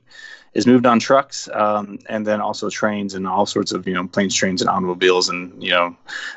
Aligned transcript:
is 0.52 0.66
moved 0.66 0.86
on 0.86 0.98
trucks, 0.98 1.48
um, 1.52 1.98
and 2.08 2.26
then 2.26 2.40
also 2.40 2.70
trains 2.70 3.14
and 3.14 3.26
all 3.26 3.46
sorts 3.46 3.72
of 3.72 3.86
you 3.86 3.94
know 3.94 4.06
planes, 4.08 4.34
trains, 4.34 4.60
and 4.60 4.68
automobiles, 4.68 5.28
and 5.28 5.62
you 5.62 5.70
know, 5.70 5.96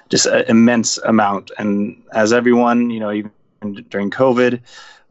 just 0.10 0.26
an 0.26 0.46
immense 0.48 0.98
amount. 1.00 1.52
And 1.58 2.02
as 2.14 2.32
everyone, 2.32 2.90
you 2.90 3.00
know, 3.00 3.12
even 3.12 3.32
during 3.90 4.12
COVID 4.12 4.62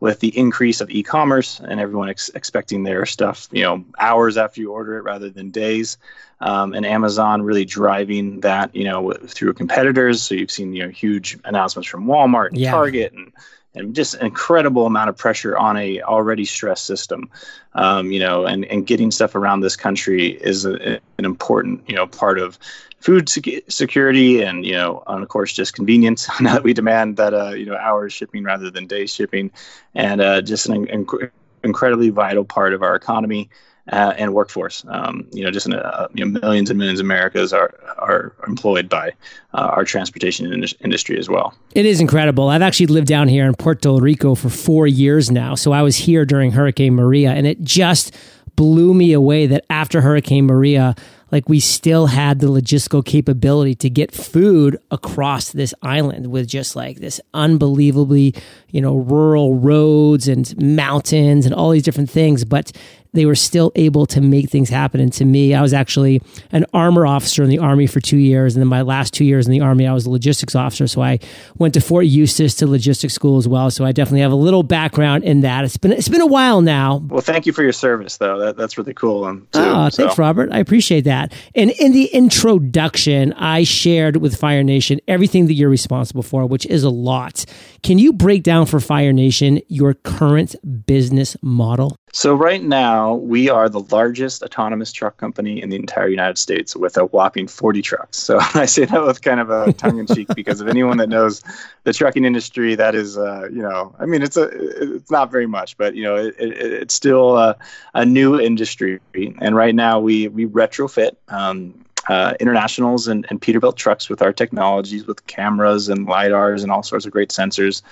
with 0.00 0.20
the 0.20 0.36
increase 0.38 0.80
of 0.80 0.91
e-commerce 0.91 1.60
and 1.60 1.80
everyone 1.80 2.08
ex- 2.08 2.30
expecting 2.34 2.84
their 2.84 3.04
stuff, 3.04 3.48
you 3.50 3.62
know, 3.62 3.84
hours 3.98 4.36
after 4.36 4.60
you 4.60 4.70
order 4.70 4.96
it 4.96 5.02
rather 5.02 5.28
than 5.28 5.50
days, 5.50 5.98
um, 6.41 6.72
and 6.72 6.86
Amazon 6.86 7.42
really 7.42 7.64
driving 7.64 8.41
that, 8.41 8.74
you 8.74 8.84
know, 8.84 9.12
through 9.12 9.54
competitors. 9.54 10.22
So 10.22 10.34
you've 10.34 10.50
seen 10.50 10.72
you 10.72 10.84
know 10.84 10.91
huge 10.91 11.38
announcements 11.44 11.88
from 11.88 12.06
Walmart 12.06 12.50
and 12.50 12.58
yeah. 12.58 12.70
Target 12.70 13.12
and 13.12 13.32
and 13.74 13.94
just 13.94 14.14
an 14.14 14.26
incredible 14.26 14.86
amount 14.86 15.09
of 15.09 15.16
pressure 15.16 15.56
on 15.56 15.76
a 15.76 16.03
already 16.03 16.44
stressed 16.44 16.86
system. 16.86 17.30
Um, 17.75 18.10
you 18.10 18.20
know, 18.20 18.47
and 18.47 18.65
and 18.66 18.86
getting 18.86 19.10
stuff 19.10 19.34
around 19.34 19.60
this 19.60 19.76
country 19.76 20.28
is 20.28 20.65
a, 20.65 21.00
an 21.19 21.25
important 21.25 21.88
you 21.88 21.97
know 21.97 22.06
part 22.06 22.38
of 22.38 22.59
food 23.00 23.28
sec- 23.28 23.64
security 23.69 24.42
and 24.42 24.66
you 24.66 24.72
know 24.72 25.03
and 25.06 25.22
of 25.22 25.28
course 25.28 25.53
just 25.53 25.75
convenience 25.75 26.28
now 26.41 26.54
that 26.54 26.64
we 26.64 26.72
demand 26.72 27.16
that 27.16 27.34
uh, 27.34 27.50
you 27.50 27.66
know 27.66 27.76
hours 27.76 28.12
shipping 28.12 28.42
rather 28.42 28.70
than 28.70 28.86
day 28.86 29.06
shipping 29.06 29.50
and 29.94 30.20
uh, 30.20 30.41
just 30.41 30.69
an 30.69 30.86
inc- 30.86 31.31
incredibly 31.64 32.10
vital 32.10 32.44
part 32.44 32.72
of 32.72 32.82
our 32.82 32.94
economy 32.94 33.48
uh, 33.92 34.14
and 34.19 34.34
workforce. 34.34 34.84
Um, 34.88 35.26
you 35.32 35.44
know, 35.44 35.50
just 35.50 35.66
in, 35.66 35.72
uh, 35.72 36.09
you 36.14 36.25
know, 36.25 36.41
millions 36.41 36.70
and 36.70 36.78
millions 36.78 37.00
of 37.00 37.06
Americans 37.06 37.53
are 37.53 37.75
are 37.98 38.34
employed 38.47 38.88
by 38.88 39.12
uh, 39.54 39.72
our 39.75 39.84
transportation 39.84 40.53
in- 40.53 40.65
industry 40.80 41.19
as 41.19 41.28
well. 41.28 41.54
It 41.75 41.86
is 41.86 42.00
incredible. 42.00 42.48
I've 42.48 42.62
actually 42.62 42.86
lived 42.86 43.06
down 43.09 43.28
here 43.28 43.47
in 43.47 43.54
Puerto 43.54 43.98
Rico 43.98 44.34
for 44.34 44.50
four 44.50 44.86
years 44.86 45.30
now, 45.30 45.54
so 45.54 45.72
I 45.72 45.82
was 45.82 45.97
here 45.97 46.25
during 46.25 46.53
Hurricane 46.53 46.94
Maria, 46.94 47.30
and 47.30 47.47
it 47.47 47.62
just 47.62 48.15
blew 48.56 48.92
me 48.92 49.12
away 49.12 49.47
that 49.47 49.65
after 49.70 50.00
Hurricane 50.00 50.47
Maria 50.47 50.97
like 51.31 51.49
we 51.49 51.61
still 51.61 52.06
had 52.06 52.41
the 52.41 52.47
logistical 52.47 53.05
capability 53.05 53.75
to 53.77 53.91
get 53.91 54.12
food 54.12 54.78
across 54.91 55.53
this 55.53 55.75
island 55.83 56.28
with 56.28 56.47
just 56.47 56.75
like 56.75 56.99
this 56.99 57.21
unbelievably, 57.34 58.34
you 58.71 58.81
know, 58.81 58.97
rural 58.97 59.55
roads 59.55 60.28
and 60.28 60.56
mountains 60.61 61.44
and 61.44 61.55
all 61.55 61.71
these 61.71 61.83
different 61.83 62.11
things. 62.11 62.44
But 62.44 62.72
they 63.12 63.26
were 63.26 63.34
still 63.34 63.72
able 63.74 64.06
to 64.06 64.20
make 64.20 64.50
things 64.50 64.69
happen. 64.69 65.00
And 65.00 65.12
to 65.14 65.24
me, 65.24 65.54
I 65.54 65.62
was 65.62 65.72
actually 65.72 66.20
an 66.52 66.66
armor 66.72 67.06
officer 67.06 67.42
in 67.42 67.50
the 67.50 67.58
Army 67.58 67.86
for 67.86 68.00
two 68.00 68.19
years. 68.19 68.54
And 68.54 68.60
then 68.60 68.69
my 68.69 68.82
last 68.82 69.14
two 69.14 69.24
years 69.24 69.46
in 69.46 69.52
the 69.52 69.60
Army, 69.60 69.86
I 69.86 69.92
was 69.92 70.06
a 70.06 70.10
logistics 70.10 70.54
officer. 70.54 70.86
So 70.86 71.02
I 71.02 71.18
went 71.56 71.74
to 71.74 71.80
Fort 71.80 72.06
Eustis 72.06 72.54
to 72.56 72.66
logistics 72.66 73.14
school 73.14 73.38
as 73.38 73.48
well. 73.48 73.70
So 73.70 73.84
I 73.84 73.92
definitely 73.92 74.20
have 74.20 74.32
a 74.32 74.36
little 74.36 74.62
background 74.62 75.24
in 75.24 75.41
that. 75.41 75.64
It's 75.64 75.76
been 75.76 75.92
it's 75.92 76.08
been 76.08 76.20
a 76.20 76.26
while 76.26 76.60
now. 76.60 76.97
Well, 76.97 77.20
thank 77.20 77.47
you 77.47 77.52
for 77.52 77.62
your 77.62 77.72
service, 77.72 78.18
though. 78.18 78.38
That, 78.38 78.56
that's 78.56 78.76
really 78.78 78.94
cool. 78.94 79.24
Um, 79.24 79.41
too, 79.52 79.60
oh, 79.60 79.88
so. 79.88 80.04
thanks, 80.04 80.18
Robert. 80.18 80.50
I 80.52 80.58
appreciate 80.58 81.02
that. 81.02 81.32
And 81.54 81.70
in 81.70 81.92
the 81.92 82.06
introduction, 82.06 83.32
I 83.34 83.64
shared 83.64 84.16
with 84.16 84.36
Fire 84.36 84.62
Nation 84.62 85.00
everything 85.08 85.47
that 85.47 85.54
you're 85.54 85.70
responsible 85.70 86.22
for, 86.22 86.47
which 86.47 86.66
is 86.66 86.84
a 86.84 86.91
lot. 86.91 87.44
Can 87.82 87.98
you 87.98 88.12
break 88.12 88.42
down 88.42 88.66
for 88.66 88.80
Fire 88.80 89.12
Nation 89.12 89.60
your 89.68 89.94
current 89.94 90.54
business 90.86 91.36
model? 91.42 91.97
So, 92.12 92.34
right 92.34 92.62
now, 92.62 93.14
we 93.14 93.48
are 93.48 93.69
the 93.69 93.80
largest 93.80 94.42
autonomous 94.42 94.92
truck 94.92 95.16
company 95.19 95.60
in 95.60 95.69
the 95.69 95.76
entire 95.76 96.08
United 96.08 96.38
States 96.38 96.74
with 96.74 96.96
a 96.96 97.06
whopping 97.06 97.46
40 97.46 97.82
trucks. 97.82 98.19
So, 98.19 98.38
I 98.54 98.66
say 98.66 98.84
that 98.86 99.02
with 99.02 99.22
kind 99.22 99.41
of 99.41 99.50
a 99.50 99.72
tongue 99.74 99.98
in 99.98 100.06
cheek 100.06 100.28
because 100.34 100.60
of 100.60 100.68
anyone 100.68 100.97
that 100.98 101.08
knows 101.08 101.42
the 101.84 101.92
trucking 101.92 102.24
industry, 102.24 102.74
that 102.74 102.94
is, 102.94 103.18
uh, 103.18 103.48
you 103.52 103.62
know, 103.62 103.94
I 103.98 104.06
mean, 104.06 104.22
it's 104.22 104.36
a, 104.36 104.48
it's 104.97 105.10
not 105.10 105.30
very 105.30 105.47
much, 105.47 105.76
but, 105.76 105.94
you 105.94 106.02
know, 106.02 106.16
it, 106.16 106.34
it, 106.38 106.56
it's 106.58 106.94
still 106.94 107.36
a, 107.36 107.56
a, 107.94 108.04
new 108.04 108.41
industry. 108.41 109.00
And 109.41 109.54
right 109.54 109.74
now, 109.74 110.00
we, 110.00 110.28
we 110.28 110.47
retrofit. 110.47 111.16
Um, 111.28 111.84
uh, 112.08 112.32
internationals 112.41 113.06
and, 113.06 113.26
and 113.28 113.41
Peterbilt 113.41 113.76
trucks 113.76 114.08
with 114.08 114.22
our 114.22 114.32
technologies, 114.32 115.06
with 115.06 115.26
cameras 115.26 115.91
and 115.91 116.06
lidars 116.06 116.62
and 116.62 116.72
all 116.72 116.82
sorts 116.82 117.04
of 117.04 117.12
great 117.12 117.28
sensors, 117.28 117.82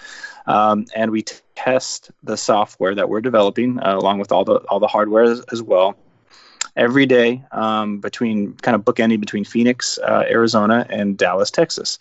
um, 0.47 0.87
and 0.95 1.11
we 1.11 1.23
t- 1.23 1.37
test 1.55 2.11
the 2.23 2.37
software 2.37 2.95
that 2.95 3.09
we're 3.09 3.21
developing 3.21 3.79
uh, 3.81 3.97
along 3.97 4.19
with 4.19 4.33
all 4.33 4.45
the 4.45 4.57
all 4.69 4.81
the 4.81 4.87
hardware 4.87 5.25
as, 5.25 5.41
as 5.53 5.63
well 5.63 5.97
every 6.77 7.07
day 7.07 7.43
um, 7.53 7.99
between 8.01 8.53
kind 8.55 8.75
of 8.75 8.85
bookending 8.85 9.21
between 9.21 9.45
Phoenix, 9.45 9.99
uh, 9.99 10.25
Arizona, 10.29 10.87
and 10.91 11.17
Dallas, 11.17 11.51
Texas. 11.51 11.99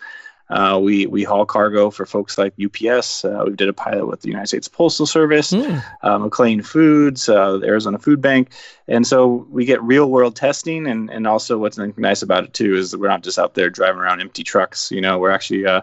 Uh, 0.48 0.80
we 0.80 1.08
we 1.08 1.24
haul 1.24 1.44
cargo 1.44 1.90
for 1.90 2.06
folks 2.06 2.38
like 2.38 2.54
UPS. 2.64 3.26
Uh, 3.26 3.46
we 3.48 3.56
did 3.56 3.68
a 3.68 3.74
pilot 3.74 4.06
with 4.06 4.22
the 4.22 4.28
United 4.28 4.48
States 4.48 4.68
Postal 4.68 5.08
Service, 5.08 5.52
mm. 5.52 5.84
uh, 6.04 6.20
McLane 6.20 6.64
Foods, 6.64 7.28
uh, 7.28 7.58
the 7.58 7.66
Arizona 7.66 7.98
Food 7.98 8.22
Bank, 8.22 8.52
and 8.88 9.08
so 9.08 9.48
we 9.50 9.66
get 9.66 9.82
real 9.82 10.12
world 10.12 10.36
testing. 10.36 10.86
And 10.86 11.10
and 11.10 11.26
also 11.26 11.58
what's 11.58 11.80
nice 11.80 12.22
about 12.22 12.44
it 12.44 12.54
too 12.54 12.76
is 12.76 12.92
that 12.92 13.00
we're 13.00 13.08
not 13.08 13.24
just 13.24 13.40
out 13.40 13.56
there 13.56 13.72
driving 13.72 14.00
around 14.00 14.22
empty 14.22 14.44
trucks. 14.44 14.92
You 14.92 15.02
know, 15.02 15.18
we're 15.18 15.32
actually 15.32 15.66
uh, 15.66 15.82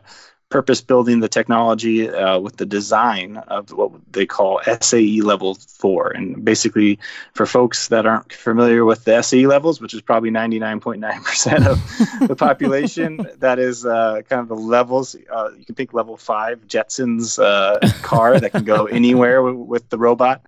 purpose 0.52 0.82
building 0.82 1.20
the 1.20 1.28
technology 1.28 2.10
uh, 2.10 2.38
with 2.38 2.58
the 2.58 2.66
design 2.66 3.38
of 3.49 3.72
what 3.72 3.90
they 4.12 4.26
call 4.26 4.60
SAE 4.81 5.22
level 5.22 5.54
four. 5.54 6.10
And 6.10 6.44
basically, 6.44 6.99
for 7.32 7.46
folks 7.46 7.88
that 7.88 8.04
aren't 8.04 8.31
familiar 8.34 8.84
with 8.84 9.04
the 9.04 9.22
SAE 9.22 9.46
levels, 9.46 9.81
which 9.81 9.94
is 9.94 10.02
probably 10.02 10.31
99.9% 10.31 11.66
of 11.66 12.28
the 12.28 12.37
population, 12.37 13.26
that 13.38 13.58
is 13.58 13.87
uh, 13.87 14.20
kind 14.28 14.43
of 14.43 14.49
the 14.49 14.54
levels. 14.54 15.16
Uh, 15.32 15.50
you 15.58 15.64
can 15.64 15.75
think 15.75 15.94
level 15.94 16.19
five 16.19 16.60
Jetsons 16.69 17.43
uh, 17.43 17.81
car 18.02 18.38
that 18.38 18.52
can 18.52 18.64
go 18.64 18.84
anywhere 19.00 19.37
w- 19.37 19.56
with 19.56 19.88
the 19.88 19.96
robot 19.96 20.43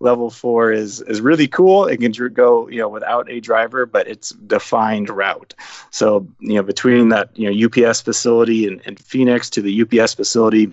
level 0.00 0.30
four 0.30 0.72
is 0.72 1.00
is 1.02 1.20
really 1.20 1.48
cool. 1.48 1.86
It 1.86 1.98
can 1.98 2.12
go 2.30 2.68
you 2.68 2.78
know 2.78 2.88
without 2.88 3.30
a 3.30 3.40
driver, 3.40 3.86
but 3.86 4.06
it's 4.08 4.30
defined 4.30 5.10
route. 5.10 5.54
So 5.90 6.26
you 6.40 6.54
know 6.54 6.62
between 6.62 7.08
that 7.10 7.30
you 7.34 7.50
know 7.50 7.66
UPS 7.66 8.00
facility 8.00 8.66
in 8.66 8.96
Phoenix 8.96 9.50
to 9.50 9.62
the 9.62 9.82
UPS 9.82 10.14
facility 10.14 10.72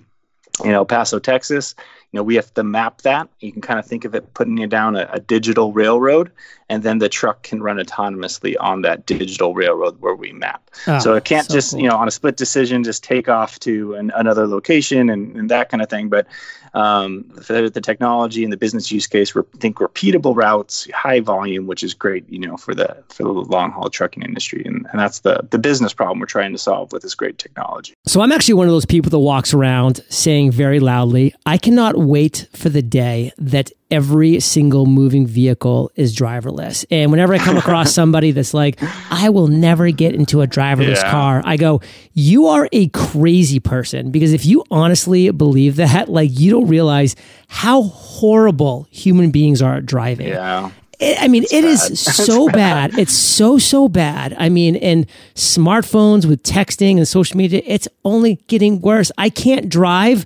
in 0.62 0.70
El 0.70 0.84
Paso, 0.84 1.18
Texas, 1.18 1.74
you 2.14 2.20
know, 2.20 2.22
we 2.22 2.36
have 2.36 2.54
to 2.54 2.62
map 2.62 3.02
that. 3.02 3.28
You 3.40 3.50
can 3.50 3.60
kind 3.60 3.80
of 3.80 3.84
think 3.84 4.04
of 4.04 4.14
it 4.14 4.34
putting 4.34 4.56
you 4.56 4.68
down 4.68 4.94
a, 4.94 5.10
a, 5.12 5.18
digital 5.18 5.72
railroad, 5.72 6.30
and 6.68 6.84
then 6.84 6.98
the 6.98 7.08
truck 7.08 7.42
can 7.42 7.60
run 7.60 7.76
autonomously 7.78 8.54
on 8.60 8.82
that 8.82 9.04
digital 9.04 9.52
railroad 9.52 10.00
where 10.00 10.14
we 10.14 10.30
map. 10.30 10.70
Oh, 10.86 11.00
so 11.00 11.14
it 11.14 11.24
can't 11.24 11.48
so 11.48 11.54
just, 11.54 11.72
cool. 11.72 11.80
you 11.80 11.88
know, 11.88 11.96
on 11.96 12.06
a 12.06 12.12
split 12.12 12.36
decision, 12.36 12.84
just 12.84 13.02
take 13.02 13.28
off 13.28 13.58
to 13.60 13.94
an, 13.94 14.12
another 14.14 14.46
location 14.46 15.10
and, 15.10 15.34
and 15.34 15.50
that 15.50 15.70
kind 15.70 15.82
of 15.82 15.90
thing. 15.90 16.08
But 16.08 16.28
um, 16.74 17.24
the, 17.34 17.70
the, 17.72 17.80
technology 17.80 18.42
and 18.42 18.52
the 18.52 18.56
business 18.56 18.90
use 18.90 19.06
case, 19.06 19.32
we 19.32 19.42
think 19.58 19.76
repeatable 19.76 20.34
routes, 20.34 20.90
high 20.90 21.20
volume, 21.20 21.68
which 21.68 21.84
is 21.84 21.94
great, 21.94 22.28
you 22.28 22.40
know, 22.40 22.56
for 22.56 22.74
the 22.74 22.96
for 23.08 23.22
the 23.22 23.30
long 23.30 23.70
haul 23.70 23.88
trucking 23.88 24.24
industry, 24.24 24.62
and, 24.64 24.84
and 24.90 25.00
that's 25.00 25.20
the 25.20 25.46
the 25.50 25.58
business 25.58 25.92
problem 25.92 26.18
we're 26.18 26.26
trying 26.26 26.50
to 26.50 26.58
solve 26.58 26.92
with 26.92 27.02
this 27.02 27.14
great 27.14 27.38
technology. 27.38 27.94
So 28.06 28.22
I'm 28.22 28.32
actually 28.32 28.54
one 28.54 28.66
of 28.66 28.72
those 28.72 28.86
people 28.86 29.08
that 29.10 29.20
walks 29.20 29.54
around 29.54 30.04
saying 30.08 30.50
very 30.50 30.80
loudly, 30.80 31.32
"I 31.46 31.58
cannot 31.58 31.96
wait 32.04 32.48
for 32.52 32.68
the 32.68 32.82
day 32.82 33.32
that 33.38 33.70
every 33.90 34.40
single 34.40 34.86
moving 34.86 35.26
vehicle 35.26 35.90
is 35.94 36.14
driverless. 36.14 36.84
And 36.90 37.10
whenever 37.10 37.34
I 37.34 37.38
come 37.38 37.56
across 37.56 37.92
somebody 37.94 38.32
that's 38.32 38.54
like, 38.54 38.80
I 39.10 39.28
will 39.30 39.46
never 39.46 39.90
get 39.90 40.14
into 40.14 40.42
a 40.42 40.46
driverless 40.46 40.96
yeah. 40.96 41.10
car, 41.10 41.42
I 41.44 41.56
go, 41.56 41.80
you 42.12 42.46
are 42.46 42.68
a 42.72 42.88
crazy 42.88 43.60
person. 43.60 44.10
Because 44.10 44.32
if 44.32 44.44
you 44.44 44.64
honestly 44.70 45.30
believe 45.30 45.76
that, 45.76 46.08
like, 46.08 46.30
you 46.32 46.50
don't 46.50 46.68
realize 46.68 47.16
how 47.48 47.82
horrible 47.82 48.86
human 48.90 49.30
beings 49.30 49.62
are 49.62 49.76
at 49.76 49.86
driving. 49.86 50.28
Yeah. 50.28 50.70
I 51.00 51.28
mean, 51.28 51.44
it's 51.44 51.52
it 51.52 51.62
bad. 51.62 51.70
is 51.92 52.00
so 52.00 52.46
bad. 52.46 52.92
bad. 52.92 52.98
It's 52.98 53.14
so, 53.14 53.58
so 53.58 53.88
bad. 53.88 54.34
I 54.38 54.48
mean, 54.48 54.76
and 54.76 55.06
smartphones 55.34 56.24
with 56.24 56.42
texting 56.42 56.96
and 56.96 57.06
social 57.06 57.36
media, 57.36 57.62
it's 57.64 57.88
only 58.04 58.36
getting 58.46 58.80
worse. 58.80 59.10
I 59.18 59.30
can't 59.30 59.68
drive 59.68 60.24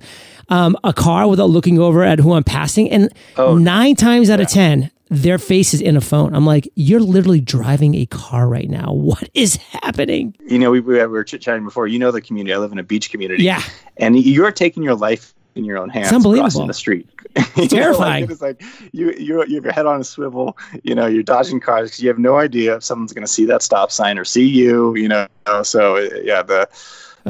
um, 0.48 0.76
a 0.84 0.92
car 0.92 1.28
without 1.28 1.50
looking 1.50 1.78
over 1.78 2.02
at 2.02 2.18
who 2.18 2.32
I'm 2.32 2.44
passing. 2.44 2.90
And 2.90 3.12
oh, 3.36 3.56
nine 3.56 3.96
times 3.96 4.30
out 4.30 4.38
yeah. 4.38 4.44
of 4.44 4.50
10, 4.50 4.90
their 5.10 5.38
face 5.38 5.74
is 5.74 5.80
in 5.80 5.96
a 5.96 6.00
phone. 6.00 6.34
I'm 6.34 6.46
like, 6.46 6.68
you're 6.74 7.00
literally 7.00 7.40
driving 7.40 7.94
a 7.94 8.06
car 8.06 8.48
right 8.48 8.68
now. 8.68 8.92
What 9.08 9.30
is 9.32 9.56
happening? 9.56 10.36
You 10.46 10.58
know, 10.58 10.70
we, 10.70 10.80
we 10.80 11.04
were 11.06 11.24
chit 11.24 11.40
chatting 11.40 11.64
before. 11.64 11.86
You 11.86 11.98
know 11.98 12.10
the 12.10 12.20
community. 12.20 12.52
I 12.52 12.58
live 12.58 12.72
in 12.72 12.78
a 12.78 12.82
beach 12.82 13.10
community. 13.10 13.42
Yeah. 13.42 13.62
And 13.96 14.18
you're 14.18 14.52
taking 14.52 14.82
your 14.82 14.94
life 14.94 15.32
in 15.54 15.64
your 15.64 15.78
own 15.78 15.88
hands 15.88 16.08
it's 16.08 16.14
unbelievable. 16.14 16.42
crossing 16.44 16.66
the 16.66 16.74
street. 16.74 17.08
It's 17.56 17.72
terrifying. 17.72 18.26
Know, 18.26 18.26
like, 18.26 18.30
it's 18.30 18.42
like 18.42 18.92
you, 18.92 19.12
you, 19.12 19.44
you 19.46 19.56
have 19.56 19.64
your 19.64 19.72
head 19.72 19.86
on 19.86 20.00
a 20.00 20.04
swivel. 20.04 20.56
You 20.82 20.94
know, 20.94 21.06
you're 21.06 21.22
dodging 21.22 21.60
cars 21.60 21.90
because 21.90 22.02
you 22.02 22.08
have 22.08 22.18
no 22.18 22.36
idea 22.36 22.76
if 22.76 22.84
someone's 22.84 23.12
going 23.12 23.24
to 23.24 23.32
see 23.32 23.44
that 23.46 23.62
stop 23.62 23.90
sign 23.90 24.18
or 24.18 24.24
see 24.24 24.46
you. 24.46 24.94
You 24.94 25.08
know, 25.08 25.26
so 25.62 25.96
yeah, 25.96 26.42
the 26.42 26.68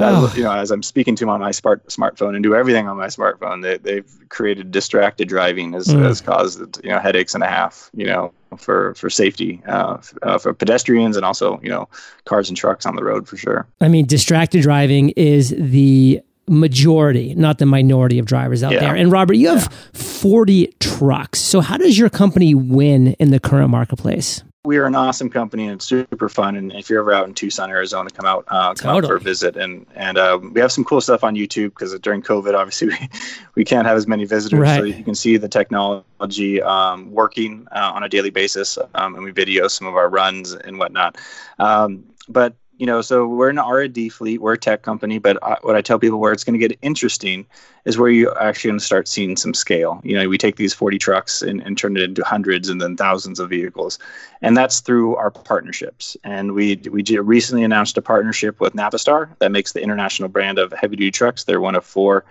oh. 0.02 0.32
you 0.36 0.42
know, 0.42 0.52
as 0.52 0.70
I'm 0.70 0.82
speaking 0.82 1.14
to 1.16 1.22
them 1.22 1.30
on 1.30 1.40
my 1.40 1.50
smart 1.50 1.86
smartphone 1.88 2.34
and 2.34 2.42
do 2.42 2.54
everything 2.54 2.88
on 2.88 2.96
my 2.96 3.06
smartphone, 3.06 3.62
they, 3.62 3.78
they've 3.78 4.28
created 4.28 4.70
distracted 4.70 5.28
driving 5.28 5.72
has, 5.72 5.88
mm. 5.88 6.02
has 6.02 6.20
caused 6.20 6.60
you 6.84 6.90
know 6.90 6.98
headaches 6.98 7.34
and 7.34 7.42
a 7.42 7.48
half. 7.48 7.90
You 7.94 8.06
know, 8.06 8.32
for 8.56 8.94
for 8.94 9.10
safety 9.10 9.62
uh, 9.66 9.98
uh, 10.22 10.38
for 10.38 10.54
pedestrians 10.54 11.16
and 11.16 11.24
also 11.24 11.60
you 11.62 11.68
know 11.68 11.88
cars 12.24 12.48
and 12.48 12.56
trucks 12.56 12.86
on 12.86 12.96
the 12.96 13.04
road 13.04 13.28
for 13.28 13.36
sure. 13.36 13.66
I 13.80 13.88
mean, 13.88 14.06
distracted 14.06 14.62
driving 14.62 15.10
is 15.10 15.54
the 15.56 16.22
majority, 16.48 17.34
not 17.34 17.58
the 17.58 17.66
minority 17.66 18.18
of 18.18 18.26
drivers 18.26 18.62
out 18.62 18.72
yeah. 18.72 18.80
there. 18.80 18.96
And 18.96 19.12
Robert, 19.12 19.34
you 19.34 19.48
have 19.48 19.68
yeah. 19.70 20.00
40 20.00 20.74
trucks. 20.80 21.38
So 21.40 21.60
how 21.60 21.76
does 21.76 21.98
your 21.98 22.10
company 22.10 22.54
win 22.54 23.08
in 23.14 23.30
the 23.30 23.40
current 23.40 23.70
marketplace? 23.70 24.42
We 24.68 24.76
are 24.76 24.84
an 24.84 24.94
awesome 24.94 25.30
company 25.30 25.64
and 25.64 25.72
it's 25.76 25.86
super 25.86 26.28
fun. 26.28 26.54
And 26.54 26.74
if 26.74 26.90
you're 26.90 27.00
ever 27.00 27.14
out 27.14 27.26
in 27.26 27.32
Tucson, 27.32 27.70
Arizona, 27.70 28.10
come 28.10 28.26
out, 28.26 28.44
uh, 28.48 28.74
come 28.74 28.92
totally. 28.92 28.98
out 28.98 29.08
for 29.08 29.16
a 29.16 29.20
visit. 29.20 29.56
And 29.56 29.86
and 29.94 30.18
uh, 30.18 30.38
we 30.42 30.60
have 30.60 30.70
some 30.70 30.84
cool 30.84 31.00
stuff 31.00 31.24
on 31.24 31.34
YouTube 31.34 31.70
because 31.70 31.98
during 32.00 32.20
COVID, 32.20 32.54
obviously 32.54 32.88
we, 32.88 33.08
we 33.54 33.64
can't 33.64 33.86
have 33.86 33.96
as 33.96 34.06
many 34.06 34.26
visitors, 34.26 34.60
right. 34.60 34.76
so 34.76 34.84
you 34.84 35.02
can 35.02 35.14
see 35.14 35.38
the 35.38 35.48
technology 35.48 36.60
um, 36.60 37.10
working 37.10 37.66
uh, 37.72 37.92
on 37.94 38.02
a 38.02 38.10
daily 38.10 38.28
basis, 38.28 38.76
um, 38.94 39.14
and 39.14 39.24
we 39.24 39.30
video 39.30 39.68
some 39.68 39.86
of 39.86 39.96
our 39.96 40.10
runs 40.10 40.52
and 40.52 40.78
whatnot. 40.78 41.16
Um, 41.58 42.04
but 42.28 42.54
you 42.78 42.86
know, 42.86 43.00
so 43.00 43.26
we're 43.26 43.50
an 43.50 43.58
R&D 43.58 44.08
fleet, 44.08 44.40
we're 44.40 44.52
a 44.52 44.58
tech 44.58 44.82
company, 44.82 45.18
but 45.18 45.36
I, 45.42 45.58
what 45.62 45.74
I 45.74 45.82
tell 45.82 45.98
people 45.98 46.20
where 46.20 46.32
it's 46.32 46.44
going 46.44 46.58
to 46.58 46.68
get 46.68 46.78
interesting 46.80 47.44
is 47.84 47.98
where 47.98 48.08
you're 48.08 48.40
actually 48.40 48.68
going 48.68 48.78
to 48.78 48.84
start 48.84 49.08
seeing 49.08 49.36
some 49.36 49.52
scale. 49.52 50.00
You 50.04 50.16
know, 50.16 50.28
we 50.28 50.38
take 50.38 50.56
these 50.56 50.72
40 50.72 50.98
trucks 50.98 51.42
and, 51.42 51.60
and 51.62 51.76
turn 51.76 51.96
it 51.96 52.02
into 52.02 52.22
hundreds 52.22 52.68
and 52.68 52.80
then 52.80 52.96
thousands 52.96 53.40
of 53.40 53.50
vehicles. 53.50 53.98
And 54.42 54.56
that's 54.56 54.78
through 54.78 55.16
our 55.16 55.30
partnerships. 55.30 56.16
And 56.22 56.52
we 56.52 56.76
we 56.90 57.02
recently 57.18 57.64
announced 57.64 57.98
a 57.98 58.02
partnership 58.02 58.60
with 58.60 58.74
Navistar 58.74 59.36
that 59.40 59.50
makes 59.50 59.72
the 59.72 59.82
international 59.82 60.28
brand 60.28 60.58
of 60.58 60.72
heavy 60.72 60.96
duty 60.96 61.10
trucks. 61.10 61.44
They're 61.44 61.60
one 61.60 61.74
of 61.74 61.84
four 61.84 62.24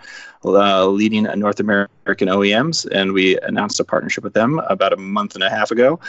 uh, 0.45 0.85
leading 0.87 1.23
North 1.23 1.59
American 1.59 2.27
OEMs, 2.27 2.87
and 2.91 3.13
we 3.13 3.39
announced 3.39 3.79
a 3.79 3.83
partnership 3.83 4.23
with 4.23 4.33
them 4.33 4.59
about 4.67 4.93
a 4.93 4.97
month 4.97 5.35
and 5.35 5.43
a 5.43 5.49
half 5.49 5.71
ago, 5.71 5.99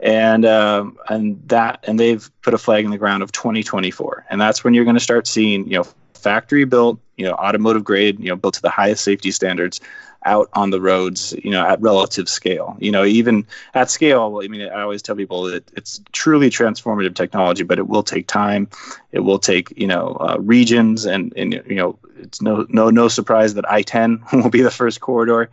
and 0.00 0.44
um, 0.44 0.98
and 1.08 1.40
that 1.48 1.84
and 1.86 1.98
they've 1.98 2.30
put 2.42 2.54
a 2.54 2.58
flag 2.58 2.84
in 2.84 2.90
the 2.90 2.98
ground 2.98 3.22
of 3.22 3.32
2024, 3.32 4.26
and 4.30 4.40
that's 4.40 4.64
when 4.64 4.74
you're 4.74 4.84
going 4.84 4.96
to 4.96 5.00
start 5.00 5.26
seeing 5.26 5.66
you 5.66 5.78
know 5.78 5.84
factory 6.14 6.64
built, 6.64 6.98
you 7.16 7.24
know 7.24 7.34
automotive 7.34 7.84
grade, 7.84 8.18
you 8.20 8.28
know 8.28 8.36
built 8.36 8.54
to 8.54 8.62
the 8.62 8.70
highest 8.70 9.04
safety 9.04 9.30
standards 9.30 9.80
out 10.24 10.48
on 10.52 10.70
the 10.70 10.80
roads, 10.80 11.34
you 11.44 11.50
know, 11.50 11.64
at 11.64 11.80
relative 11.80 12.28
scale. 12.28 12.76
You 12.80 12.90
know, 12.90 13.04
even 13.04 13.46
at 13.74 13.90
scale, 13.90 14.40
I 14.42 14.48
mean, 14.48 14.62
I 14.62 14.82
always 14.82 15.02
tell 15.02 15.16
people 15.16 15.44
that 15.44 15.70
it's 15.76 16.00
truly 16.12 16.50
transformative 16.50 17.14
technology, 17.14 17.62
but 17.62 17.78
it 17.78 17.88
will 17.88 18.02
take 18.02 18.26
time. 18.26 18.68
It 19.12 19.20
will 19.20 19.38
take, 19.38 19.72
you 19.76 19.86
know, 19.86 20.16
uh, 20.20 20.36
regions, 20.40 21.06
and 21.06 21.32
and 21.36 21.54
you 21.66 21.76
know, 21.76 21.98
it's 22.18 22.42
no 22.42 22.66
no 22.68 22.90
no 22.90 23.08
surprise 23.08 23.54
that 23.54 23.70
I-10 23.70 24.32
will 24.42 24.50
be 24.50 24.62
the 24.62 24.70
first 24.70 25.00
corridor 25.00 25.50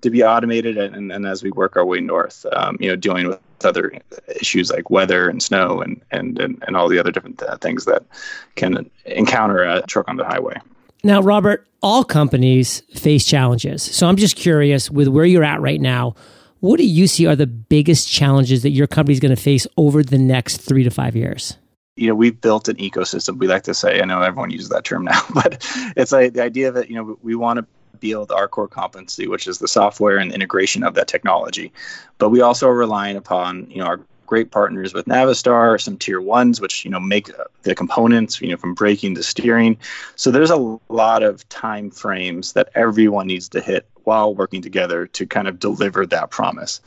to 0.00 0.10
be 0.10 0.24
automated, 0.24 0.78
and, 0.78 1.12
and 1.12 1.26
as 1.26 1.42
we 1.42 1.50
work 1.50 1.76
our 1.76 1.84
way 1.84 2.00
north, 2.00 2.46
um, 2.52 2.76
you 2.80 2.88
know, 2.88 2.96
dealing 2.96 3.28
with 3.28 3.40
other 3.64 3.92
issues 4.40 4.70
like 4.70 4.90
weather 4.90 5.28
and 5.28 5.42
snow 5.42 5.80
and 5.80 6.00
and 6.10 6.38
and, 6.38 6.62
and 6.66 6.76
all 6.76 6.88
the 6.88 6.98
other 6.98 7.12
different 7.12 7.38
th- 7.38 7.58
things 7.60 7.84
that 7.84 8.02
can 8.54 8.90
encounter 9.04 9.62
a 9.62 9.82
truck 9.82 10.08
on 10.08 10.16
the 10.16 10.24
highway. 10.24 10.58
Now, 11.04 11.20
Robert, 11.20 11.66
all 11.82 12.04
companies 12.04 12.80
face 12.94 13.24
challenges. 13.24 13.82
So 13.82 14.08
I'm 14.08 14.16
just 14.16 14.36
curious 14.36 14.90
with 14.90 15.08
where 15.08 15.24
you're 15.24 15.44
at 15.44 15.60
right 15.60 15.80
now, 15.80 16.14
what 16.60 16.78
do 16.78 16.86
you 16.86 17.06
see 17.06 17.26
are 17.26 17.36
the 17.36 17.46
biggest 17.46 18.08
challenges 18.08 18.62
that 18.62 18.70
your 18.70 18.86
company 18.86 19.12
is 19.12 19.20
going 19.20 19.34
to 19.34 19.40
face 19.40 19.66
over 19.76 20.02
the 20.02 20.18
next 20.18 20.58
three 20.58 20.82
to 20.84 20.90
five 20.90 21.14
years? 21.14 21.56
You 21.96 22.08
know, 22.08 22.14
we've 22.14 22.38
built 22.40 22.68
an 22.68 22.76
ecosystem. 22.76 23.38
We 23.38 23.46
like 23.46 23.62
to 23.64 23.74
say, 23.74 24.00
I 24.00 24.04
know 24.04 24.20
everyone 24.20 24.50
uses 24.50 24.68
that 24.70 24.84
term 24.84 25.04
now, 25.12 25.20
but 25.34 25.64
it's 25.96 26.12
like 26.12 26.32
the 26.32 26.42
idea 26.42 26.72
that, 26.72 26.90
you 26.90 26.96
know, 26.96 27.18
we 27.22 27.34
want 27.34 27.58
to 27.58 27.66
build 28.00 28.30
our 28.30 28.48
core 28.48 28.68
competency, 28.68 29.26
which 29.26 29.46
is 29.46 29.58
the 29.58 29.68
software 29.68 30.18
and 30.18 30.32
integration 30.32 30.82
of 30.82 30.94
that 30.94 31.08
technology. 31.08 31.72
But 32.18 32.30
we 32.30 32.40
also 32.40 32.68
are 32.68 32.76
relying 32.76 33.16
upon, 33.16 33.70
you 33.70 33.78
know, 33.78 33.86
our 33.86 34.00
great 34.26 34.50
partners 34.50 34.92
with 34.92 35.06
Navistar, 35.06 35.80
some 35.80 35.96
tier 35.96 36.20
ones, 36.20 36.60
which 36.60 36.84
you 36.84 36.90
know 36.90 37.00
make 37.00 37.30
the 37.62 37.74
components, 37.74 38.40
you 38.40 38.50
know, 38.50 38.56
from 38.56 38.74
braking 38.74 39.14
to 39.14 39.22
steering. 39.22 39.78
So 40.16 40.30
there's 40.30 40.50
a 40.50 40.78
lot 40.88 41.22
of 41.22 41.48
time 41.48 41.90
frames 41.90 42.52
that 42.52 42.70
everyone 42.74 43.26
needs 43.26 43.48
to 43.50 43.60
hit 43.60 43.86
while 44.04 44.34
working 44.34 44.62
together 44.62 45.06
to 45.06 45.26
kind 45.26 45.48
of 45.48 45.58
deliver 45.58 46.06
that 46.06 46.30
promise 46.30 46.80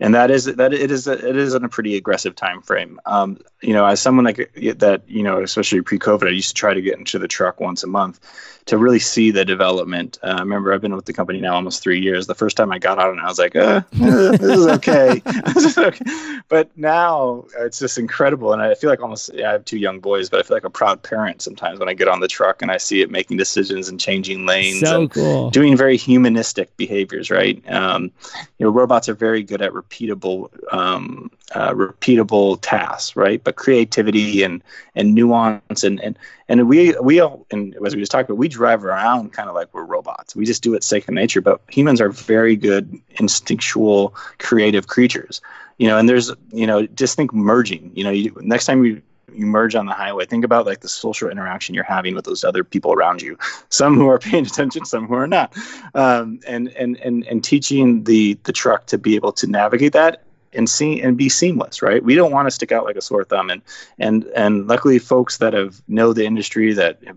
and 0.00 0.14
that 0.14 0.30
is 0.30 0.44
that 0.46 0.72
it 0.72 0.90
is 0.90 1.06
a, 1.06 1.12
it 1.12 1.36
is 1.36 1.54
in 1.54 1.64
a 1.64 1.68
pretty 1.68 1.96
aggressive 1.96 2.34
time 2.34 2.62
frame. 2.62 3.00
Um, 3.06 3.38
you 3.64 3.72
know, 3.72 3.86
as 3.86 4.00
someone 4.00 4.24
like 4.24 4.52
that, 4.54 5.02
you 5.06 5.22
know, 5.22 5.42
especially 5.42 5.80
pre-COVID, 5.80 6.26
I 6.26 6.30
used 6.30 6.48
to 6.48 6.54
try 6.54 6.74
to 6.74 6.82
get 6.82 6.98
into 6.98 7.18
the 7.18 7.28
truck 7.28 7.60
once 7.60 7.82
a 7.82 7.86
month 7.86 8.20
to 8.66 8.78
really 8.78 8.98
see 8.98 9.30
the 9.30 9.44
development. 9.44 10.18
Uh, 10.22 10.36
I 10.38 10.40
remember 10.40 10.72
I've 10.72 10.80
been 10.80 10.96
with 10.96 11.04
the 11.04 11.12
company 11.12 11.40
now 11.40 11.54
almost 11.54 11.82
three 11.82 12.00
years. 12.00 12.26
The 12.26 12.34
first 12.34 12.56
time 12.56 12.72
I 12.72 12.78
got 12.78 12.98
on 12.98 13.18
it, 13.18 13.22
I 13.22 13.26
was 13.26 13.38
like, 13.38 13.54
uh, 13.54 13.60
uh, 13.60 13.82
this 13.92 14.40
is 14.40 14.66
okay. 14.66 15.20
this 15.54 15.64
is 15.64 15.78
okay. 15.78 16.04
But 16.48 16.70
now 16.76 17.44
it's 17.58 17.78
just 17.78 17.98
incredible, 17.98 18.52
and 18.52 18.62
I 18.62 18.74
feel 18.74 18.90
like 18.90 19.02
almost 19.02 19.30
yeah, 19.34 19.50
I 19.50 19.52
have 19.52 19.64
two 19.64 19.78
young 19.78 20.00
boys, 20.00 20.30
but 20.30 20.40
I 20.40 20.42
feel 20.42 20.56
like 20.56 20.64
a 20.64 20.70
proud 20.70 21.02
parent 21.02 21.42
sometimes 21.42 21.78
when 21.78 21.88
I 21.88 21.94
get 21.94 22.08
on 22.08 22.20
the 22.20 22.28
truck 22.28 22.62
and 22.62 22.70
I 22.70 22.78
see 22.78 23.02
it 23.02 23.10
making 23.10 23.36
decisions 23.36 23.88
and 23.88 24.00
changing 24.00 24.46
lanes, 24.46 24.80
so 24.80 25.02
and 25.02 25.10
cool. 25.10 25.50
doing 25.50 25.76
very 25.76 25.96
humanistic 25.96 26.74
behaviors. 26.76 27.30
Right? 27.30 27.62
Um, 27.70 28.12
you 28.58 28.66
know, 28.66 28.70
robots 28.70 29.08
are 29.08 29.14
very 29.14 29.42
good 29.42 29.60
at 29.60 29.72
repeatable 29.72 30.50
um, 30.72 31.30
uh, 31.52 31.72
repeatable 31.72 32.58
tasks, 32.62 33.16
right? 33.16 33.42
But 33.42 33.56
creativity 33.56 34.42
and 34.42 34.62
and 34.94 35.14
nuance 35.14 35.84
and 35.84 36.00
and 36.00 36.18
and 36.48 36.68
we 36.68 36.96
we 37.00 37.20
all 37.20 37.46
and 37.50 37.76
as 37.84 37.94
we 37.94 38.00
just 38.00 38.12
talked 38.12 38.28
about, 38.28 38.38
we 38.38 38.48
drive 38.48 38.84
around 38.84 39.32
kind 39.32 39.48
of 39.48 39.54
like 39.54 39.72
we're 39.72 39.84
robots. 39.84 40.34
We 40.34 40.46
just 40.46 40.62
do 40.62 40.74
it 40.74 40.82
second 40.82 41.14
nature. 41.14 41.40
But 41.40 41.60
humans 41.68 42.00
are 42.00 42.10
very 42.10 42.56
good 42.56 42.98
instinctual, 43.20 44.14
creative 44.38 44.86
creatures. 44.86 45.40
You 45.78 45.88
know, 45.88 45.98
and 45.98 46.08
there's 46.08 46.32
you 46.52 46.66
know 46.66 46.86
just 46.86 47.16
think 47.16 47.32
merging. 47.32 47.92
You 47.94 48.04
know, 48.04 48.10
you, 48.10 48.36
next 48.40 48.66
time 48.66 48.84
you 48.84 49.02
you 49.32 49.46
merge 49.46 49.74
on 49.74 49.86
the 49.86 49.92
highway 49.92 50.24
think 50.24 50.44
about 50.44 50.64
like 50.64 50.80
the 50.80 50.88
social 50.88 51.28
interaction 51.28 51.74
you're 51.74 51.82
having 51.82 52.14
with 52.14 52.24
those 52.24 52.44
other 52.44 52.62
people 52.62 52.92
around 52.92 53.20
you 53.20 53.36
some 53.68 53.96
who 53.96 54.06
are 54.06 54.18
paying 54.18 54.46
attention 54.46 54.84
some 54.84 55.08
who 55.08 55.14
are 55.14 55.26
not 55.26 55.52
um, 55.94 56.38
and, 56.46 56.68
and 56.68 56.96
and 56.98 57.26
and 57.26 57.42
teaching 57.42 58.04
the 58.04 58.34
the 58.44 58.52
truck 58.52 58.86
to 58.86 58.96
be 58.96 59.16
able 59.16 59.32
to 59.32 59.48
navigate 59.48 59.92
that 59.92 60.23
and 60.54 60.68
see 60.68 61.00
and 61.00 61.16
be 61.16 61.28
seamless, 61.28 61.82
right? 61.82 62.02
We 62.02 62.14
don't 62.14 62.32
want 62.32 62.46
to 62.46 62.50
stick 62.50 62.72
out 62.72 62.84
like 62.84 62.96
a 62.96 63.02
sore 63.02 63.24
thumb. 63.24 63.50
And 63.50 63.62
and 63.98 64.24
and 64.36 64.66
luckily, 64.66 64.98
folks 64.98 65.38
that 65.38 65.52
have 65.52 65.82
know 65.88 66.12
the 66.12 66.24
industry 66.24 66.72
that 66.74 66.98
have 67.06 67.16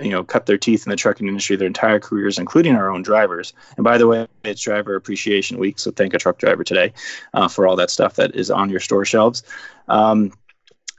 you 0.00 0.10
know 0.10 0.22
cut 0.22 0.46
their 0.46 0.58
teeth 0.58 0.86
in 0.86 0.90
the 0.90 0.96
trucking 0.96 1.28
industry 1.28 1.56
their 1.56 1.66
entire 1.66 2.00
careers, 2.00 2.38
including 2.38 2.74
our 2.74 2.90
own 2.90 3.02
drivers. 3.02 3.52
And 3.76 3.84
by 3.84 3.98
the 3.98 4.06
way, 4.06 4.26
it's 4.44 4.62
Driver 4.62 4.94
Appreciation 4.94 5.58
Week, 5.58 5.78
so 5.78 5.90
thank 5.90 6.14
a 6.14 6.18
truck 6.18 6.38
driver 6.38 6.64
today 6.64 6.92
uh, 7.34 7.48
for 7.48 7.66
all 7.66 7.76
that 7.76 7.90
stuff 7.90 8.14
that 8.16 8.34
is 8.34 8.50
on 8.50 8.70
your 8.70 8.80
store 8.80 9.04
shelves. 9.04 9.42
Um, 9.88 10.32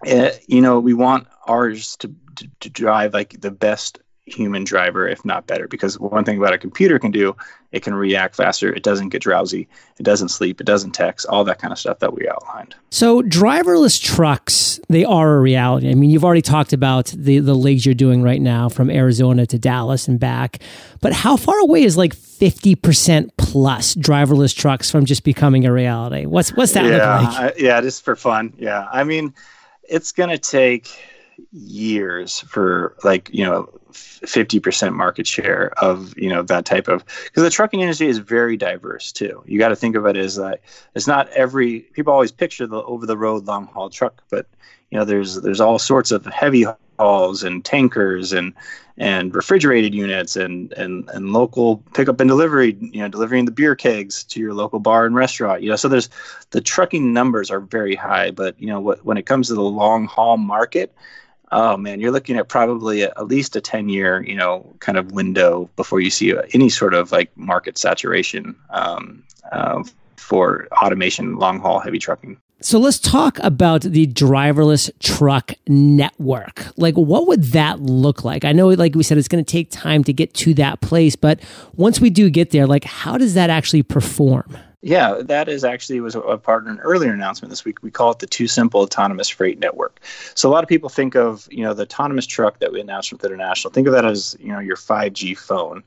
uh, 0.09 0.31
you 0.47 0.61
know, 0.61 0.79
we 0.79 0.93
want 0.93 1.27
ours 1.47 1.95
to, 1.97 2.13
to, 2.35 2.49
to 2.59 2.69
drive 2.69 3.13
like 3.13 3.39
the 3.39 3.51
best 3.51 3.99
human 4.25 4.63
driver, 4.63 5.07
if 5.07 5.25
not 5.25 5.47
better. 5.47 5.67
Because 5.67 5.99
one 5.99 6.23
thing 6.23 6.37
about 6.37 6.53
a 6.53 6.57
computer 6.57 6.97
can 6.97 7.11
do, 7.11 7.35
it 7.71 7.83
can 7.83 7.93
react 7.93 8.35
faster. 8.35 8.73
It 8.73 8.83
doesn't 8.83 9.09
get 9.09 9.21
drowsy. 9.21 9.67
It 9.99 10.03
doesn't 10.03 10.29
sleep. 10.29 10.61
It 10.61 10.65
doesn't 10.65 10.91
text. 10.91 11.25
All 11.27 11.43
that 11.43 11.59
kind 11.59 11.71
of 11.71 11.79
stuff 11.79 11.99
that 11.99 12.13
we 12.13 12.27
outlined. 12.29 12.75
So 12.89 13.21
driverless 13.21 14.01
trucks, 14.01 14.79
they 14.89 15.03
are 15.03 15.35
a 15.35 15.41
reality. 15.41 15.89
I 15.89 15.95
mean, 15.95 16.09
you've 16.09 16.23
already 16.23 16.41
talked 16.41 16.73
about 16.73 17.07
the 17.15 17.39
the 17.39 17.55
legs 17.55 17.85
you're 17.85 17.95
doing 17.95 18.23
right 18.23 18.41
now 18.41 18.69
from 18.69 18.89
Arizona 18.89 19.45
to 19.47 19.59
Dallas 19.59 20.07
and 20.07 20.19
back. 20.19 20.59
But 21.01 21.13
how 21.13 21.35
far 21.35 21.59
away 21.59 21.83
is 21.83 21.97
like 21.97 22.15
50% 22.15 23.31
plus 23.37 23.95
driverless 23.95 24.55
trucks 24.55 24.89
from 24.89 25.05
just 25.05 25.23
becoming 25.23 25.65
a 25.65 25.73
reality? 25.73 26.25
What's 26.25 26.53
what's 26.55 26.73
that 26.73 26.85
yeah, 26.85 27.19
look 27.19 27.29
like? 27.29 27.39
I, 27.39 27.53
yeah, 27.57 27.81
just 27.81 28.03
for 28.03 28.15
fun. 28.15 28.53
Yeah. 28.57 28.87
I 28.91 29.03
mean, 29.03 29.33
it's 29.83 30.11
going 30.11 30.29
to 30.29 30.37
take 30.37 30.89
years 31.51 32.39
for 32.41 32.95
like, 33.03 33.29
you 33.33 33.45
know, 33.45 33.69
50% 33.93 34.93
market 34.93 35.27
share 35.27 35.71
of 35.77 36.17
you 36.17 36.29
know 36.29 36.41
that 36.43 36.65
type 36.65 36.87
of 36.87 37.05
because 37.25 37.43
the 37.43 37.49
trucking 37.49 37.81
industry 37.81 38.07
is 38.07 38.17
very 38.17 38.57
diverse 38.57 39.11
too. 39.11 39.43
You 39.45 39.59
got 39.59 39.69
to 39.69 39.75
think 39.75 39.95
of 39.95 40.05
it 40.05 40.17
as 40.17 40.37
like 40.37 40.63
it's 40.95 41.07
not 41.07 41.29
every 41.29 41.81
people 41.93 42.13
always 42.13 42.31
picture 42.31 42.67
the 42.67 42.83
over 42.83 43.05
the 43.05 43.17
road 43.17 43.45
long 43.45 43.67
haul 43.67 43.89
truck 43.89 44.23
but 44.29 44.47
you 44.89 44.97
know 44.97 45.05
there's 45.05 45.41
there's 45.41 45.61
all 45.61 45.79
sorts 45.79 46.11
of 46.11 46.25
heavy 46.25 46.65
hauls 46.99 47.43
and 47.43 47.65
tankers 47.65 48.31
and 48.31 48.53
and 48.97 49.35
refrigerated 49.35 49.93
units 49.95 50.35
and 50.35 50.71
and 50.73 51.09
and 51.09 51.33
local 51.33 51.77
pickup 51.93 52.19
and 52.19 52.27
delivery 52.27 52.77
you 52.79 53.01
know 53.01 53.07
delivering 53.07 53.45
the 53.45 53.51
beer 53.51 53.75
kegs 53.75 54.23
to 54.23 54.39
your 54.39 54.53
local 54.53 54.79
bar 54.79 55.05
and 55.05 55.15
restaurant 55.15 55.63
you 55.63 55.69
know. 55.69 55.75
So 55.75 55.87
there's 55.87 56.09
the 56.51 56.61
trucking 56.61 57.11
numbers 57.11 57.49
are 57.49 57.59
very 57.59 57.95
high 57.95 58.31
but 58.31 58.59
you 58.59 58.67
know 58.67 58.79
what, 58.79 59.03
when 59.03 59.17
it 59.17 59.25
comes 59.25 59.47
to 59.47 59.55
the 59.55 59.61
long 59.61 60.05
haul 60.05 60.37
market 60.37 60.93
oh 61.53 61.77
man, 61.77 61.99
you're 61.99 62.11
looking 62.11 62.35
at 62.37 62.49
probably 62.49 63.03
at 63.03 63.27
least 63.27 63.55
a 63.55 63.61
10 63.61 63.87
year, 63.89 64.23
you 64.23 64.35
know, 64.35 64.75
kind 64.79 64.97
of 64.97 65.11
window 65.11 65.69
before 65.75 65.99
you 65.99 66.09
see 66.09 66.33
any 66.53 66.69
sort 66.69 66.93
of 66.93 67.11
like 67.11 67.35
market 67.37 67.77
saturation 67.77 68.55
um, 68.71 69.23
uh, 69.51 69.83
for 70.17 70.67
automation, 70.81 71.37
long 71.37 71.59
haul, 71.59 71.79
heavy 71.79 71.99
trucking. 71.99 72.37
So 72.61 72.79
let's 72.79 72.97
talk 72.97 73.39
about 73.39 73.81
the 73.81 74.07
driverless 74.07 74.89
truck 74.99 75.51
network. 75.67 76.65
Like, 76.77 76.95
what 76.95 77.27
would 77.27 77.43
that 77.45 77.81
look 77.81 78.23
like? 78.23 78.45
I 78.45 78.53
know, 78.53 78.69
like 78.69 78.95
we 78.95 79.03
said, 79.03 79.17
it's 79.17 79.27
going 79.27 79.43
to 79.43 79.51
take 79.51 79.69
time 79.69 80.01
to 80.05 80.13
get 80.13 80.33
to 80.35 80.53
that 80.53 80.79
place, 80.79 81.17
but 81.17 81.41
once 81.75 81.99
we 81.99 82.09
do 82.09 82.29
get 82.29 82.51
there, 82.51 82.65
like, 82.65 82.85
how 82.85 83.17
does 83.17 83.33
that 83.33 83.49
actually 83.49 83.83
perform? 83.83 84.57
Yeah, 84.85 85.21
that 85.21 85.47
is 85.47 85.63
actually 85.63 86.01
was 86.01 86.13
a 86.13 86.37
part 86.37 86.63
of 86.63 86.67
an 86.67 86.79
earlier 86.81 87.13
announcement 87.13 87.49
this 87.49 87.63
week. 87.63 87.81
We 87.81 87.89
call 87.89 88.11
it 88.11 88.19
the 88.19 88.27
TuSimple 88.27 88.83
Autonomous 88.83 89.29
Freight 89.29 89.57
Network. 89.57 90.01
So 90.35 90.49
a 90.49 90.51
lot 90.51 90.61
of 90.61 90.67
people 90.67 90.89
think 90.89 91.15
of 91.15 91.47
you 91.49 91.63
know 91.63 91.73
the 91.73 91.83
autonomous 91.83 92.25
truck 92.25 92.59
that 92.59 92.73
we 92.73 92.81
announced 92.81 93.13
with 93.13 93.23
International. 93.23 93.71
Think 93.71 93.87
of 93.87 93.93
that 93.93 94.03
as 94.03 94.35
you 94.41 94.51
know 94.51 94.59
your 94.59 94.75
5G 94.75 95.37
phone, 95.37 95.83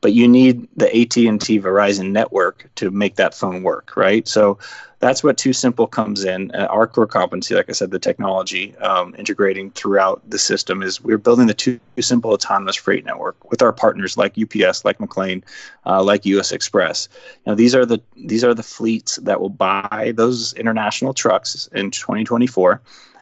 but 0.00 0.12
you 0.12 0.26
need 0.26 0.66
the 0.76 0.86
AT&T 0.86 1.60
Verizon 1.60 2.10
network 2.10 2.70
to 2.76 2.90
make 2.90 3.16
that 3.16 3.34
phone 3.34 3.62
work, 3.62 3.96
right? 3.96 4.26
So 4.26 4.58
that's 5.00 5.22
what 5.22 5.36
TuSimple 5.36 5.90
comes 5.90 6.24
in. 6.24 6.50
Uh, 6.52 6.66
our 6.70 6.86
core 6.86 7.06
competency, 7.06 7.54
like 7.54 7.68
I 7.68 7.72
said, 7.72 7.90
the 7.90 7.98
technology 7.98 8.76
um, 8.78 9.14
integrating 9.18 9.70
throughout 9.72 10.22
the 10.28 10.38
system 10.38 10.82
is 10.82 11.02
we're 11.02 11.18
building 11.18 11.46
the 11.46 11.54
Too 11.54 11.80
Simple 11.98 12.32
autonomous 12.32 12.76
freight 12.76 13.04
network 13.04 13.50
with 13.50 13.60
our 13.60 13.72
partners 13.72 14.16
like 14.16 14.38
UPS, 14.38 14.84
like 14.84 14.98
McLane, 14.98 15.42
uh, 15.84 16.02
like 16.02 16.24
US 16.26 16.52
Express. 16.52 17.08
Now 17.46 17.54
these 17.54 17.74
are 17.74 17.84
the 17.84 18.00
these 18.16 18.44
are 18.44 18.54
the 18.54 18.62
fleets 18.62 19.16
that 19.16 19.40
will 19.40 19.50
buy 19.50 20.12
those 20.16 20.54
international 20.54 21.12
trucks 21.12 21.68
in 21.72 21.90
2024 21.90 22.80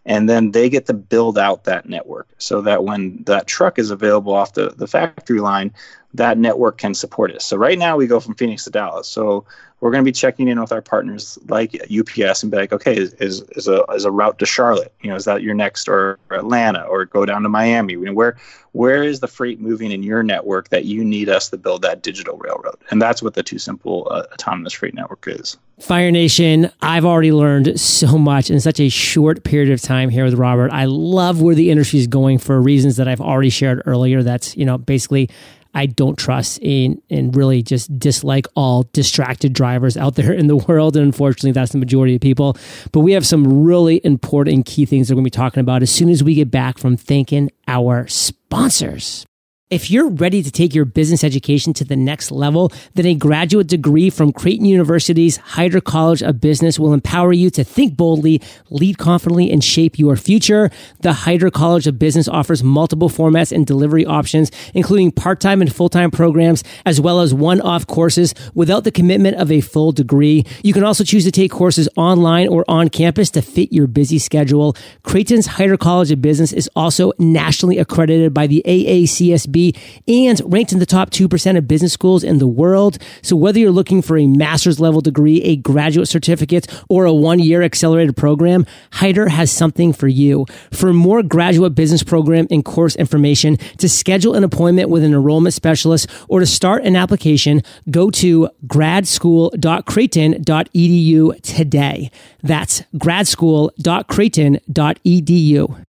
and 0.08 0.26
then 0.28 0.52
they 0.52 0.70
get 0.70 0.86
to 0.86 0.94
build 0.94 1.38
out 1.38 1.64
that 1.64 1.88
network 1.88 2.28
so 2.38 2.62
that 2.62 2.82
when 2.82 3.22
that 3.24 3.46
truck 3.46 3.78
is 3.78 3.90
available 3.90 4.32
off 4.32 4.54
the, 4.54 4.70
the 4.70 4.86
factory 4.86 5.40
line 5.40 5.72
that 6.14 6.38
network 6.38 6.78
can 6.78 6.94
support 6.94 7.30
it 7.30 7.42
so 7.42 7.56
right 7.56 7.78
now 7.78 7.96
we 7.96 8.06
go 8.06 8.20
from 8.20 8.34
phoenix 8.34 8.64
to 8.64 8.70
dallas 8.70 9.08
so 9.08 9.44
we're 9.80 9.92
going 9.92 10.02
to 10.02 10.08
be 10.08 10.12
checking 10.12 10.48
in 10.48 10.60
with 10.60 10.72
our 10.72 10.82
partners 10.82 11.38
like 11.48 11.80
UPS 11.96 12.42
and 12.42 12.50
be 12.50 12.56
like, 12.56 12.72
okay, 12.72 12.96
is, 12.96 13.12
is, 13.14 13.42
is, 13.52 13.68
a, 13.68 13.84
is 13.94 14.04
a 14.04 14.10
route 14.10 14.38
to 14.40 14.46
Charlotte, 14.46 14.92
you 15.02 15.10
know, 15.10 15.14
is 15.14 15.24
that 15.24 15.42
your 15.42 15.54
next 15.54 15.88
or 15.88 16.18
Atlanta 16.30 16.82
or 16.82 17.04
go 17.04 17.24
down 17.24 17.42
to 17.42 17.48
Miami? 17.48 17.92
You 17.92 18.06
know, 18.06 18.12
where, 18.12 18.36
where 18.72 19.04
is 19.04 19.20
the 19.20 19.28
freight 19.28 19.60
moving 19.60 19.92
in 19.92 20.02
your 20.02 20.24
network 20.24 20.70
that 20.70 20.84
you 20.84 21.04
need 21.04 21.28
us 21.28 21.48
to 21.50 21.56
build 21.56 21.82
that 21.82 22.02
digital 22.02 22.36
railroad? 22.38 22.74
And 22.90 23.00
that's 23.00 23.22
what 23.22 23.34
the 23.34 23.44
TuSimple 23.44 24.10
uh, 24.10 24.24
autonomous 24.32 24.72
freight 24.72 24.94
network 24.94 25.24
is. 25.28 25.56
Fire 25.78 26.10
Nation, 26.10 26.72
I've 26.82 27.04
already 27.04 27.30
learned 27.30 27.78
so 27.78 28.18
much 28.18 28.50
in 28.50 28.58
such 28.58 28.80
a 28.80 28.88
short 28.88 29.44
period 29.44 29.70
of 29.70 29.80
time 29.80 30.08
here 30.10 30.24
with 30.24 30.34
Robert. 30.34 30.72
I 30.72 30.86
love 30.86 31.40
where 31.40 31.54
the 31.54 31.70
industry 31.70 32.00
is 32.00 32.08
going 32.08 32.38
for 32.38 32.60
reasons 32.60 32.96
that 32.96 33.06
I've 33.06 33.20
already 33.20 33.50
shared 33.50 33.82
earlier. 33.86 34.24
That's, 34.24 34.56
you 34.56 34.64
know, 34.64 34.76
basically 34.76 35.30
I 35.74 35.86
don't 35.86 36.16
trust 36.16 36.58
in 36.62 37.00
and 37.10 37.34
really 37.36 37.62
just 37.62 37.98
dislike 37.98 38.46
all 38.56 38.88
distracted 38.92 39.52
drivers 39.52 39.96
out 39.96 40.14
there 40.16 40.32
in 40.32 40.46
the 40.46 40.56
world. 40.56 40.96
And 40.96 41.04
unfortunately, 41.04 41.52
that's 41.52 41.72
the 41.72 41.78
majority 41.78 42.14
of 42.14 42.20
people. 42.20 42.56
But 42.92 43.00
we 43.00 43.12
have 43.12 43.26
some 43.26 43.64
really 43.64 44.00
important 44.04 44.66
key 44.66 44.86
things 44.86 45.08
that 45.08 45.14
we're 45.14 45.18
going 45.18 45.30
to 45.30 45.38
be 45.38 45.42
talking 45.42 45.60
about 45.60 45.82
as 45.82 45.90
soon 45.90 46.08
as 46.08 46.24
we 46.24 46.34
get 46.34 46.50
back 46.50 46.78
from 46.78 46.96
thanking 46.96 47.50
our 47.66 48.06
sponsors. 48.08 49.27
If 49.70 49.90
you're 49.90 50.08
ready 50.08 50.42
to 50.42 50.50
take 50.50 50.74
your 50.74 50.86
business 50.86 51.22
education 51.22 51.74
to 51.74 51.84
the 51.84 51.94
next 51.94 52.30
level, 52.30 52.72
then 52.94 53.04
a 53.04 53.14
graduate 53.14 53.66
degree 53.66 54.08
from 54.08 54.32
Creighton 54.32 54.64
University's 54.64 55.36
Heider 55.36 55.84
College 55.84 56.22
of 56.22 56.40
Business 56.40 56.78
will 56.78 56.94
empower 56.94 57.34
you 57.34 57.50
to 57.50 57.62
think 57.64 57.94
boldly, 57.94 58.40
lead 58.70 58.96
confidently, 58.96 59.50
and 59.50 59.62
shape 59.62 59.98
your 59.98 60.16
future. 60.16 60.70
The 61.00 61.10
Heider 61.10 61.52
College 61.52 61.86
of 61.86 61.98
Business 61.98 62.28
offers 62.28 62.62
multiple 62.62 63.10
formats 63.10 63.52
and 63.52 63.66
delivery 63.66 64.06
options, 64.06 64.50
including 64.72 65.12
part-time 65.12 65.60
and 65.60 65.70
full-time 65.70 66.12
programs, 66.12 66.64
as 66.86 66.98
well 66.98 67.20
as 67.20 67.34
one-off 67.34 67.86
courses 67.86 68.34
without 68.54 68.84
the 68.84 68.90
commitment 68.90 69.36
of 69.36 69.52
a 69.52 69.60
full 69.60 69.92
degree. 69.92 70.46
You 70.62 70.72
can 70.72 70.82
also 70.82 71.04
choose 71.04 71.24
to 71.24 71.30
take 71.30 71.50
courses 71.50 71.90
online 71.94 72.48
or 72.48 72.64
on 72.68 72.88
campus 72.88 73.28
to 73.32 73.42
fit 73.42 73.70
your 73.70 73.86
busy 73.86 74.18
schedule. 74.18 74.74
Creighton's 75.02 75.46
Heider 75.46 75.78
College 75.78 76.10
of 76.10 76.22
Business 76.22 76.54
is 76.54 76.70
also 76.74 77.12
nationally 77.18 77.76
accredited 77.76 78.32
by 78.32 78.46
the 78.46 78.62
AACSB 78.64 79.57
and 80.06 80.40
ranked 80.44 80.72
in 80.72 80.78
the 80.78 80.86
top 80.86 81.10
2% 81.10 81.56
of 81.56 81.68
business 81.68 81.92
schools 81.92 82.24
in 82.24 82.38
the 82.38 82.46
world. 82.46 82.98
So 83.22 83.36
whether 83.36 83.58
you're 83.58 83.70
looking 83.70 84.02
for 84.02 84.16
a 84.16 84.26
master's 84.26 84.80
level 84.80 85.00
degree, 85.00 85.42
a 85.42 85.56
graduate 85.56 86.08
certificate, 86.08 86.66
or 86.88 87.04
a 87.04 87.12
one 87.12 87.38
year 87.38 87.62
accelerated 87.62 88.16
program, 88.16 88.66
Heider 88.92 89.28
has 89.28 89.50
something 89.50 89.92
for 89.92 90.08
you. 90.08 90.46
For 90.72 90.92
more 90.92 91.22
graduate 91.22 91.74
business 91.74 92.02
program 92.02 92.46
and 92.50 92.64
course 92.64 92.96
information, 92.96 93.56
to 93.78 93.88
schedule 93.88 94.34
an 94.34 94.44
appointment 94.44 94.90
with 94.90 95.04
an 95.04 95.12
enrollment 95.12 95.54
specialist, 95.54 96.08
or 96.28 96.40
to 96.40 96.46
start 96.46 96.84
an 96.84 96.96
application, 96.96 97.62
go 97.90 98.10
to 98.10 98.48
gradschool.creighton.edu 98.66 101.42
today. 101.42 102.10
That's 102.42 102.82
gradschool.creighton.edu. 102.96 105.87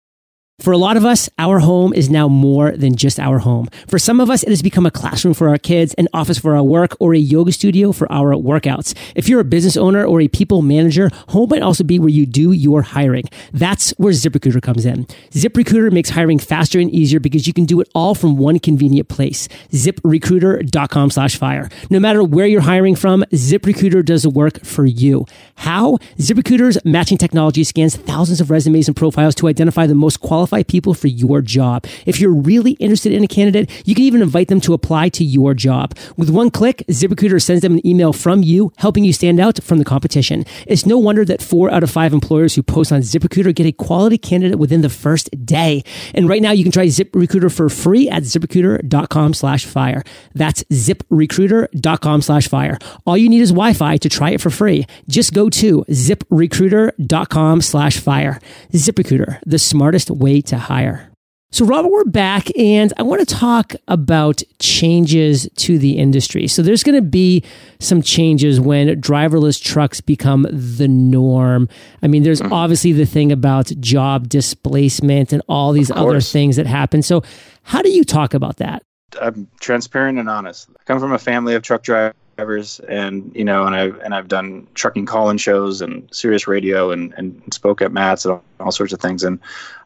For 0.60 0.74
a 0.74 0.78
lot 0.78 0.98
of 0.98 1.06
us, 1.06 1.30
our 1.40 1.60
home 1.60 1.94
is 1.94 2.10
now 2.10 2.28
more 2.28 2.72
than 2.72 2.98
just 2.98 3.18
our 3.18 3.40
home. 3.40 3.70
For 3.88 3.98
some 3.98 4.20
of 4.20 4.30
us, 4.30 4.44
it 4.44 4.50
has 4.50 4.62
become 4.62 4.86
a 4.86 4.92
classroom 4.92 5.34
for 5.34 5.48
our 5.48 5.58
kids, 5.58 5.94
an 5.94 6.10
office 6.14 6.38
for 6.38 6.54
our 6.54 6.64
work, 6.64 6.98
or 7.00 7.14
a 7.14 7.18
yoga 7.18 7.54
studio 7.54 7.94
for 7.94 8.12
our 8.12 8.34
workouts. 8.36 8.94
If 9.16 9.30
you're 9.30 9.40
a 9.40 9.46
business 9.46 9.78
owner 9.78 10.04
or 10.04 10.20
a 10.20 10.28
people 10.28 10.62
manager, 10.62 11.12
home 11.30 11.50
might 11.50 11.62
also 11.62 11.86
be 11.86 11.98
where 11.98 12.10
you 12.10 12.26
do 12.26 12.52
your 12.52 12.82
hiring. 12.82 13.24
That's 13.54 13.92
where 13.92 14.12
ZipRecruiter 14.12 14.62
comes 14.62 14.86
in. 14.86 15.06
ZipRecruiter 15.32 15.94
makes 15.94 16.10
hiring 16.10 16.40
faster 16.40 16.78
and 16.78 16.92
easier 16.92 17.22
because 17.22 17.48
you 17.48 17.54
can 17.54 17.64
do 17.64 17.80
it 17.80 17.88
all 17.96 18.14
from 18.14 18.36
one 18.36 18.60
convenient 18.60 19.08
place. 19.08 19.48
ZipRecruiter.com 19.72 21.12
slash 21.12 21.38
fire. 21.38 21.70
No 21.90 22.02
matter 22.02 22.22
where 22.22 22.48
you're 22.48 22.60
hiring 22.60 22.98
from, 22.98 23.24
ZipRecruiter 23.32 24.04
does 24.04 24.24
the 24.24 24.30
work 24.30 24.62
for 24.66 24.86
you. 24.86 25.26
How? 25.56 26.00
ZipRecruiter's 26.18 26.78
matching 26.84 27.18
technology 27.18 27.64
scans 27.64 27.96
thousands 27.96 28.42
of 28.42 28.52
resumes 28.52 28.90
and 28.90 28.98
profiles 28.98 29.36
to 29.36 29.48
identify 29.48 29.88
the 29.88 29.96
most 29.96 30.20
qualified 30.20 30.49
qualify 30.50 30.64
people 30.64 30.94
for 30.94 31.08
your 31.08 31.42
job. 31.42 31.86
If 32.06 32.20
you're 32.20 32.34
really 32.34 32.72
interested 32.74 33.12
in 33.12 33.24
a 33.24 33.28
candidate, 33.28 33.70
you 33.86 33.96
can 33.96 34.04
even 34.04 34.22
invite 34.22 34.48
them 34.48 34.62
to 34.62 34.74
apply 34.74 35.10
to 35.10 35.24
your 35.24 35.54
job. 35.54 35.96
With 36.18 36.30
one 36.30 36.50
click, 36.50 36.84
ZipRecruiter 36.90 37.42
sends 37.42 37.62
them 37.62 37.74
an 37.74 37.86
email 37.86 38.14
from 38.14 38.42
you, 38.44 38.72
helping 38.78 39.04
you 39.04 39.14
stand 39.14 39.40
out 39.40 39.62
from 39.64 39.78
the 39.78 39.86
competition. 39.86 40.46
It's 40.66 40.86
no 40.86 40.98
wonder 40.98 41.24
that 41.26 41.42
four 41.42 41.72
out 41.72 41.84
of 41.84 41.92
five 41.92 42.14
employers 42.14 42.56
who 42.56 42.64
post 42.64 42.92
on 42.92 43.02
ZipRecruiter 43.02 43.54
get 43.54 43.68
a 43.68 43.72
quality 43.72 44.18
candidate 44.18 44.58
within 44.58 44.82
the 44.82 44.90
first 44.90 45.30
day. 45.46 45.84
And 46.16 46.28
right 46.28 46.42
now 46.42 46.52
you 46.52 46.64
can 46.64 46.72
try 46.72 46.88
ZipRecruiter 46.88 47.52
for 47.52 47.70
free 47.70 48.10
at 48.10 48.24
ziprecruiter.com 48.24 49.34
slash 49.34 49.66
fire. 49.66 50.04
That's 50.34 50.64
ziprecruiter.com 50.64 52.22
slash 52.22 52.48
fire. 52.48 52.78
All 53.06 53.18
you 53.18 53.30
need 53.30 53.42
is 53.42 53.52
Wi-Fi 53.52 53.98
to 53.98 54.10
try 54.10 54.32
it 54.32 54.42
for 54.42 54.50
free. 54.50 54.86
Just 55.08 55.34
go 55.34 55.50
to 55.50 55.86
ziprecruiter.com 55.90 57.62
slash 57.62 58.00
fire. 58.00 58.40
ZipRecruiter, 58.72 59.40
the 59.46 59.60
smartest 59.60 60.10
way 60.10 60.39
to 60.44 60.58
hire. 60.58 61.10
So, 61.52 61.66
Robert, 61.66 61.90
we're 61.90 62.04
back, 62.04 62.56
and 62.60 62.94
I 62.98 63.02
want 63.02 63.28
to 63.28 63.36
talk 63.36 63.74
about 63.88 64.44
changes 64.60 65.50
to 65.56 65.80
the 65.80 65.98
industry. 65.98 66.48
So, 66.48 66.62
there's 66.62 66.84
going 66.84 66.96
to 66.96 67.02
be 67.02 67.44
some 67.80 68.04
changes 68.04 68.60
when 68.60 68.88
driverless 69.02 69.60
trucks 69.60 70.00
become 70.00 70.46
the 70.52 70.88
norm. 70.88 71.68
I 72.04 72.08
mean, 72.08 72.22
there's 72.22 72.40
mm-hmm. 72.40 72.54
obviously 72.54 72.92
the 72.92 73.08
thing 73.08 73.32
about 73.32 73.72
job 73.80 74.30
displacement 74.30 75.34
and 75.34 75.42
all 75.50 75.72
these 75.72 75.90
other 75.90 76.22
things 76.22 76.56
that 76.58 76.68
happen. 76.68 77.02
So, 77.02 77.24
how 77.64 77.82
do 77.82 77.90
you 77.90 78.04
talk 78.04 78.36
about 78.36 78.58
that? 78.58 78.84
I'm 79.20 79.48
transparent 79.60 80.20
and 80.20 80.30
honest. 80.30 80.70
I 80.80 80.84
come 80.84 81.00
from 81.00 81.14
a 81.14 81.20
family 81.20 81.56
of 81.56 81.64
truck 81.64 81.82
drivers 81.82 82.14
drivers 82.40 82.80
and 82.88 83.32
you 83.36 83.44
know 83.44 83.66
and 83.66 83.76
I've 83.76 84.00
and 84.00 84.16
I've 84.16 84.30
done 84.30 84.66
trucking 84.74 85.06
call-in 85.06 85.38
shows 85.38 85.82
and 85.82 86.08
Sirius 86.12 86.48
radio 86.48 86.92
and, 86.92 87.14
and 87.18 87.42
spoke 87.54 87.82
at 87.82 87.92
MATS 87.92 88.26
and 88.26 88.36
all, 88.36 88.44
all, 88.62 88.72
sorts 88.72 88.94
of 88.94 89.02
things. 89.02 89.24
And 89.24 89.40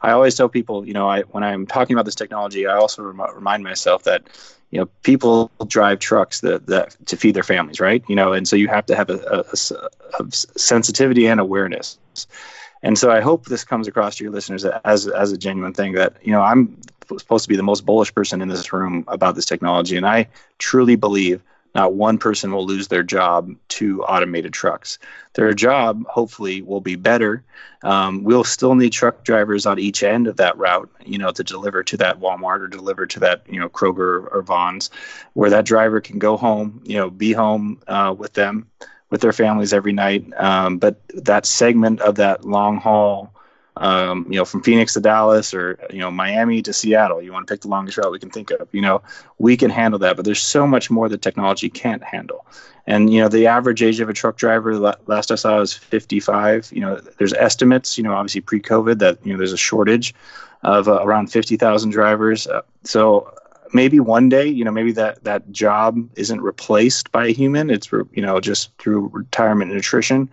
I 0.03 0.11
always 0.11 0.35
tell 0.35 0.49
people 0.49 0.85
you 0.85 0.93
know 0.93 1.09
I 1.09 1.21
when 1.33 1.43
I'm 1.43 1.65
talking 1.65 1.95
about 1.95 2.05
this 2.05 2.15
technology 2.15 2.67
I 2.67 2.75
also 2.75 3.01
rem- 3.01 3.35
remind 3.35 3.63
myself 3.63 4.03
that 4.03 4.21
you 4.69 4.79
know 4.79 4.87
people 5.01 5.51
drive 5.67 5.97
trucks 5.97 6.41
that, 6.41 6.67
that 6.67 6.95
to 7.07 7.17
feed 7.17 7.33
their 7.35 7.43
families 7.43 7.79
right? 7.79 8.03
You 8.07 8.15
know 8.15 8.33
and 8.33 8.47
so 8.47 8.55
you 8.55 8.67
have 8.67 8.85
to 8.85 8.95
have 8.95 9.09
a, 9.09 9.17
a, 9.37 9.39
a, 10.19 10.23
a 10.23 10.31
sensitivity 10.31 11.25
and 11.27 11.39
awareness. 11.39 11.97
And 12.83 12.99
so 12.99 13.09
I 13.09 13.21
hope 13.21 13.45
this 13.45 13.63
comes 13.63 13.87
across 13.87 14.17
to 14.17 14.23
your 14.23 14.33
listeners 14.33 14.63
as 14.85 15.07
as 15.07 15.31
a 15.31 15.37
genuine 15.37 15.73
thing 15.73 15.93
that 15.93 16.17
you 16.21 16.31
know 16.31 16.41
I'm 16.41 16.77
supposed 17.17 17.45
to 17.45 17.49
be 17.49 17.55
the 17.55 17.63
most 17.63 17.85
bullish 17.85 18.13
person 18.13 18.41
in 18.41 18.47
this 18.47 18.71
room 18.71 19.03
about 19.07 19.35
this 19.35 19.45
technology. 19.45 19.97
And 19.97 20.05
I 20.05 20.27
truly 20.59 20.95
believe 20.95 21.41
not 21.75 21.93
one 21.93 22.17
person 22.17 22.51
will 22.51 22.65
lose 22.65 22.87
their 22.87 23.03
job 23.03 23.51
to 23.69 24.03
automated 24.03 24.53
trucks. 24.53 24.99
Their 25.33 25.53
job, 25.53 26.05
hopefully, 26.07 26.61
will 26.61 26.81
be 26.81 26.95
better. 26.95 27.43
Um, 27.83 28.23
we'll 28.23 28.43
still 28.43 28.75
need 28.75 28.93
truck 28.93 29.23
drivers 29.23 29.65
on 29.65 29.79
each 29.79 30.03
end 30.03 30.27
of 30.27 30.37
that 30.37 30.57
route, 30.57 30.89
you 31.05 31.17
know, 31.17 31.31
to 31.31 31.43
deliver 31.43 31.83
to 31.83 31.97
that 31.97 32.19
Walmart 32.19 32.61
or 32.61 32.67
deliver 32.67 33.05
to 33.07 33.19
that, 33.21 33.43
you 33.49 33.59
know, 33.59 33.69
Kroger 33.69 34.27
or 34.31 34.43
Vons, 34.43 34.91
where 35.33 35.49
that 35.49 35.65
driver 35.65 35.99
can 35.99 36.19
go 36.19 36.37
home, 36.37 36.81
you 36.85 36.97
know, 36.97 37.09
be 37.09 37.33
home 37.33 37.81
uh, 37.87 38.13
with 38.17 38.33
them, 38.33 38.67
with 39.09 39.21
their 39.21 39.33
families 39.33 39.73
every 39.73 39.93
night. 39.93 40.25
Um, 40.37 40.77
but 40.77 41.01
that 41.09 41.45
segment 41.45 42.01
of 42.01 42.15
that 42.15 42.45
long 42.45 42.77
haul 42.77 43.33
um, 43.77 44.25
you 44.29 44.37
know, 44.37 44.45
from 44.45 44.61
Phoenix 44.61 44.93
to 44.93 45.01
Dallas 45.01 45.53
or, 45.53 45.79
you 45.89 45.99
know, 45.99 46.11
Miami 46.11 46.61
to 46.61 46.73
Seattle. 46.73 47.21
You 47.21 47.31
want 47.33 47.47
to 47.47 47.53
pick 47.53 47.61
the 47.61 47.67
longest 47.67 47.97
route 47.97 48.11
we 48.11 48.19
can 48.19 48.29
think 48.29 48.51
of. 48.51 48.67
You 48.71 48.81
know, 48.81 49.01
we 49.39 49.57
can 49.57 49.69
handle 49.69 49.99
that, 49.99 50.15
but 50.15 50.25
there's 50.25 50.41
so 50.41 50.67
much 50.67 50.91
more 50.91 51.09
that 51.09 51.21
technology 51.21 51.69
can't 51.69 52.03
handle. 52.03 52.45
And, 52.85 53.11
you 53.11 53.21
know, 53.21 53.29
the 53.29 53.47
average 53.47 53.81
age 53.81 53.99
of 53.99 54.09
a 54.09 54.13
truck 54.13 54.37
driver, 54.37 54.77
last 54.77 55.31
I 55.31 55.35
saw, 55.35 55.59
was 55.59 55.73
55. 55.73 56.69
You 56.73 56.81
know, 56.81 56.99
there's 57.17 57.33
estimates, 57.33 57.97
you 57.97 58.03
know, 58.03 58.13
obviously 58.13 58.41
pre 58.41 58.61
COVID 58.61 58.99
that, 58.99 59.25
you 59.25 59.31
know, 59.31 59.37
there's 59.37 59.53
a 59.53 59.57
shortage 59.57 60.13
of 60.63 60.87
uh, 60.87 60.99
around 61.01 61.27
50,000 61.27 61.89
drivers. 61.89 62.45
Uh, 62.45 62.61
so 62.83 63.33
maybe 63.73 63.99
one 63.99 64.29
day, 64.29 64.45
you 64.45 64.65
know, 64.65 64.71
maybe 64.71 64.91
that, 64.91 65.23
that 65.23 65.49
job 65.51 66.09
isn't 66.15 66.41
replaced 66.41 67.11
by 67.11 67.27
a 67.27 67.33
human. 67.33 67.69
It's, 67.69 67.89
you 67.91 68.21
know, 68.21 68.39
just 68.39 68.77
through 68.77 69.09
retirement 69.13 69.71
and 69.71 69.79
attrition. 69.79 70.29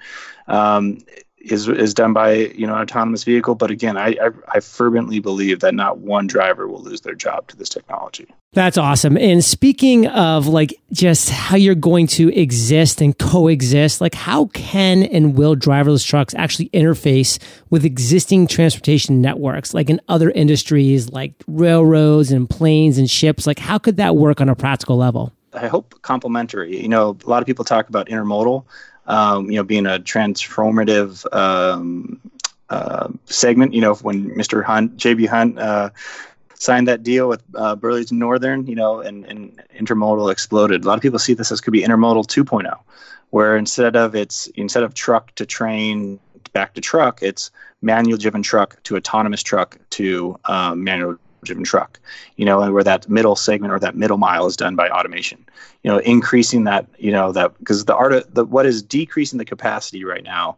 Um, 0.49 0.99
is 1.41 1.69
is 1.69 1.95
done 1.95 2.13
by 2.13 2.33
you 2.33 2.67
know 2.67 2.75
an 2.75 2.83
autonomous 2.83 3.25
vehicle. 3.25 3.55
But 3.55 3.71
again, 3.71 3.97
I, 3.97 4.09
I, 4.09 4.31
I 4.49 4.61
fervently 4.61 5.21
believe 5.21 5.61
that 5.61 5.75
not 5.75 5.99
one 5.99 6.27
driver 6.27 6.69
will 6.69 6.83
lose 6.83 7.01
their 7.01 7.15
job 7.15 7.49
to 7.49 7.57
this 7.57 7.69
technology. 7.69 8.27
That's 8.53 8.77
awesome. 8.77 9.17
And 9.17 9.45
speaking 9.45 10.07
of 10.09 10.47
like 10.47 10.75
just 10.93 11.31
how 11.31 11.57
you're 11.57 11.75
going 11.75 12.09
to 12.09 12.37
exist 12.37 13.01
and 13.01 13.17
coexist, 13.17 14.01
like 14.01 14.15
how 14.15 14.47
can 14.47 15.05
and 15.05 15.37
will 15.37 15.57
driverless 15.57 16.07
trucks 16.07 16.35
actually 16.35 16.69
interface 16.71 17.39
with 17.71 17.85
existing 17.85 18.49
transportation 18.49 19.23
networks, 19.23 19.73
like 19.73 19.89
in 19.89 20.01
other 20.09 20.31
industries 20.31 21.11
like 21.11 21.33
railroads 21.47 22.33
and 22.33 22.51
planes 22.51 22.99
and 22.99 23.09
ships? 23.09 23.47
Like 23.47 23.59
how 23.59 23.79
could 23.79 23.97
that 23.99 24.17
work 24.17 24.41
on 24.41 24.49
a 24.49 24.57
practical 24.57 24.97
level? 24.97 25.33
I 25.53 25.67
hope 25.67 26.01
complementary. 26.03 26.81
You 26.81 26.89
know, 26.89 27.17
a 27.25 27.29
lot 27.29 27.43
of 27.43 27.47
people 27.47 27.65
talk 27.65 27.89
about 27.89 28.09
intermodal 28.09 28.65
um, 29.11 29.51
you 29.51 29.57
know, 29.57 29.65
being 29.65 29.87
a 29.87 29.99
transformative 29.99 31.27
um, 31.35 32.21
uh, 32.71 33.09
segment. 33.27 33.75
You 33.75 33.81
know, 33.81 33.95
when 33.95 34.31
Mr. 34.31 34.65
Hunt, 34.65 34.97
JB 34.97 35.29
Hunt, 35.29 35.59
uh, 35.59 35.91
signed 36.55 36.87
that 36.89 37.03
deal 37.03 37.29
with 37.29 37.43
uh, 37.55 37.75
Burlington 37.75 38.19
Northern, 38.19 38.67
you 38.67 38.77
know, 38.77 39.01
and, 39.01 39.25
and 39.27 39.61
intermodal 39.79 40.31
exploded. 40.31 40.85
A 40.85 40.87
lot 40.87 40.95
of 40.95 41.03
people 41.03 41.19
see 41.19 41.35
this 41.35 41.51
as 41.51 41.61
could 41.61 41.73
be 41.73 41.83
intermodal 41.83 42.27
2.0, 42.27 42.79
where 43.31 43.57
instead 43.57 43.97
of 43.97 44.15
it's 44.15 44.47
instead 44.49 44.83
of 44.83 44.95
truck 44.95 45.35
to 45.35 45.45
train 45.45 46.21
back 46.53 46.75
to 46.75 46.81
truck, 46.81 47.23
it's 47.23 47.51
manual 47.83 48.19
driven 48.19 48.43
truck 48.43 48.81
to 48.85 48.97
autonomous 48.97 49.43
truck 49.43 49.79
to 49.91 50.39
um, 50.45 50.85
manual 50.85 51.17
driven 51.43 51.65
truck, 51.65 51.99
you 52.37 52.45
know, 52.45 52.61
and 52.61 52.73
where 52.73 52.85
that 52.85 53.09
middle 53.09 53.37
segment 53.37 53.73
or 53.73 53.79
that 53.79 53.97
middle 53.97 54.19
mile 54.19 54.47
is 54.47 54.57
done 54.57 54.77
by 54.77 54.89
automation, 54.89 55.45
you 55.83 55.91
know, 55.91 55.99
increasing 55.99 56.65
that, 56.65 56.87
you 56.99 57.13
know, 57.13 57.33
that 57.33 57.57
because 57.59 57.85
the 57.85 57.95
art 57.95 58.13
of 58.13 58.35
the 58.35 58.45
what 58.45 58.67
is 58.67 58.83
decreasing 58.83 59.39
the 59.39 59.45
capacity 59.45 60.05
right 60.05 60.25
now 60.25 60.57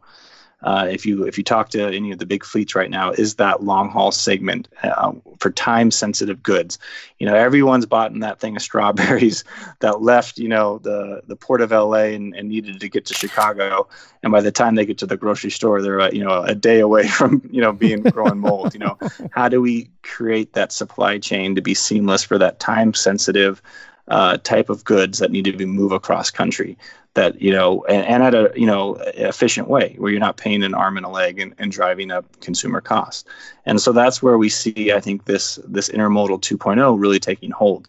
uh, 0.62 0.86
if 0.90 1.04
you 1.04 1.24
if 1.24 1.36
you 1.36 1.44
talk 1.44 1.70
to 1.70 1.82
any 1.82 2.12
of 2.12 2.18
the 2.18 2.26
big 2.26 2.44
fleets 2.44 2.74
right 2.74 2.90
now, 2.90 3.10
is 3.10 3.34
that 3.36 3.64
long 3.64 3.88
haul 3.90 4.12
segment 4.12 4.68
uh, 4.82 5.12
for 5.38 5.50
time 5.50 5.90
sensitive 5.90 6.42
goods. 6.42 6.78
You 7.18 7.26
know, 7.26 7.34
everyone's 7.34 7.86
bought 7.86 8.12
in 8.12 8.20
that 8.20 8.38
thing 8.38 8.56
of 8.56 8.62
strawberries 8.62 9.44
that 9.80 10.02
left 10.02 10.38
you 10.38 10.48
know 10.48 10.78
the 10.78 11.22
the 11.26 11.36
port 11.36 11.60
of 11.60 11.72
L.A. 11.72 12.14
and, 12.14 12.34
and 12.34 12.48
needed 12.48 12.80
to 12.80 12.88
get 12.88 13.04
to 13.06 13.14
Chicago, 13.14 13.88
and 14.22 14.30
by 14.30 14.40
the 14.40 14.52
time 14.52 14.76
they 14.76 14.86
get 14.86 14.98
to 14.98 15.06
the 15.06 15.16
grocery 15.16 15.50
store, 15.50 15.82
they're 15.82 16.00
uh, 16.00 16.10
you 16.10 16.22
know 16.22 16.42
a 16.42 16.54
day 16.54 16.78
away 16.78 17.08
from 17.18 17.42
you 17.50 17.60
know 17.60 17.72
being 17.72 18.02
growing 18.02 18.38
mold. 18.38 18.72
You 18.74 18.80
know, 18.80 18.98
how 19.32 19.48
do 19.48 19.60
we 19.60 19.90
create 20.02 20.52
that 20.52 20.72
supply 20.72 21.18
chain 21.18 21.54
to 21.56 21.62
be 21.62 21.74
seamless 21.74 22.22
for 22.22 22.38
that 22.38 22.60
time 22.60 22.94
sensitive? 22.94 23.62
Uh, 24.08 24.36
type 24.38 24.68
of 24.68 24.82
goods 24.82 25.20
that 25.20 25.30
need 25.30 25.44
to 25.44 25.52
be 25.52 25.64
moved 25.64 25.94
across 25.94 26.28
country 26.28 26.76
that 27.14 27.40
you 27.40 27.52
know 27.52 27.84
and, 27.84 28.06
and, 28.06 28.22
at 28.22 28.34
a 28.34 28.52
you 28.56 28.66
know 28.66 28.94
efficient 29.14 29.68
way 29.68 29.94
where 29.98 30.10
you're 30.10 30.20
not 30.20 30.36
paying 30.36 30.62
an 30.62 30.74
arm 30.74 30.96
and 30.96 31.06
a 31.06 31.08
leg 31.08 31.38
and, 31.38 31.54
and 31.58 31.72
driving 31.72 32.10
up 32.10 32.24
consumer 32.40 32.80
costs 32.80 33.28
and 33.66 33.80
so 33.80 33.92
that's 33.92 34.22
where 34.22 34.38
we 34.38 34.48
see 34.48 34.92
i 34.92 35.00
think 35.00 35.24
this 35.24 35.58
this 35.64 35.88
intermodal 35.90 36.40
2.0 36.40 37.00
really 37.00 37.20
taking 37.20 37.50
hold 37.50 37.88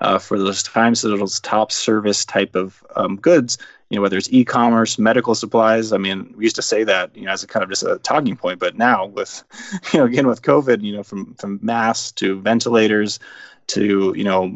uh, 0.00 0.16
for 0.16 0.38
those 0.38 0.62
times 0.62 1.02
that 1.02 1.08
those 1.08 1.40
top 1.40 1.72
service 1.72 2.24
type 2.24 2.54
of 2.54 2.84
um, 2.94 3.16
goods 3.16 3.58
you 3.88 3.96
know 3.96 4.02
whether 4.02 4.18
it's 4.18 4.32
e-commerce 4.32 4.98
medical 4.98 5.34
supplies 5.34 5.92
i 5.92 5.96
mean 5.96 6.32
we 6.36 6.44
used 6.44 6.56
to 6.56 6.62
say 6.62 6.84
that 6.84 7.14
you 7.16 7.24
know 7.24 7.32
as 7.32 7.42
a 7.42 7.46
kind 7.46 7.62
of 7.62 7.70
just 7.70 7.82
a 7.82 7.98
talking 7.98 8.36
point 8.36 8.60
but 8.60 8.76
now 8.76 9.06
with 9.06 9.42
you 9.92 9.98
know 9.98 10.04
again 10.04 10.26
with 10.26 10.42
covid 10.42 10.82
you 10.82 10.94
know 10.94 11.02
from 11.02 11.34
from 11.34 11.58
masks 11.62 12.12
to 12.12 12.40
ventilators 12.40 13.18
to 13.68 14.14
you 14.16 14.24
know 14.24 14.46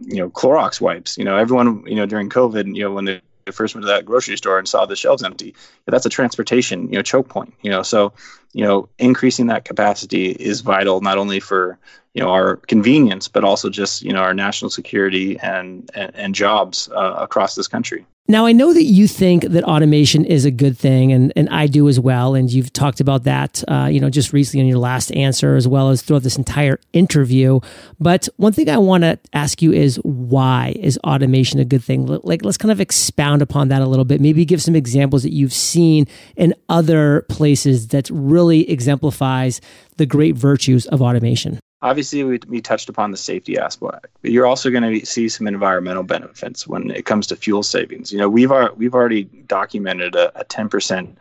you 0.00 0.16
know 0.16 0.30
Clorox 0.30 0.80
wipes. 0.80 1.18
You 1.18 1.24
know 1.24 1.36
everyone 1.36 1.82
you 1.86 1.96
know 1.96 2.06
during 2.06 2.28
COVID. 2.28 2.76
You 2.76 2.84
know 2.84 2.92
when 2.92 3.06
they 3.06 3.20
first 3.52 3.74
went 3.74 3.82
to 3.82 3.88
that 3.88 4.04
grocery 4.04 4.36
store 4.36 4.58
and 4.58 4.68
saw 4.68 4.86
the 4.86 4.96
shelves 4.96 5.22
empty, 5.22 5.54
that's 5.92 6.06
a 6.06 6.10
transportation, 6.10 6.88
you 6.88 6.96
know, 6.96 7.02
choke 7.02 7.28
point. 7.28 7.54
You 7.62 7.70
know, 7.70 7.82
so 7.82 8.12
you 8.52 8.64
know, 8.64 8.88
increasing 8.98 9.46
that 9.46 9.64
capacity 9.64 10.30
is 10.32 10.60
vital 10.60 11.00
not 11.00 11.18
only 11.18 11.40
for 11.40 11.78
you 12.14 12.22
know 12.22 12.30
our 12.30 12.56
convenience, 12.56 13.28
but 13.28 13.44
also 13.44 13.70
just 13.70 14.02
you 14.02 14.12
know 14.12 14.20
our 14.20 14.34
national 14.34 14.70
security 14.70 15.38
and 15.40 15.90
and, 15.94 16.14
and 16.14 16.34
jobs 16.34 16.88
uh, 16.94 17.14
across 17.18 17.54
this 17.54 17.68
country. 17.68 18.04
Now, 18.30 18.46
I 18.46 18.52
know 18.52 18.72
that 18.72 18.84
you 18.84 19.08
think 19.08 19.42
that 19.42 19.64
automation 19.64 20.24
is 20.24 20.44
a 20.44 20.52
good 20.52 20.78
thing, 20.78 21.10
and, 21.10 21.32
and 21.34 21.48
I 21.48 21.66
do 21.66 21.88
as 21.88 21.98
well. 21.98 22.36
And 22.36 22.48
you've 22.48 22.72
talked 22.72 23.00
about 23.00 23.24
that, 23.24 23.64
uh, 23.66 23.88
you 23.90 23.98
know, 23.98 24.08
just 24.08 24.32
recently 24.32 24.60
in 24.60 24.68
your 24.68 24.78
last 24.78 25.10
answer, 25.16 25.56
as 25.56 25.66
well 25.66 25.90
as 25.90 26.00
throughout 26.00 26.22
this 26.22 26.36
entire 26.36 26.78
interview. 26.92 27.58
But 27.98 28.28
one 28.36 28.52
thing 28.52 28.70
I 28.70 28.78
want 28.78 29.02
to 29.02 29.18
ask 29.32 29.60
you 29.60 29.72
is 29.72 29.96
why 30.04 30.76
is 30.78 30.96
automation 30.98 31.58
a 31.58 31.64
good 31.64 31.82
thing? 31.82 32.06
Like, 32.06 32.44
let's 32.44 32.56
kind 32.56 32.70
of 32.70 32.80
expound 32.80 33.42
upon 33.42 33.66
that 33.70 33.82
a 33.82 33.86
little 33.86 34.04
bit. 34.04 34.20
Maybe 34.20 34.44
give 34.44 34.62
some 34.62 34.76
examples 34.76 35.24
that 35.24 35.32
you've 35.32 35.52
seen 35.52 36.06
in 36.36 36.54
other 36.68 37.22
places 37.28 37.88
that's 37.88 38.12
really 38.12 38.39
exemplifies 38.48 39.60
the 39.96 40.06
great 40.06 40.34
virtues 40.34 40.86
of 40.86 41.02
automation. 41.02 41.58
Obviously 41.82 42.24
we, 42.24 42.38
we 42.46 42.60
touched 42.60 42.88
upon 42.88 43.10
the 43.10 43.16
safety 43.16 43.58
aspect 43.58 44.08
but 44.22 44.30
you're 44.30 44.46
also 44.46 44.70
going 44.70 44.82
to 44.82 45.06
see 45.06 45.28
some 45.28 45.46
environmental 45.46 46.02
benefits 46.02 46.66
when 46.66 46.90
it 46.90 47.06
comes 47.06 47.26
to 47.28 47.36
fuel 47.36 47.62
savings. 47.62 48.12
You 48.12 48.18
know 48.18 48.28
we've 48.28 48.52
ar- 48.52 48.72
we've 48.74 48.94
already 48.94 49.24
documented 49.24 50.14
a, 50.14 50.40
a 50.40 50.44
10% 50.44 51.16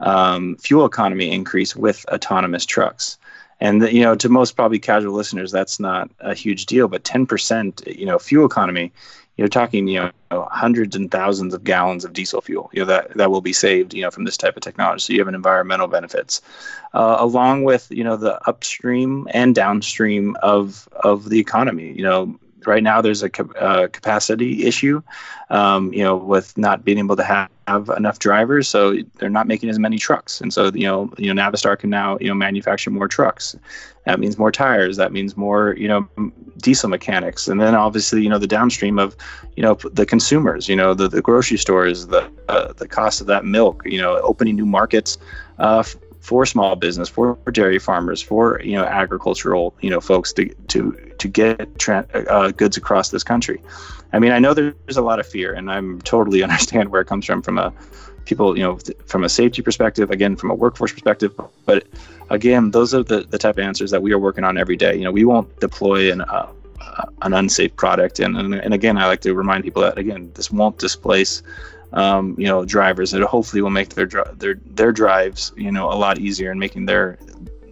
um, 0.00 0.56
fuel 0.56 0.86
economy 0.86 1.30
increase 1.30 1.76
with 1.76 2.04
autonomous 2.08 2.64
trucks. 2.66 3.18
And 3.60 3.82
you 3.92 4.02
know 4.02 4.14
to 4.16 4.28
most 4.28 4.52
probably 4.52 4.78
casual 4.78 5.14
listeners 5.14 5.52
that's 5.52 5.78
not 5.78 6.10
a 6.20 6.34
huge 6.34 6.66
deal 6.66 6.88
but 6.88 7.04
10% 7.04 7.96
you 7.98 8.06
know 8.06 8.18
fuel 8.18 8.46
economy 8.46 8.92
you're 9.40 9.48
talking 9.48 9.88
you 9.88 9.98
know 9.98 10.46
hundreds 10.50 10.94
and 10.94 11.10
thousands 11.10 11.54
of 11.54 11.64
gallons 11.64 12.04
of 12.04 12.12
diesel 12.12 12.42
fuel 12.42 12.70
you 12.74 12.80
know 12.80 12.86
that 12.86 13.16
that 13.16 13.30
will 13.30 13.40
be 13.40 13.54
saved 13.54 13.94
you 13.94 14.02
know 14.02 14.10
from 14.10 14.24
this 14.24 14.36
type 14.36 14.54
of 14.54 14.62
technology. 14.62 15.00
So 15.00 15.12
you 15.14 15.18
have 15.18 15.28
an 15.28 15.34
environmental 15.34 15.88
benefits 15.88 16.42
uh, 16.92 17.16
along 17.18 17.64
with 17.64 17.90
you 17.90 18.04
know 18.04 18.16
the 18.16 18.38
upstream 18.46 19.26
and 19.32 19.54
downstream 19.54 20.36
of 20.42 20.88
of 20.92 21.30
the 21.30 21.38
economy 21.40 21.92
you 21.92 22.02
know 22.02 22.38
right 22.66 22.82
now 22.82 23.00
there's 23.00 23.22
a 23.22 23.30
uh, 23.58 23.88
capacity 23.88 24.64
issue, 24.66 25.02
um, 25.50 25.92
you 25.92 26.02
know, 26.02 26.16
with 26.16 26.56
not 26.56 26.84
being 26.84 26.98
able 26.98 27.16
to 27.16 27.24
have, 27.24 27.48
have, 27.66 27.88
enough 27.96 28.18
drivers, 28.18 28.68
so 28.68 28.96
they're 29.18 29.30
not 29.30 29.46
making 29.46 29.68
as 29.68 29.78
many 29.78 29.98
trucks, 29.98 30.40
and 30.40 30.52
so 30.52 30.70
you 30.74 30.86
know, 30.86 31.12
you 31.18 31.32
know, 31.32 31.42
Navistar 31.42 31.78
can 31.78 31.90
now 31.90 32.18
you 32.20 32.28
know 32.28 32.34
manufacture 32.34 32.90
more 32.90 33.08
trucks. 33.08 33.56
That 34.06 34.18
means 34.18 34.38
more 34.38 34.50
tires. 34.50 34.96
That 34.96 35.12
means 35.12 35.36
more 35.36 35.74
you 35.76 35.88
know 35.88 36.08
diesel 36.58 36.88
mechanics, 36.88 37.48
and 37.48 37.60
then 37.60 37.74
obviously 37.74 38.22
you 38.22 38.28
know 38.28 38.38
the 38.38 38.46
downstream 38.46 38.98
of 38.98 39.16
you 39.56 39.62
know 39.62 39.74
the 39.92 40.06
consumers, 40.06 40.68
you 40.68 40.76
know, 40.76 40.94
the, 40.94 41.08
the 41.08 41.22
grocery 41.22 41.58
stores, 41.58 42.06
the 42.06 42.30
uh, 42.48 42.72
the 42.74 42.88
cost 42.88 43.20
of 43.20 43.26
that 43.26 43.44
milk, 43.44 43.82
you 43.84 44.00
know, 44.00 44.18
opening 44.20 44.56
new 44.56 44.66
markets. 44.66 45.18
Uh, 45.58 45.82
for 46.20 46.44
small 46.46 46.76
business, 46.76 47.08
for 47.08 47.36
dairy 47.52 47.78
farmers, 47.78 48.22
for 48.22 48.60
you 48.62 48.76
know 48.76 48.84
agricultural 48.84 49.74
you 49.80 49.90
know 49.90 50.00
folks 50.00 50.32
to 50.34 50.48
to 50.68 50.92
to 51.18 51.28
get 51.28 51.78
tra- 51.78 52.06
uh, 52.28 52.50
goods 52.50 52.76
across 52.76 53.10
this 53.10 53.24
country. 53.24 53.60
I 54.12 54.18
mean, 54.18 54.32
I 54.32 54.38
know 54.38 54.54
there's 54.54 54.96
a 54.96 55.02
lot 55.02 55.20
of 55.20 55.26
fear, 55.26 55.54
and 55.54 55.70
I'm 55.70 56.00
totally 56.02 56.42
understand 56.48 56.90
where 56.90 57.00
it 57.00 57.06
comes 57.06 57.26
from 57.26 57.42
from 57.42 57.58
a 57.58 57.72
people 58.26 58.56
you 58.56 58.62
know 58.62 58.78
from 59.06 59.24
a 59.24 59.28
safety 59.28 59.62
perspective, 59.62 60.10
again 60.10 60.36
from 60.36 60.50
a 60.50 60.54
workforce 60.54 60.92
perspective, 60.92 61.34
but 61.64 61.86
again, 62.28 62.70
those 62.70 62.94
are 62.94 63.02
the, 63.02 63.22
the 63.22 63.38
type 63.38 63.56
of 63.56 63.64
answers 63.64 63.90
that 63.90 64.02
we 64.02 64.12
are 64.12 64.18
working 64.18 64.44
on 64.44 64.56
every 64.56 64.76
day. 64.76 64.94
You 64.94 65.04
know, 65.04 65.12
we 65.12 65.24
won't 65.24 65.58
deploy 65.60 66.12
an 66.12 66.20
uh, 66.20 66.52
an 67.22 67.32
unsafe 67.32 67.74
product, 67.76 68.20
and, 68.20 68.36
and 68.36 68.54
and 68.54 68.74
again, 68.74 68.98
I 68.98 69.06
like 69.06 69.22
to 69.22 69.34
remind 69.34 69.64
people 69.64 69.82
that 69.82 69.96
again, 69.98 70.30
this 70.34 70.50
won't 70.50 70.78
displace 70.78 71.42
um, 71.92 72.34
you 72.38 72.46
know 72.46 72.64
drivers 72.64 73.10
that 73.10 73.22
hopefully 73.22 73.62
will 73.62 73.70
make 73.70 73.90
their 73.90 74.06
their 74.34 74.54
their 74.66 74.92
drives 74.92 75.52
you 75.56 75.72
know 75.72 75.90
a 75.90 75.94
lot 75.94 76.18
easier 76.18 76.50
and 76.50 76.60
making 76.60 76.86
their 76.86 77.18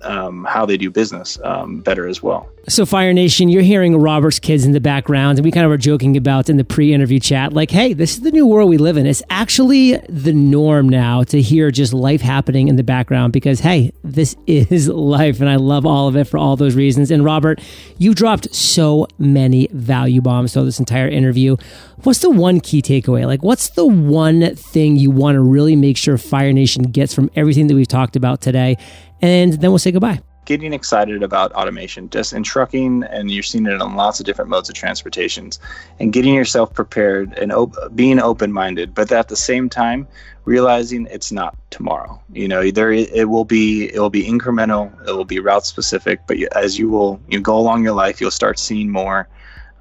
um, 0.02 0.44
how 0.44 0.64
they 0.64 0.76
do 0.76 0.90
business 0.90 1.38
um, 1.44 1.80
better 1.80 2.06
as 2.06 2.22
well. 2.22 2.48
So, 2.66 2.84
Fire 2.84 3.14
Nation, 3.14 3.48
you're 3.48 3.62
hearing 3.62 3.96
Robert's 3.96 4.38
kids 4.38 4.66
in 4.66 4.72
the 4.72 4.80
background, 4.80 5.38
and 5.38 5.44
we 5.44 5.50
kind 5.50 5.64
of 5.64 5.70
were 5.70 5.78
joking 5.78 6.16
about 6.16 6.50
in 6.50 6.58
the 6.58 6.64
pre-interview 6.64 7.18
chat, 7.18 7.52
like, 7.52 7.70
"Hey, 7.70 7.94
this 7.94 8.14
is 8.14 8.20
the 8.20 8.30
new 8.30 8.46
world 8.46 8.68
we 8.68 8.76
live 8.76 8.96
in." 8.98 9.06
It's 9.06 9.22
actually 9.30 9.96
the 10.08 10.34
norm 10.34 10.88
now 10.88 11.22
to 11.24 11.40
hear 11.40 11.70
just 11.70 11.94
life 11.94 12.20
happening 12.20 12.68
in 12.68 12.76
the 12.76 12.82
background 12.82 13.32
because, 13.32 13.60
hey, 13.60 13.92
this 14.04 14.36
is 14.46 14.88
life, 14.88 15.40
and 15.40 15.48
I 15.48 15.56
love 15.56 15.86
all 15.86 16.08
of 16.08 16.16
it 16.16 16.24
for 16.24 16.36
all 16.36 16.56
those 16.56 16.74
reasons. 16.74 17.10
And 17.10 17.24
Robert, 17.24 17.60
you 17.96 18.12
dropped 18.12 18.54
so 18.54 19.06
many 19.18 19.68
value 19.72 20.20
bombs 20.20 20.52
throughout 20.52 20.66
this 20.66 20.78
entire 20.78 21.08
interview. 21.08 21.56
What's 22.02 22.20
the 22.20 22.30
one 22.30 22.60
key 22.60 22.82
takeaway? 22.82 23.24
Like, 23.24 23.42
what's 23.42 23.70
the 23.70 23.86
one 23.86 24.54
thing 24.56 24.96
you 24.96 25.10
want 25.10 25.36
to 25.36 25.40
really 25.40 25.76
make 25.76 25.96
sure 25.96 26.18
Fire 26.18 26.52
Nation 26.52 26.82
gets 26.84 27.14
from 27.14 27.30
everything 27.34 27.68
that 27.68 27.74
we've 27.74 27.88
talked 27.88 28.16
about 28.16 28.40
today? 28.40 28.76
and 29.20 29.54
then 29.54 29.70
we'll 29.70 29.78
say 29.78 29.92
goodbye. 29.92 30.20
Getting 30.48 30.72
excited 30.72 31.22
about 31.22 31.52
automation, 31.52 32.08
just 32.08 32.32
in 32.32 32.42
trucking, 32.42 33.04
and 33.04 33.30
you're 33.30 33.42
seeing 33.42 33.66
it 33.66 33.82
in 33.82 33.96
lots 33.96 34.18
of 34.18 34.24
different 34.24 34.48
modes 34.48 34.70
of 34.70 34.74
transportations, 34.74 35.60
and 36.00 36.10
getting 36.10 36.32
yourself 36.32 36.72
prepared 36.72 37.36
and 37.36 37.52
op- 37.52 37.76
being 37.94 38.18
open-minded, 38.18 38.94
but 38.94 39.12
at 39.12 39.28
the 39.28 39.36
same 39.36 39.68
time 39.68 40.08
realizing 40.46 41.06
it's 41.10 41.30
not 41.30 41.54
tomorrow. 41.68 42.18
You 42.32 42.48
know, 42.48 42.70
there 42.70 42.90
it 42.92 43.28
will 43.28 43.44
be 43.44 43.90
it 43.92 44.00
will 44.00 44.08
be 44.08 44.24
incremental, 44.24 44.90
it 45.06 45.12
will 45.12 45.26
be 45.26 45.38
route 45.38 45.66
specific, 45.66 46.20
but 46.26 46.38
as 46.56 46.78
you 46.78 46.88
will 46.88 47.20
you 47.28 47.40
go 47.40 47.58
along 47.58 47.84
your 47.84 47.92
life, 47.92 48.18
you'll 48.18 48.30
start 48.30 48.58
seeing 48.58 48.90
more. 48.90 49.28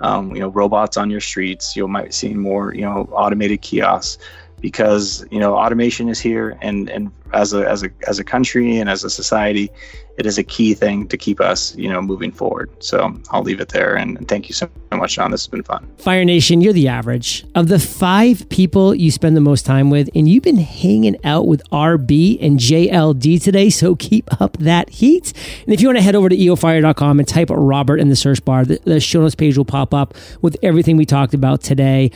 Um, 0.02 0.36
you 0.36 0.42
know, 0.42 0.50
robots 0.50 0.98
on 0.98 1.10
your 1.10 1.22
streets. 1.22 1.76
You 1.76 1.88
might 1.88 2.14
see 2.14 2.34
more, 2.34 2.72
you 2.76 2.82
know, 2.82 3.10
automated 3.14 3.62
kiosks 3.62 4.20
because 4.60 5.26
you 5.32 5.40
know 5.40 5.56
automation 5.56 6.10
is 6.10 6.20
here 6.20 6.58
and 6.62 6.90
and 6.90 7.12
as 7.34 7.54
a 7.54 7.68
as 7.68 7.84
a 7.84 7.90
as 8.08 8.20
a 8.20 8.24
country 8.24 8.78
and 8.78 8.90
as 8.90 9.04
a 9.04 9.10
society 9.10 9.72
it 10.18 10.26
is 10.26 10.38
a 10.38 10.44
key 10.44 10.74
thing 10.74 11.08
to 11.08 11.18
keep 11.18 11.40
us 11.40 11.76
you 11.76 11.90
know 11.90 12.02
moving 12.02 12.32
forward. 12.32 12.70
So 12.80 13.14
i'll 13.32 13.44
leave 13.44 13.60
it 13.60 13.70
there 13.70 13.96
and, 13.96 14.28
thank 14.28 14.50
you 14.50 14.54
so 14.54 14.70
much 14.92 15.16
john. 15.16 15.32
This 15.32 15.44
has 15.44 15.48
been 15.48 15.64
fun. 15.64 15.88
Fire 15.98 16.26
nation 16.26 16.62
you're 16.62 16.74
the 16.74 16.88
average. 16.88 17.46
Of 17.56 17.68
the 17.68 17.80
five 17.80 18.50
people 18.50 18.94
you 18.94 19.12
spend 19.12 19.36
the 19.36 19.42
most 19.42 19.66
time 19.66 19.90
with 19.90 20.10
and 20.16 20.28
you've 20.28 20.44
been 20.44 20.58
hanging 20.58 21.16
out 21.24 21.48
with 21.48 21.62
rb 21.70 22.38
and 22.42 22.60
jld 22.60 23.44
today 23.44 23.70
so 23.70 23.96
keep 23.96 24.42
up 24.42 24.58
that 24.58 24.90
heat. 24.90 25.34
And 25.66 25.74
if 25.74 25.82
you 25.82 25.88
want 25.88 25.98
to 25.98 26.04
head 26.04 26.16
over 26.16 26.30
to 26.30 26.36
eofire.com 26.36 27.20
and 27.20 27.28
type 27.28 27.50
robert 27.52 28.00
in 28.00 28.10
the 28.10 28.16
search 28.16 28.44
bar 28.44 28.66
the, 28.66 28.80
the 28.84 29.00
show 29.00 29.22
notes 29.22 29.36
page 29.36 29.58
will 29.58 29.66
pop 29.66 29.94
up 29.94 30.16
with 30.42 30.58
everything 30.64 30.98
we 30.98 31.06
talked 31.06 31.34
about 31.34 31.62
today. 31.62 32.12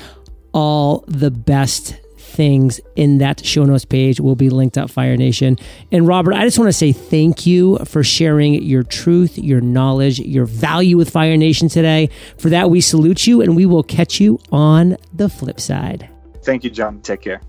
All 0.54 1.06
the 1.08 1.32
best 1.32 1.96
things 2.32 2.80
in 2.96 3.18
that 3.20 3.46
show 3.46 3.64
notes 3.64 3.86
page 3.86 4.20
will 4.20 4.36
be 4.36 4.50
linked 4.50 4.78
up 4.78 4.90
Fire 4.90 5.18
Nation. 5.18 5.58
And 5.92 6.08
Robert, 6.08 6.34
I 6.34 6.44
just 6.44 6.58
want 6.58 6.70
to 6.70 6.74
say 6.74 6.92
thank 6.92 7.46
you 7.46 7.78
for 7.86 8.04
sharing 8.04 8.62
your 8.64 8.84
truth, 8.84 9.38
your 9.38 9.62
knowledge, 9.62 10.20
your 10.20 10.46
value 10.46 10.98
with 10.98 11.10
Fire 11.10 11.38
Nation 11.38 11.68
today. 11.68 12.10
For 12.38 12.50
that, 12.50 12.70
we 12.70 12.82
salute 12.82 13.28
you 13.28 13.42
and 13.42 13.56
we 13.56 13.66
will 13.66 13.84
catch 13.84 14.20
you 14.20 14.40
on 14.52 14.98
the 15.14 15.30
flip 15.30 15.60
side. 15.60 16.10
Thank 16.44 16.64
you, 16.64 16.70
John. 16.70 17.02
Take 17.02 17.22
care. 17.22 17.42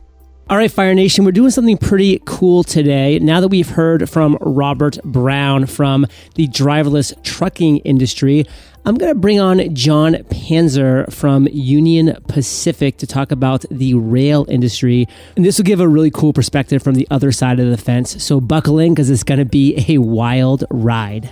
All 0.50 0.58
right, 0.58 0.70
Fire 0.70 0.92
Nation, 0.92 1.24
we're 1.24 1.32
doing 1.32 1.50
something 1.50 1.78
pretty 1.78 2.20
cool 2.26 2.62
today. 2.62 3.18
Now 3.20 3.40
that 3.40 3.48
we've 3.48 3.70
heard 3.70 4.10
from 4.10 4.36
Robert 4.40 4.98
Brown 5.02 5.64
from 5.64 6.06
the 6.34 6.46
driverless 6.48 7.14
trucking 7.22 7.78
industry, 7.78 8.44
I'm 8.84 8.96
going 8.96 9.14
to 9.14 9.18
bring 9.18 9.38
on 9.38 9.72
Jon 9.76 10.14
Panzer 10.14 11.10
from 11.12 11.46
Union 11.52 12.16
Pacific 12.26 12.96
to 12.96 13.06
talk 13.06 13.30
about 13.30 13.64
the 13.70 13.94
rail 13.94 14.44
industry. 14.48 15.06
And 15.36 15.44
this 15.44 15.58
will 15.58 15.64
give 15.64 15.78
a 15.78 15.86
really 15.86 16.10
cool 16.10 16.32
perspective 16.32 16.82
from 16.82 16.94
the 16.94 17.06
other 17.08 17.30
side 17.30 17.60
of 17.60 17.70
the 17.70 17.76
fence. 17.76 18.20
So 18.24 18.40
buckle 18.40 18.80
in 18.80 18.92
because 18.92 19.08
it's 19.08 19.22
going 19.22 19.38
to 19.38 19.44
be 19.44 19.84
a 19.88 19.98
wild 19.98 20.64
ride. 20.68 21.30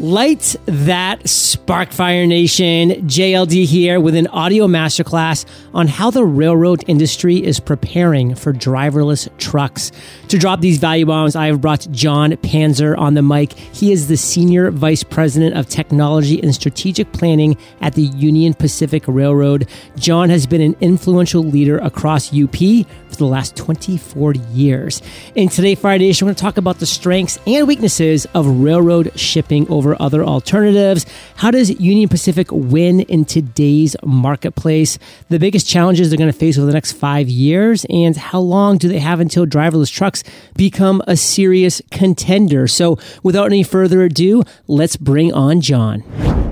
Light 0.00 0.56
that 0.64 1.28
spark, 1.28 1.92
Fire 1.92 2.26
Nation. 2.26 3.06
JLD 3.06 3.66
here 3.66 4.00
with 4.00 4.14
an 4.14 4.28
audio 4.28 4.66
masterclass 4.66 5.44
on 5.74 5.88
how 5.88 6.10
the 6.10 6.24
railroad 6.24 6.82
industry 6.86 7.36
is 7.36 7.60
preparing 7.60 8.34
for 8.34 8.54
driverless 8.54 9.28
trucks. 9.36 9.92
To 10.28 10.38
drop 10.38 10.62
these 10.62 10.78
value 10.78 11.04
bombs, 11.04 11.36
I 11.36 11.48
have 11.48 11.60
brought 11.60 11.86
Jon 11.90 12.32
Panzer 12.32 12.96
on 12.96 13.12
the 13.12 13.20
mic. 13.20 13.52
He 13.52 13.92
is 13.92 14.08
the 14.08 14.16
Senior 14.16 14.70
Vice 14.70 15.02
President 15.02 15.54
of 15.54 15.68
Technology 15.68 16.42
and 16.42 16.54
Strategic 16.54 17.12
Planning 17.12 17.58
at 17.82 17.92
the 17.92 18.04
Union 18.04 18.54
Pacific 18.54 19.04
Railroad. 19.06 19.68
Jon 19.96 20.30
has 20.30 20.46
been 20.46 20.62
an 20.62 20.76
influential 20.80 21.42
leader 21.42 21.76
across 21.76 22.32
UP 22.32 22.56
for 22.56 23.16
the 23.16 23.26
last 23.26 23.54
24 23.54 24.32
years. 24.54 25.02
In 25.34 25.50
today, 25.50 25.74
Fire 25.74 25.98
Nation, 25.98 26.24
we're 26.24 26.30
going 26.30 26.36
to 26.36 26.42
talk 26.42 26.56
about 26.56 26.78
the 26.78 26.86
strengths 26.86 27.38
and 27.46 27.68
weaknesses 27.68 28.26
of 28.32 28.46
railroad 28.46 29.12
shipping 29.18 29.68
over 29.68 29.89
over 29.90 30.02
other 30.02 30.24
alternatives? 30.24 31.06
How 31.36 31.50
does 31.50 31.70
Union 31.80 32.08
Pacific 32.08 32.48
win 32.50 33.00
in 33.00 33.24
today's 33.24 33.96
marketplace? 34.04 34.98
The 35.28 35.38
biggest 35.38 35.66
challenges 35.66 36.10
they're 36.10 36.18
going 36.18 36.32
to 36.32 36.38
face 36.38 36.56
over 36.58 36.66
the 36.66 36.72
next 36.72 36.92
five 36.92 37.28
years, 37.28 37.84
and 37.90 38.16
how 38.16 38.40
long 38.40 38.78
do 38.78 38.88
they 38.88 38.98
have 38.98 39.20
until 39.20 39.46
driverless 39.46 39.92
trucks 39.92 40.22
become 40.56 41.02
a 41.06 41.16
serious 41.16 41.82
contender? 41.90 42.66
So, 42.68 42.98
without 43.22 43.46
any 43.46 43.62
further 43.62 44.02
ado, 44.02 44.42
let's 44.66 44.96
bring 44.96 45.32
on 45.32 45.60
Jon. 45.60 46.04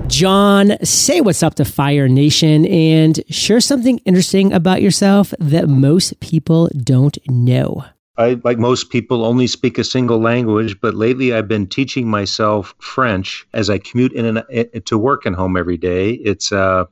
Jon, 0.07 0.83
say 0.83 1.21
what's 1.21 1.43
up 1.43 1.55
to 1.55 1.65
Fire 1.65 2.07
Nation 2.07 2.65
and 2.65 3.21
share 3.29 3.61
something 3.61 3.99
interesting 3.99 4.51
about 4.51 4.81
yourself 4.81 5.33
that 5.39 5.69
most 5.69 6.19
people 6.19 6.69
don't 6.83 7.17
know. 7.29 7.85
I, 8.19 8.39
like 8.43 8.59
most 8.59 8.89
people, 8.89 9.23
only 9.23 9.47
speak 9.47 9.77
a 9.77 9.83
single 9.83 10.19
language, 10.19 10.79
but 10.81 10.93
lately 10.93 11.33
I've 11.33 11.47
been 11.47 11.65
teaching 11.65 12.09
myself 12.09 12.75
French 12.79 13.47
as 13.53 13.69
I 13.69 13.77
commute 13.77 14.11
in 14.11 14.25
and 14.25 14.43
eh, 14.51 14.65
to 14.85 14.97
work 14.97 15.25
and 15.25 15.35
home 15.35 15.55
every 15.55 15.77
day. 15.77 16.11
It's 16.11 16.51
uh, 16.51 16.83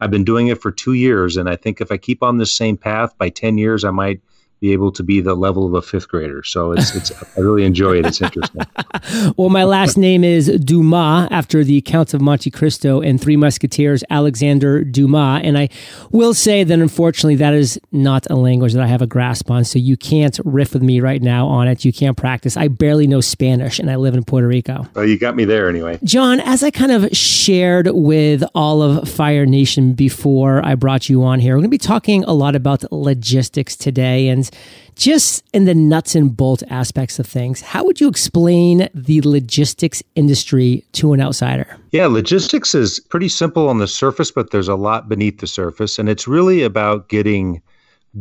I've 0.00 0.10
been 0.10 0.24
doing 0.24 0.48
it 0.48 0.60
for 0.60 0.72
two 0.72 0.94
years, 0.94 1.36
and 1.36 1.48
I 1.48 1.54
think 1.54 1.80
if 1.80 1.92
I 1.92 1.96
keep 1.98 2.20
on 2.20 2.38
this 2.38 2.52
same 2.52 2.76
path, 2.76 3.16
by 3.16 3.28
ten 3.28 3.58
years, 3.58 3.84
I 3.84 3.92
might 3.92 4.20
be 4.62 4.72
able 4.72 4.92
to 4.92 5.02
be 5.02 5.20
the 5.20 5.34
level 5.34 5.66
of 5.66 5.74
a 5.74 5.82
fifth 5.82 6.08
grader. 6.08 6.44
So 6.44 6.70
it's, 6.70 6.94
it's 6.94 7.10
I 7.36 7.40
really 7.40 7.64
enjoy 7.64 7.98
it. 7.98 8.06
It's 8.06 8.22
interesting. 8.22 8.62
well, 9.36 9.48
my 9.48 9.64
last 9.64 9.98
name 9.98 10.22
is 10.22 10.46
Dumas 10.60 11.26
after 11.32 11.64
the 11.64 11.80
Count 11.80 12.14
of 12.14 12.20
Monte 12.20 12.48
Cristo 12.52 13.00
and 13.00 13.20
Three 13.20 13.36
Musketeers, 13.36 14.04
Alexander 14.08 14.84
Dumas. 14.84 15.40
And 15.42 15.58
I 15.58 15.68
will 16.12 16.32
say 16.32 16.62
that 16.62 16.78
unfortunately 16.78 17.34
that 17.36 17.54
is 17.54 17.78
not 17.90 18.24
a 18.30 18.36
language 18.36 18.72
that 18.74 18.82
I 18.84 18.86
have 18.86 19.02
a 19.02 19.06
grasp 19.06 19.50
on. 19.50 19.64
So 19.64 19.80
you 19.80 19.96
can't 19.96 20.38
riff 20.44 20.74
with 20.74 20.82
me 20.82 21.00
right 21.00 21.20
now 21.20 21.48
on 21.48 21.66
it. 21.66 21.84
You 21.84 21.92
can't 21.92 22.16
practice. 22.16 22.56
I 22.56 22.68
barely 22.68 23.08
know 23.08 23.20
Spanish 23.20 23.80
and 23.80 23.90
I 23.90 23.96
live 23.96 24.14
in 24.14 24.22
Puerto 24.22 24.46
Rico. 24.46 24.86
Well, 24.94 25.08
you 25.08 25.18
got 25.18 25.34
me 25.34 25.44
there 25.44 25.68
anyway. 25.68 25.98
Jon, 26.04 26.38
as 26.38 26.62
I 26.62 26.70
kind 26.70 26.92
of 26.92 27.10
shared 27.10 27.88
with 27.88 28.44
all 28.54 28.80
of 28.80 29.08
Fire 29.08 29.44
Nation 29.44 29.94
before 29.94 30.64
I 30.64 30.76
brought 30.76 31.08
you 31.08 31.24
on 31.24 31.40
here, 31.40 31.54
we're 31.54 31.62
going 31.62 31.64
to 31.64 31.68
be 31.68 31.78
talking 31.78 32.22
a 32.24 32.32
lot 32.32 32.54
about 32.54 32.84
logistics 32.92 33.74
today. 33.74 34.28
And 34.28 34.51
just 34.94 35.42
in 35.52 35.64
the 35.64 35.74
nuts 35.74 36.14
and 36.14 36.36
bolt 36.36 36.62
aspects 36.68 37.18
of 37.18 37.26
things, 37.26 37.60
how 37.60 37.84
would 37.84 38.00
you 38.00 38.08
explain 38.08 38.88
the 38.94 39.22
logistics 39.22 40.02
industry 40.14 40.84
to 40.92 41.12
an 41.12 41.20
outsider? 41.20 41.76
Yeah, 41.90 42.06
logistics 42.06 42.74
is 42.74 43.00
pretty 43.00 43.28
simple 43.28 43.68
on 43.68 43.78
the 43.78 43.88
surface, 43.88 44.30
but 44.30 44.50
there's 44.50 44.68
a 44.68 44.74
lot 44.74 45.08
beneath 45.08 45.38
the 45.38 45.46
surface. 45.46 45.98
And 45.98 46.08
it's 46.08 46.28
really 46.28 46.62
about 46.62 47.08
getting 47.08 47.62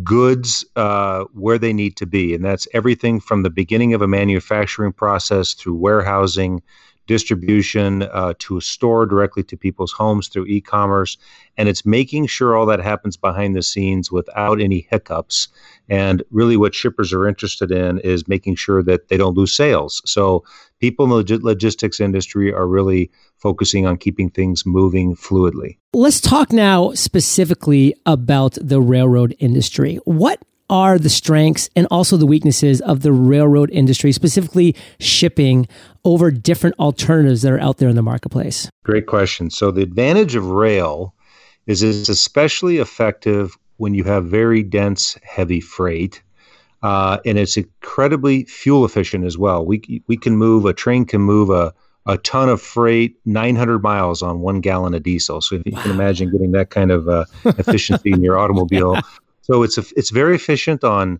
goods 0.04 0.66
uh, 0.78 1.26
where 1.34 1.58
they 1.58 1.74
need 1.74 1.98
to 1.98 2.06
be. 2.06 2.34
And 2.34 2.46
that's 2.46 2.68
everything 2.74 3.20
from 3.20 3.44
the 3.44 3.50
beginning 3.50 3.94
of 3.94 4.02
a 4.02 4.08
manufacturing 4.08 4.94
process 4.94 5.54
through 5.54 5.76
warehousing, 5.76 6.62
distribution 7.12 8.04
uh, 8.04 8.34
to 8.40 8.56
a 8.56 8.62
store 8.62 9.06
directly 9.06 9.44
to 9.44 9.58
people's 9.58 9.92
homes 9.92 10.30
through 10.30 10.46
e-commerce. 10.46 11.18
And 11.58 11.68
it's 11.68 11.86
making 11.86 12.28
sure 12.28 12.56
all 12.56 12.66
that 12.68 12.80
happens 12.80 13.18
behind 13.18 13.54
the 13.54 13.62
scenes 13.62 14.10
without 14.10 14.62
any 14.62 14.88
hiccups. 14.90 15.50
And 15.90 16.24
really 16.32 16.56
what 16.56 16.74
shippers 16.74 17.12
are 17.12 17.28
interested 17.28 17.70
in 17.70 18.00
is 18.00 18.30
making 18.30 18.56
sure 18.56 18.82
that 18.84 19.10
they 19.10 19.18
don't 19.18 19.36
lose 19.36 19.52
sales. 19.52 20.02
So 20.06 20.46
people 20.80 21.04
in 21.04 21.26
the 21.26 21.40
logistics 21.44 22.00
industry 22.00 22.54
are 22.54 22.66
really 22.66 23.12
focusing 23.36 23.86
on 23.86 23.98
keeping 23.98 24.30
things 24.30 24.66
moving 24.66 25.14
fluidly. 25.14 25.80
Let's 25.92 26.22
talk 26.22 26.54
now 26.54 26.94
specifically 26.94 27.94
about 28.06 28.58
the 28.62 28.80
railroad 28.80 29.36
industry. 29.40 30.00
What 30.06 30.42
are 30.72 30.98
the 30.98 31.10
strengths 31.10 31.70
and 31.76 31.86
also 31.92 32.18
the 32.18 32.26
weaknesses 32.26 32.82
of 32.82 33.02
the 33.02 33.12
railroad 33.12 33.70
industry, 33.72 34.12
specifically 34.12 34.76
shipping 35.00 35.68
over 36.06 36.32
different 36.32 36.76
alternatives 36.80 37.44
that 37.44 37.52
are 37.52 37.60
out 37.60 37.78
there 37.78 37.90
in 37.90 37.96
the 37.96 38.02
marketplace? 38.02 38.70
Great 38.84 39.06
question. 39.06 39.52
So, 39.52 39.70
the 39.70 39.84
advantage 39.84 40.36
of 40.36 40.48
rail 40.48 41.14
is 41.68 41.84
it's 41.84 42.10
especially 42.10 42.78
effective 42.78 43.56
when 43.78 43.94
you 43.94 44.04
have 44.06 44.26
very 44.26 44.64
dense, 44.64 45.18
heavy 45.24 45.60
freight. 45.60 46.24
Uh, 46.84 47.20
and 47.26 47.38
it's 47.38 47.58
incredibly 47.58 48.46
fuel 48.46 48.86
efficient 48.86 49.26
as 49.26 49.38
well. 49.38 49.64
We, 49.64 50.04
we 50.08 50.18
can 50.18 50.36
move, 50.36 50.66
a 50.66 50.74
train 50.74 51.06
can 51.06 51.22
move 51.22 51.52
a, 51.52 51.74
a 52.08 52.18
ton 52.18 52.50
of 52.50 52.62
freight 52.62 53.16
900 53.26 53.84
miles 53.84 54.22
on 54.22 54.42
one 54.42 54.62
gallon 54.62 54.94
of 54.96 55.04
diesel. 55.04 55.42
So 55.42 55.56
if 55.56 55.62
you 55.66 55.74
wow. 55.74 55.82
can 55.84 55.92
imagine 55.92 56.32
getting 56.32 56.52
that 56.54 56.72
kind 56.72 56.92
of 56.92 57.08
uh, 57.08 57.26
efficiency 57.46 58.12
in 58.12 58.24
your 58.24 58.38
automobile, 58.40 58.98
so 59.42 59.64
it's 59.64 59.78
a, 59.78 59.84
it's 59.96 60.10
very 60.10 60.36
efficient 60.36 60.84
on 60.84 61.20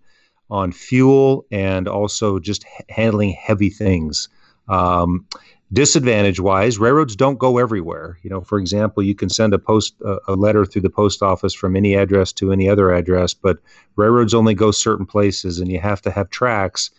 on 0.50 0.72
fuel 0.72 1.46
and 1.52 1.88
also 1.88 2.38
just 2.38 2.66
handling 2.90 3.32
heavy 3.32 3.70
things. 3.70 4.28
Um, 4.68 5.26
disadvantage 5.74 6.40
wise, 6.40 6.78
railroads 6.78 7.16
don't 7.16 7.40
go 7.40 7.58
everywhere. 7.58 8.18
You 8.22 8.30
know, 8.30 8.42
for 8.42 8.60
example, 8.60 9.02
you 9.02 9.16
can 9.16 9.30
send 9.30 9.54
a 9.54 9.60
post 9.60 9.96
a, 10.06 10.18
a 10.28 10.36
letter 10.36 10.66
through 10.66 10.82
the 10.82 10.90
post 10.90 11.24
office 11.24 11.54
from 11.54 11.76
any 11.76 11.96
address 11.96 12.34
to 12.34 12.52
any 12.52 12.70
other 12.70 12.92
address, 12.92 13.34
but 13.34 13.60
railroads 13.96 14.34
only 14.34 14.54
go 14.54 14.72
certain 14.72 15.06
places, 15.06 15.60
and 15.60 15.72
you 15.72 15.80
have 15.80 16.02
to 16.02 16.12
have 16.12 16.30
tracks 16.30 16.92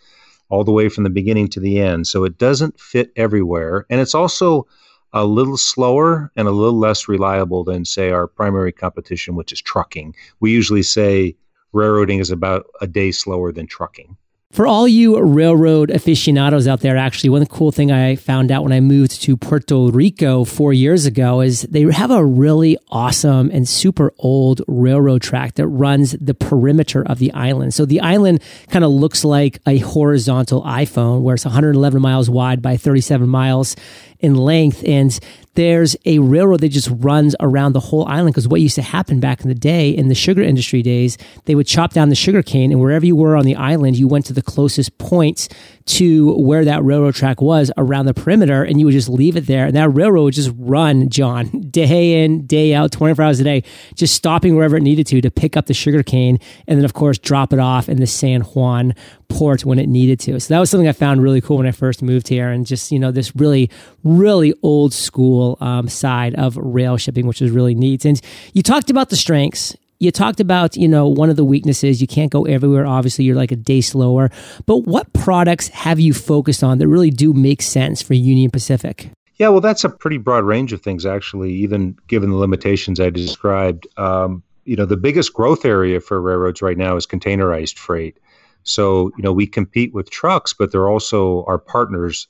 all 0.49 0.63
the 0.63 0.71
way 0.71 0.89
from 0.89 1.03
the 1.03 1.09
beginning 1.09 1.47
to 1.49 1.59
the 1.59 1.79
end. 1.79 2.07
So 2.07 2.23
it 2.23 2.37
doesn't 2.37 2.79
fit 2.79 3.11
everywhere, 3.15 3.85
and 3.89 4.01
it's 4.01 4.15
also 4.15 4.67
a 5.13 5.25
little 5.25 5.57
slower 5.57 6.31
and 6.35 6.47
a 6.47 6.51
little 6.51 6.77
less 6.77 7.07
reliable 7.07 7.63
than, 7.63 7.85
say, 7.85 8.11
our 8.11 8.27
primary 8.27 8.71
competition, 8.71 9.35
which 9.35 9.51
is 9.51 9.61
trucking. 9.61 10.15
We 10.39 10.51
usually 10.51 10.83
say 10.83 11.35
railroading 11.71 12.19
is 12.19 12.31
about 12.31 12.65
a 12.81 12.87
day 12.87 13.11
slower 13.11 13.51
than 13.51 13.67
trucking. 13.67 14.17
For 14.53 14.67
all 14.67 14.87
you 14.87 15.19
railroad 15.19 15.89
aficionados 15.89 16.67
out 16.67 16.81
there, 16.81 16.95
actually, 16.95 17.31
one 17.31 17.43
cool 17.47 17.71
thing 17.71 17.91
I 17.91 18.15
found 18.15 18.51
out 18.51 18.61
when 18.61 18.71
I 18.71 18.81
moved 18.81 19.23
to 19.23 19.35
Puerto 19.35 19.89
Rico 19.89 20.43
four 20.43 20.73
years 20.73 21.07
ago 21.07 21.41
is 21.41 21.63
they 21.63 21.81
have 21.91 22.11
a 22.11 22.23
really 22.23 22.77
awesome 22.89 23.49
and 23.51 23.67
super 23.67 24.13
old 24.19 24.61
railroad 24.67 25.23
track 25.23 25.55
that 25.55 25.67
runs 25.67 26.11
the 26.21 26.35
perimeter 26.35 27.03
of 27.03 27.17
the 27.17 27.33
island. 27.33 27.73
So 27.73 27.85
the 27.85 28.01
island 28.01 28.43
kind 28.69 28.85
of 28.85 28.91
looks 28.91 29.25
like 29.25 29.57
a 29.65 29.79
horizontal 29.79 30.61
iPhone 30.61 31.23
where 31.23 31.33
it's 31.33 31.45
111 31.45 31.99
miles 31.99 32.29
wide 32.29 32.61
by 32.61 32.77
37 32.77 33.27
miles 33.27 33.75
in 34.23 34.35
length. 34.35 34.83
And 34.87 35.19
there's 35.55 35.95
a 36.05 36.17
railroad 36.17 36.61
that 36.61 36.69
just 36.69 36.89
runs 36.91 37.35
around 37.39 37.73
the 37.73 37.79
whole 37.79 38.07
island 38.07 38.33
because 38.33 38.47
what 38.47 38.61
used 38.61 38.75
to 38.75 38.81
happen 38.81 39.19
back 39.19 39.41
in 39.41 39.49
the 39.49 39.55
day 39.55 39.89
in 39.91 40.07
the 40.07 40.15
sugar 40.15 40.41
industry 40.41 40.81
days, 40.81 41.17
they 41.45 41.53
would 41.53 41.67
chop 41.67 41.93
down 41.93 42.09
the 42.09 42.15
sugar 42.15 42.41
cane 42.41 42.71
and 42.71 42.81
wherever 42.81 43.05
you 43.05 43.15
were 43.15 43.35
on 43.35 43.45
the 43.45 43.55
island, 43.55 43.97
you 43.97 44.07
went 44.07 44.25
to 44.25 44.33
the 44.33 44.41
closest 44.41 44.97
points 44.97 45.49
to 45.85 46.33
where 46.39 46.65
that 46.65 46.83
railroad 46.83 47.13
track 47.13 47.41
was 47.41 47.71
around 47.77 48.05
the 48.05 48.13
perimeter 48.13 48.63
and 48.63 48.79
you 48.79 48.85
would 48.85 48.93
just 48.93 49.09
leave 49.09 49.35
it 49.35 49.45
there. 49.45 49.65
And 49.65 49.75
that 49.75 49.89
railroad 49.89 50.23
would 50.23 50.33
just 50.33 50.51
run, 50.57 51.09
Jon, 51.09 51.45
day 51.69 52.23
in, 52.23 52.47
day 52.47 52.73
out, 52.73 52.91
24 52.91 53.23
hours 53.23 53.39
a 53.39 53.43
day, 53.43 53.63
just 53.93 54.15
stopping 54.15 54.55
wherever 54.55 54.77
it 54.77 54.81
needed 54.81 55.05
to 55.07 55.21
to 55.21 55.29
pick 55.29 55.55
up 55.55 55.67
the 55.67 55.73
sugar 55.73 56.01
cane 56.01 56.39
and 56.67 56.79
then, 56.79 56.85
of 56.85 56.93
course, 56.93 57.19
drop 57.19 57.53
it 57.53 57.59
off 57.59 57.89
in 57.89 57.97
the 57.99 58.07
San 58.07 58.41
Juan 58.41 58.95
port 59.33 59.65
when 59.65 59.79
it 59.79 59.89
needed 59.89 60.19
to. 60.21 60.39
So 60.39 60.53
that 60.53 60.59
was 60.59 60.69
something 60.69 60.87
I 60.87 60.93
found 60.93 61.23
really 61.23 61.41
cool 61.41 61.57
when 61.57 61.67
I 61.67 61.71
first 61.71 62.01
moved 62.01 62.27
here 62.27 62.49
and 62.49 62.65
just, 62.65 62.91
you 62.91 62.99
know, 62.99 63.11
this 63.11 63.35
really, 63.35 63.69
really 64.03 64.53
old 64.63 64.93
school 64.93 65.57
um, 65.59 65.87
side 65.87 66.35
of 66.35 66.55
rail 66.57 66.97
shipping, 66.97 67.27
which 67.27 67.41
is 67.41 67.51
really 67.51 67.75
neat. 67.75 68.05
And 68.05 68.19
you 68.53 68.61
talked 68.61 68.89
about 68.89 69.09
the 69.09 69.15
strengths 69.15 69.75
you 70.03 70.11
talked 70.11 70.41
about, 70.41 70.75
you 70.75 70.87
know, 70.87 71.07
one 71.07 71.29
of 71.29 71.37
the 71.37 71.45
weaknesses, 71.45 72.01
you 72.01 72.07
can't 72.07 72.29
go 72.29 72.43
everywhere. 72.43 72.85
Obviously, 72.85 73.23
you're 73.23 73.37
like 73.37 73.53
a 73.53 73.55
day 73.55 73.79
slower. 73.79 74.29
But 74.65 74.79
what 74.79 75.11
products 75.13 75.69
have 75.69 75.99
you 75.99 76.13
focused 76.13 76.61
on 76.61 76.79
that 76.79 76.89
really 76.89 77.09
do 77.09 77.31
make 77.33 77.61
sense 77.61 78.01
for 78.01 78.13
Union 78.13 78.51
Pacific? 78.51 79.09
Yeah, 79.37 79.47
well, 79.47 79.61
that's 79.61 79.83
a 79.85 79.89
pretty 79.89 80.17
broad 80.17 80.43
range 80.43 80.73
of 80.73 80.81
things, 80.81 81.05
actually, 81.05 81.53
even 81.53 81.97
given 82.07 82.29
the 82.29 82.35
limitations 82.35 82.99
I 82.99 83.09
described. 83.09 83.87
Um, 83.97 84.43
you 84.65 84.75
know, 84.75 84.85
the 84.85 84.97
biggest 84.97 85.33
growth 85.33 85.65
area 85.65 85.99
for 85.99 86.21
railroads 86.21 86.61
right 86.61 86.77
now 86.77 86.95
is 86.95 87.07
containerized 87.07 87.77
freight. 87.77 88.17
So, 88.63 89.11
you 89.17 89.23
know, 89.23 89.33
we 89.33 89.47
compete 89.47 89.93
with 89.93 90.09
trucks, 90.09 90.53
but 90.53 90.71
they're 90.71 90.89
also 90.89 91.43
our 91.45 91.57
partners 91.57 92.27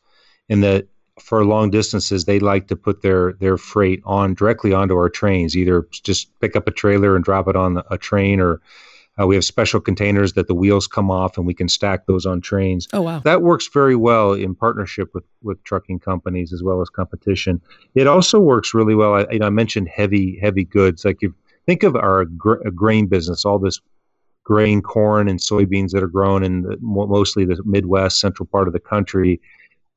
in 0.49 0.61
that 0.61 0.87
for 1.19 1.45
long 1.45 1.69
distances 1.69 2.25
they 2.25 2.39
like 2.39 2.67
to 2.67 2.75
put 2.75 3.01
their 3.01 3.33
their 3.33 3.57
freight 3.57 4.01
on 4.03 4.33
directly 4.33 4.73
onto 4.73 4.95
our 4.95 5.09
trains 5.09 5.55
either 5.55 5.87
just 5.91 6.27
pick 6.39 6.55
up 6.55 6.67
a 6.67 6.71
trailer 6.71 7.15
and 7.15 7.23
drop 7.23 7.47
it 7.47 7.55
on 7.55 7.83
a 7.91 7.97
train 7.97 8.39
or 8.39 8.61
uh, 9.21 9.27
we 9.27 9.35
have 9.35 9.45
special 9.45 9.79
containers 9.79 10.33
that 10.33 10.47
the 10.47 10.55
wheels 10.55 10.87
come 10.87 11.11
off 11.11 11.37
and 11.37 11.45
we 11.45 11.53
can 11.53 11.69
stack 11.69 12.07
those 12.07 12.25
on 12.25 12.41
trains. 12.41 12.87
Oh 12.93 13.03
wow. 13.03 13.19
That 13.19 13.43
works 13.43 13.69
very 13.71 13.95
well 13.95 14.33
in 14.33 14.55
partnership 14.55 15.13
with 15.13 15.23
with 15.43 15.63
trucking 15.63 15.99
companies 15.99 16.51
as 16.51 16.63
well 16.63 16.81
as 16.81 16.89
competition. 16.89 17.61
It 17.93 18.07
also 18.07 18.39
works 18.39 18.73
really 18.73 18.95
well 18.95 19.13
I, 19.13 19.27
you 19.31 19.39
know, 19.39 19.45
I 19.47 19.51
mentioned 19.51 19.87
heavy 19.89 20.39
heavy 20.39 20.63
goods 20.63 21.05
like 21.05 21.21
you 21.21 21.35
think 21.67 21.83
of 21.83 21.95
our 21.95 22.25
gr- 22.25 22.67
grain 22.69 23.07
business 23.07 23.45
all 23.45 23.59
this 23.59 23.79
grain, 24.43 24.82
corn, 24.82 25.27
and 25.27 25.39
soybeans 25.39 25.91
that 25.91 26.03
are 26.03 26.08
grown 26.08 26.43
in 26.43 26.63
the, 26.63 26.77
mostly 26.82 27.45
the 27.45 27.62
Midwest, 27.65 28.19
central 28.19 28.45
part 28.45 28.67
of 28.67 28.73
the 28.73 28.79
country. 28.79 29.39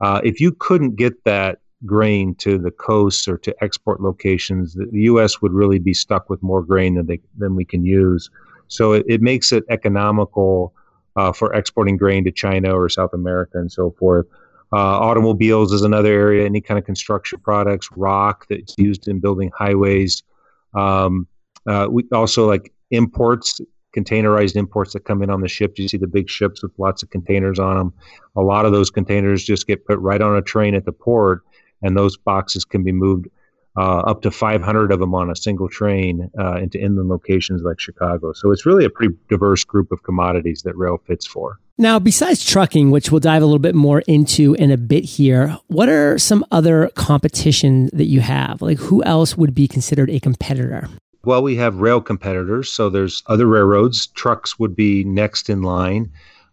Uh, 0.01 0.21
if 0.23 0.39
you 0.39 0.51
couldn't 0.51 0.95
get 0.95 1.23
that 1.25 1.59
grain 1.85 2.33
to 2.35 2.57
the 2.57 2.71
coasts 2.71 3.27
or 3.27 3.37
to 3.37 3.55
export 3.63 4.01
locations, 4.01 4.73
the, 4.73 4.87
U.S. 4.91 5.41
would 5.41 5.53
really 5.53 5.79
be 5.79 5.93
stuck 5.93 6.29
with 6.29 6.41
more 6.41 6.63
grain 6.63 6.95
than 6.95 7.05
they 7.05 7.19
than 7.37 7.55
we 7.55 7.65
can 7.65 7.85
use. 7.85 8.29
So 8.67 8.93
it, 8.93 9.05
it 9.07 9.21
makes 9.21 9.51
it 9.51 9.63
economical 9.69 10.73
uh, 11.15 11.31
for 11.31 11.53
exporting 11.53 11.97
grain 11.97 12.23
to 12.25 12.31
China 12.31 12.77
or 12.77 12.89
South 12.89 13.13
America 13.13 13.57
and 13.57 13.71
so 13.71 13.91
forth. 13.91 14.27
Uh, 14.73 14.99
automobiles 14.99 15.71
is 15.71 15.83
another 15.83 16.11
area. 16.11 16.45
Any 16.45 16.61
kind 16.61 16.77
of 16.77 16.85
construction 16.85 17.39
products, 17.39 17.89
rock 17.95 18.45
that's 18.49 18.75
used 18.77 19.07
in 19.07 19.19
building 19.19 19.49
highways. 19.57 20.23
Um, 20.73 21.27
uh, 21.65 21.87
we 21.89 22.03
also 22.11 22.47
like 22.47 22.73
imports 22.91 23.61
containerized 23.97 24.55
imports 24.55 24.93
that 24.93 25.05
come 25.05 25.23
in 25.23 25.29
on 25.29 25.41
the 25.41 25.47
ships. 25.47 25.79
You 25.79 25.87
see 25.87 25.97
the 25.97 26.07
big 26.07 26.29
ships 26.29 26.61
with 26.61 26.71
lots 26.77 27.01
of 27.03 27.09
containers 27.09 27.59
on 27.59 27.77
them. 27.77 27.93
A 28.35 28.41
lot 28.41 28.65
of 28.65 28.71
those 28.71 28.89
containers 28.89 29.43
just 29.43 29.65
get 29.65 29.85
put 29.85 29.99
right 29.99 30.21
on 30.21 30.35
a 30.35 30.41
train 30.41 30.75
at 30.75 30.85
the 30.85 30.91
port, 30.91 31.43
and 31.81 31.97
those 31.97 32.17
boxes 32.17 32.65
can 32.65 32.83
be 32.83 32.91
moved 32.91 33.27
uh, 33.77 33.99
up 33.99 34.23
to 34.23 34.31
500 34.31 34.91
of 34.91 34.99
them 34.99 35.13
on 35.13 35.29
a 35.29 35.35
single 35.35 35.69
train 35.69 36.29
uh, 36.39 36.55
into 36.55 36.79
inland 36.79 37.09
locations 37.09 37.61
like 37.61 37.79
Chicago. 37.79 38.33
So 38.33 38.51
it's 38.51 38.65
really 38.65 38.85
a 38.85 38.89
pretty 38.89 39.15
diverse 39.29 39.63
group 39.63 39.91
of 39.91 40.01
commodities 40.03 40.63
that 40.63 40.75
rail 40.75 40.99
fits 41.05 41.27
for. 41.27 41.59
Now, 41.77 41.99
besides 41.99 42.43
trucking, 42.43 42.89
which 42.89 43.11
we'll 43.11 43.19
dive 43.19 43.43
a 43.43 43.45
little 43.45 43.59
bit 43.59 43.75
more 43.75 43.99
into 44.07 44.55
in 44.55 44.71
a 44.71 44.77
bit 44.77 45.05
here, 45.05 45.55
what 45.67 45.89
are 45.89 46.17
some 46.17 46.43
other 46.49 46.89
competition 46.95 47.91
that 47.93 48.05
you 48.05 48.19
have? 48.19 48.63
Like, 48.63 48.79
who 48.79 49.03
else 49.03 49.37
would 49.37 49.53
be 49.53 49.67
considered 49.67 50.09
a 50.09 50.19
competitor? 50.19 50.89
Well, 51.27 51.43
we 51.43 51.57
have 51.57 51.81
rail 51.81 51.99
competitors, 51.99 52.71
so 52.71 52.89
there's 52.89 53.21
other 53.27 53.47
railroads. 53.47 54.07
Trucks 54.07 54.57
would 54.59 54.77
be 54.77 55.03
next 55.03 55.49
in 55.49 55.61
line. 55.61 56.09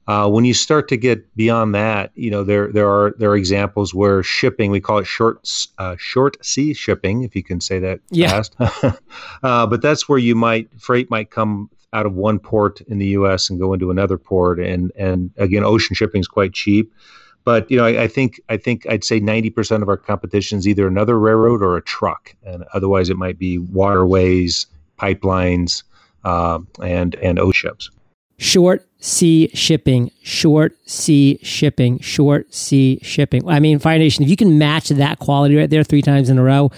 Uh, 0.08 0.28
when 0.28 0.44
you 0.44 0.52
start 0.52 0.88
to 0.88 0.96
get 0.96 1.32
beyond 1.37 1.76
that, 1.76 2.10
you 2.16 2.28
know 2.28 2.42
there 2.42 2.72
there 2.72 2.90
are 2.90 3.14
there 3.16 3.30
are 3.30 3.37
examples 3.37 3.94
where 3.94 4.24
shipping 4.24 4.72
we 4.72 4.80
call 4.80 4.98
it 4.98 5.06
short 5.06 5.48
uh, 5.78 5.94
short 5.96 6.44
sea 6.44 6.74
shipping, 6.74 7.22
if 7.22 7.37
you 7.37 7.44
can 7.44 7.60
say 7.60 7.78
that 7.78 8.00
yeah. 8.10 8.42
fast. 8.42 8.56
uh, 9.44 9.64
but 9.64 9.80
that's 9.80 10.08
where 10.08 10.18
you 10.18 10.34
might 10.34 10.68
freight 10.76 11.08
might 11.08 11.30
come 11.30 11.70
out 11.92 12.04
of 12.04 12.14
one 12.14 12.40
port 12.40 12.80
in 12.88 12.98
the 12.98 13.06
U.S. 13.18 13.48
and 13.48 13.60
go 13.60 13.74
into 13.74 13.92
another 13.92 14.18
port, 14.18 14.58
and 14.58 14.90
and 14.96 15.30
again, 15.37 15.62
ocean 15.62 15.94
shipping 15.94 16.20
is 16.20 16.26
quite 16.26 16.52
cheap. 16.52 16.92
But 17.44 17.70
you 17.70 17.76
know, 17.76 17.85
I, 17.85 18.04
I, 18.04 18.09
think 18.09 18.40
I 18.48 18.57
think 18.57 18.87
I'd 18.88 19.04
say 19.04 19.20
ninety 19.20 19.50
percent 19.50 19.83
of 19.83 19.88
our 19.88 19.96
competition 19.96 20.59
is 20.59 20.66
either 20.66 20.87
another 20.87 21.18
railroad 21.18 21.62
or 21.62 21.76
a 21.76 21.83
truck, 21.83 22.35
and 22.42 22.64
otherwise 22.72 23.11
it 23.11 23.16
might 23.16 23.38
be 23.38 23.59
waterways, 23.59 24.66
pipelines, 24.98 25.83
uh, 26.24 26.59
and 26.83 27.14
and 27.16 27.38
O 27.38 27.52
ships. 27.52 27.90
Short 28.38 28.87
sea 28.98 29.50
shipping, 29.52 30.11
short 30.22 30.76
sea 30.88 31.38
shipping, 31.42 31.98
short 32.00 32.52
sea 32.52 32.98
shipping. 33.02 33.46
I 33.48 33.61
mean, 33.61 33.78
Fire 33.78 33.98
Nation, 33.98 34.24
if 34.24 34.30
you 34.30 34.37
can 34.37 34.59
match 34.59 34.88
that 34.88 35.18
quality 35.18 35.57
right 35.57 35.68
there 35.68 35.85
three 35.85 36.02
times 36.02 36.30
in 36.30 36.38
a 36.38 36.42
row, 36.42 36.70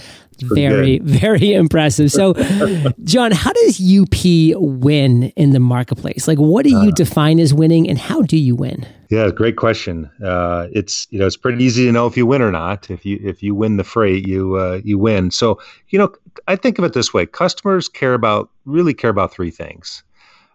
very, 0.42 0.99
good. 0.99 1.09
very 1.09 1.53
impressive. 1.53 2.11
So, 2.11 2.35
Jon, 3.05 3.33
how 3.33 3.53
does 3.53 3.81
UP 3.81 4.14
win 4.57 5.25
in 5.37 5.51
the 5.51 5.61
marketplace? 5.61 6.29
Like, 6.29 6.38
what 6.38 6.64
do 6.64 6.70
you 6.70 6.88
uh, 6.88 6.94
define 6.94 7.38
as 7.38 7.55
winning, 7.55 7.88
and 7.88 7.99
how 7.99 8.22
do 8.22 8.37
you 8.37 8.55
win? 8.55 8.87
Yeah, 9.11 9.31
great 9.31 9.57
question. 9.57 10.11
Uh, 10.25 10.66
it's 10.72 11.07
you 11.11 11.18
know 11.18 11.27
it's 11.27 11.37
pretty 11.37 11.62
easy 11.62 11.85
to 11.85 11.92
know 11.92 12.07
if 12.07 12.16
you 12.16 12.27
win 12.27 12.42
or 12.42 12.51
not. 12.51 12.90
If 12.90 13.07
you 13.07 13.20
if 13.22 13.42
you 13.42 13.55
win 13.55 13.77
the 13.77 13.85
freight, 13.85 14.27
you 14.27 14.57
uh, 14.57 14.81
you 14.85 14.99
win. 14.99 15.31
So 15.31 15.61
you 15.88 15.99
know 15.99 16.12
I 16.49 16.57
think 16.57 16.79
of 16.79 16.85
it 16.85 16.92
this 16.92 17.14
way: 17.14 17.27
customers 17.27 17.88
care 17.88 18.14
about 18.14 18.51
really 18.64 18.94
care 18.94 19.11
about 19.11 19.33
three 19.33 19.51
things. 19.51 20.03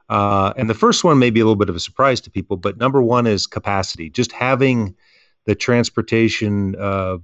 Uh, 0.10 0.52
and 0.58 0.70
the 0.70 0.74
first 0.74 1.06
one 1.06 1.20
may 1.20 1.30
be 1.30 1.39
a 1.39 1.46
little 1.46 1.56
bit 1.56 1.70
of 1.70 1.76
a 1.76 1.80
surprise 1.80 2.20
to 2.20 2.30
people, 2.30 2.58
but 2.58 2.78
number 2.78 3.02
one 3.02 3.26
is 3.26 3.48
capacity. 3.48 4.10
Just 4.10 4.34
having 4.34 4.94
the 5.46 5.56
transportation 5.56 6.76
uh, 6.76 7.17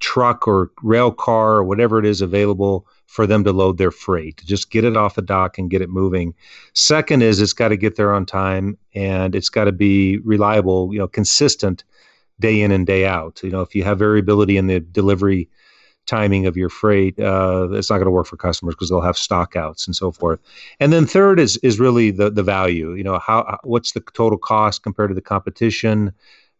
truck 0.00 0.48
or 0.48 0.70
rail 0.82 1.10
car 1.10 1.56
or 1.56 1.64
whatever 1.64 1.98
it 1.98 2.06
is 2.06 2.20
available 2.20 2.86
for 3.06 3.26
them 3.26 3.44
to 3.44 3.52
load 3.52 3.78
their 3.78 3.90
freight. 3.90 4.42
Just 4.44 4.70
get 4.70 4.84
it 4.84 4.96
off 4.96 5.14
the 5.14 5.22
dock 5.22 5.58
and 5.58 5.70
get 5.70 5.82
it 5.82 5.88
moving. 5.88 6.34
Second 6.72 7.22
is 7.22 7.40
it's 7.40 7.52
got 7.52 7.68
to 7.68 7.76
get 7.76 7.96
there 7.96 8.12
on 8.12 8.26
time 8.26 8.76
and 8.94 9.34
it's 9.34 9.48
got 9.48 9.64
to 9.64 9.72
be 9.72 10.18
reliable, 10.18 10.92
you 10.92 10.98
know, 10.98 11.08
consistent 11.08 11.84
day 12.40 12.60
in 12.60 12.72
and 12.72 12.86
day 12.86 13.06
out. 13.06 13.40
You 13.42 13.50
know, 13.50 13.60
if 13.60 13.74
you 13.74 13.84
have 13.84 13.98
variability 13.98 14.56
in 14.56 14.66
the 14.66 14.80
delivery 14.80 15.48
timing 16.06 16.46
of 16.46 16.56
your 16.56 16.68
freight, 16.68 17.18
uh, 17.18 17.68
it's 17.70 17.88
not 17.88 17.96
going 17.96 18.06
to 18.06 18.10
work 18.10 18.26
for 18.26 18.36
customers 18.36 18.74
because 18.74 18.90
they'll 18.90 19.00
have 19.00 19.16
stockouts 19.16 19.86
and 19.86 19.94
so 19.96 20.10
forth. 20.10 20.40
And 20.80 20.92
then 20.92 21.06
third 21.06 21.40
is 21.40 21.56
is 21.58 21.78
really 21.78 22.10
the 22.10 22.30
the 22.30 22.42
value. 22.42 22.94
You 22.94 23.04
know, 23.04 23.18
how 23.18 23.58
what's 23.64 23.92
the 23.92 24.00
total 24.00 24.38
cost 24.38 24.82
compared 24.82 25.10
to 25.10 25.14
the 25.14 25.22
competition? 25.22 26.12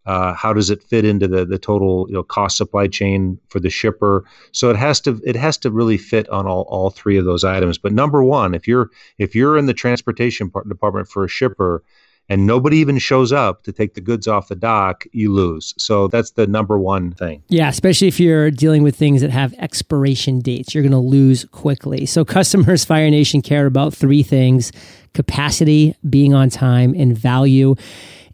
Uh, 0.06 0.34
how 0.34 0.52
does 0.52 0.70
it 0.70 0.82
fit 0.82 1.04
into 1.04 1.26
the 1.26 1.44
the 1.44 1.58
total 1.58 2.06
you 2.08 2.14
know 2.14 2.22
cost 2.22 2.56
supply 2.56 2.86
chain 2.86 3.38
for 3.48 3.60
the 3.60 3.70
shipper? 3.70 4.24
So 4.52 4.70
it 4.70 4.76
has 4.76 5.00
to 5.02 5.20
it 5.24 5.36
has 5.36 5.56
to 5.58 5.70
really 5.70 5.98
fit 5.98 6.28
on 6.28 6.46
all, 6.46 6.62
all 6.68 6.90
three 6.90 7.16
of 7.16 7.24
those 7.24 7.44
items. 7.44 7.78
But 7.78 7.92
number 7.92 8.22
one, 8.22 8.54
if 8.54 8.68
you're 8.68 8.90
if 9.18 9.34
you're 9.34 9.56
in 9.56 9.66
the 9.66 9.74
transportation 9.74 10.50
department 10.68 11.08
for 11.08 11.24
a 11.24 11.28
shipper 11.28 11.82
and 12.28 12.46
nobody 12.46 12.78
even 12.78 12.98
shows 12.98 13.32
up 13.32 13.64
to 13.64 13.72
take 13.72 13.94
the 13.94 14.00
goods 14.00 14.26
off 14.26 14.48
the 14.48 14.56
dock, 14.56 15.04
you 15.12 15.32
lose. 15.32 15.74
So 15.76 16.08
that's 16.08 16.32
the 16.32 16.46
number 16.46 16.78
one 16.78 17.12
thing. 17.12 17.42
Yeah, 17.48 17.68
especially 17.68 18.08
if 18.08 18.18
you're 18.18 18.50
dealing 18.50 18.82
with 18.82 18.96
things 18.96 19.20
that 19.20 19.30
have 19.30 19.52
expiration 19.54 20.40
dates, 20.40 20.74
you're 20.74 20.82
going 20.82 20.92
to 20.92 20.98
lose 20.98 21.44
quickly. 21.46 22.06
So 22.06 22.24
customers, 22.24 22.84
Fire 22.86 23.10
Nation 23.10 23.42
care 23.42 23.66
about 23.66 23.94
three 23.94 24.22
things 24.22 24.72
capacity, 25.12 25.94
being 26.10 26.34
on 26.34 26.50
time, 26.50 26.92
and 26.96 27.16
value. 27.16 27.76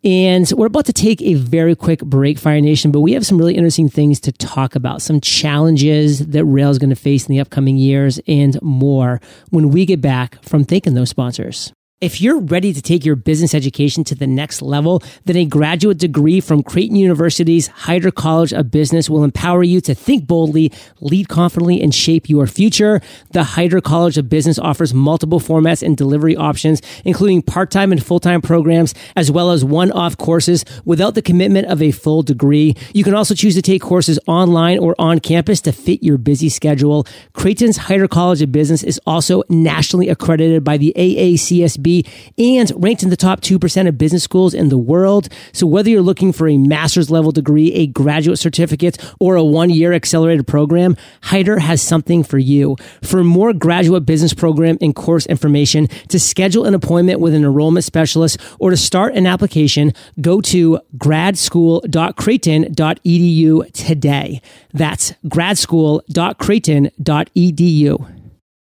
And 0.03 0.51
we're 0.57 0.67
about 0.67 0.87
to 0.87 0.95
take 0.95 1.21
a 1.21 1.35
very 1.35 1.77
quick 1.77 2.01
break, 2.01 2.39
Fire 2.39 2.61
Nation, 2.61 2.91
but 2.91 3.01
we 3.01 3.13
have 3.13 3.27
some 3.27 3.37
really 3.37 3.55
interesting 3.55 3.89
things 3.89 4.19
to 4.21 4.33
talk 4.33 4.75
about, 4.75 5.03
some 5.03 5.21
challenges 5.21 6.27
that 6.29 6.45
rail 6.45 6.71
is 6.71 6.79
going 6.79 6.91
to 6.91 6.97
face 6.97 7.27
in 7.27 7.35
the 7.35 7.41
upcoming 7.41 7.77
years, 7.77 8.19
and 8.27 8.61
more 8.63 9.21
when 9.51 9.71
we 9.71 9.85
get 9.85 10.01
back 10.01 10.43
from 10.43 10.65
thanking 10.65 10.95
those 10.95 11.11
sponsors. 11.11 11.73
If 12.01 12.19
you're 12.23 12.41
ready 12.41 12.73
to 12.73 12.81
take 12.81 13.05
your 13.05 13.15
business 13.15 13.53
education 13.53 14.05
to 14.05 14.15
the 14.15 14.27
next 14.27 14.63
level, 14.63 15.03
then 15.27 15.37
a 15.37 15.45
graduate 15.45 15.99
degree 15.99 16.41
from 16.41 16.63
Creighton 16.63 16.97
University's 16.97 17.69
Heider 17.69 18.15
College 18.15 18.55
of 18.55 18.71
Business 18.71 19.11
will 19.11 19.23
empower 19.23 19.63
you 19.63 19.83
to 19.83 19.95
think 19.95 20.27
boldly, 20.27 20.73
lead 21.03 21.29
confidently, 21.29 21.83
and 21.83 21.95
shape 21.95 22.31
your 22.31 22.47
future. 22.47 23.03
The 23.33 23.43
Heider 23.43 23.83
College 23.83 24.17
of 24.17 24.31
Business 24.31 24.59
offers 24.59 24.95
multiple 24.95 25.41
formats 25.41 25.83
and 25.83 25.95
delivery 25.95 26.35
options, 26.35 26.81
including 27.05 27.43
part-time 27.43 27.93
and 27.93 28.03
full-time 28.03 28.41
programs, 28.41 28.95
as 29.15 29.31
well 29.31 29.51
as 29.51 29.63
one-off 29.63 30.17
courses 30.17 30.65
without 30.87 31.15
the 31.15 31.21
commitment 31.21 31.67
of 31.67 31.83
a 31.83 31.91
full 31.91 32.23
degree. 32.23 32.75
You 32.95 33.05
can 33.05 33.15
also 33.15 33.35
choose 33.35 33.57
to 33.57 33.63
take 33.63 33.83
courses 33.83 34.19
online 34.27 34.79
or 34.79 34.95
on 34.99 35.21
campus 35.21 35.61
to 35.61 35.73
fit 35.73 36.03
your 36.03 36.17
busy 36.17 36.49
schedule. 36.49 37.07
Creighton's 37.35 37.77
Heider 37.77 38.09
College 38.09 38.41
of 38.41 38.51
Business 38.51 38.83
is 38.83 38.99
also 39.07 39.43
nationally 39.51 40.09
accredited 40.09 40.65
by 40.65 40.79
the 40.79 40.95
AACSB 40.97 41.90
and 42.39 42.73
ranked 42.77 43.03
in 43.03 43.11
the 43.11 43.17
top 43.17 43.41
2% 43.41 43.89
of 43.89 43.99
business 43.99 44.23
schools 44.23 44.55
in 44.55 44.69
the 44.69 44.79
world. 44.79 45.29
So 45.53 45.67
whether 45.67 45.91
you're 45.91 46.03
looking 46.03 46.33
for 46.33 46.47
a 46.49 46.57
master's 46.57 47.11
level 47.11 47.33
degree, 47.33 47.73
a 47.75 47.87
graduate 47.87 48.39
certificate, 48.39 48.97
or 49.19 49.35
a 49.37 49.45
one 49.45 49.71
year 49.71 49.93
accelerated 49.93 50.47
program, 50.47 50.97
Heider 51.23 51.59
has 51.59 51.83
something 51.83 52.23
for 52.23 52.39
you. 52.39 52.77
For 53.03 53.25
more 53.25 53.53
graduate 53.53 54.07
business 54.07 54.33
program 54.35 54.79
and 54.81 54.95
course 54.95 55.27
information, 55.27 55.89
to 56.09 56.19
schedule 56.19 56.65
an 56.65 56.75
appointment 56.75 57.21
with 57.21 57.35
an 57.35 57.45
enrollment 57.45 57.85
specialist, 57.85 58.39
or 58.59 58.71
to 58.71 58.77
start 58.77 59.15
an 59.15 59.27
application, 59.27 59.93
go 60.21 60.41
to 60.43 60.79
gradschool.creighton.edu 60.97 63.73
today. 63.73 64.43
That's 64.73 65.13
gradschool.creighton.edu. 65.27 68.20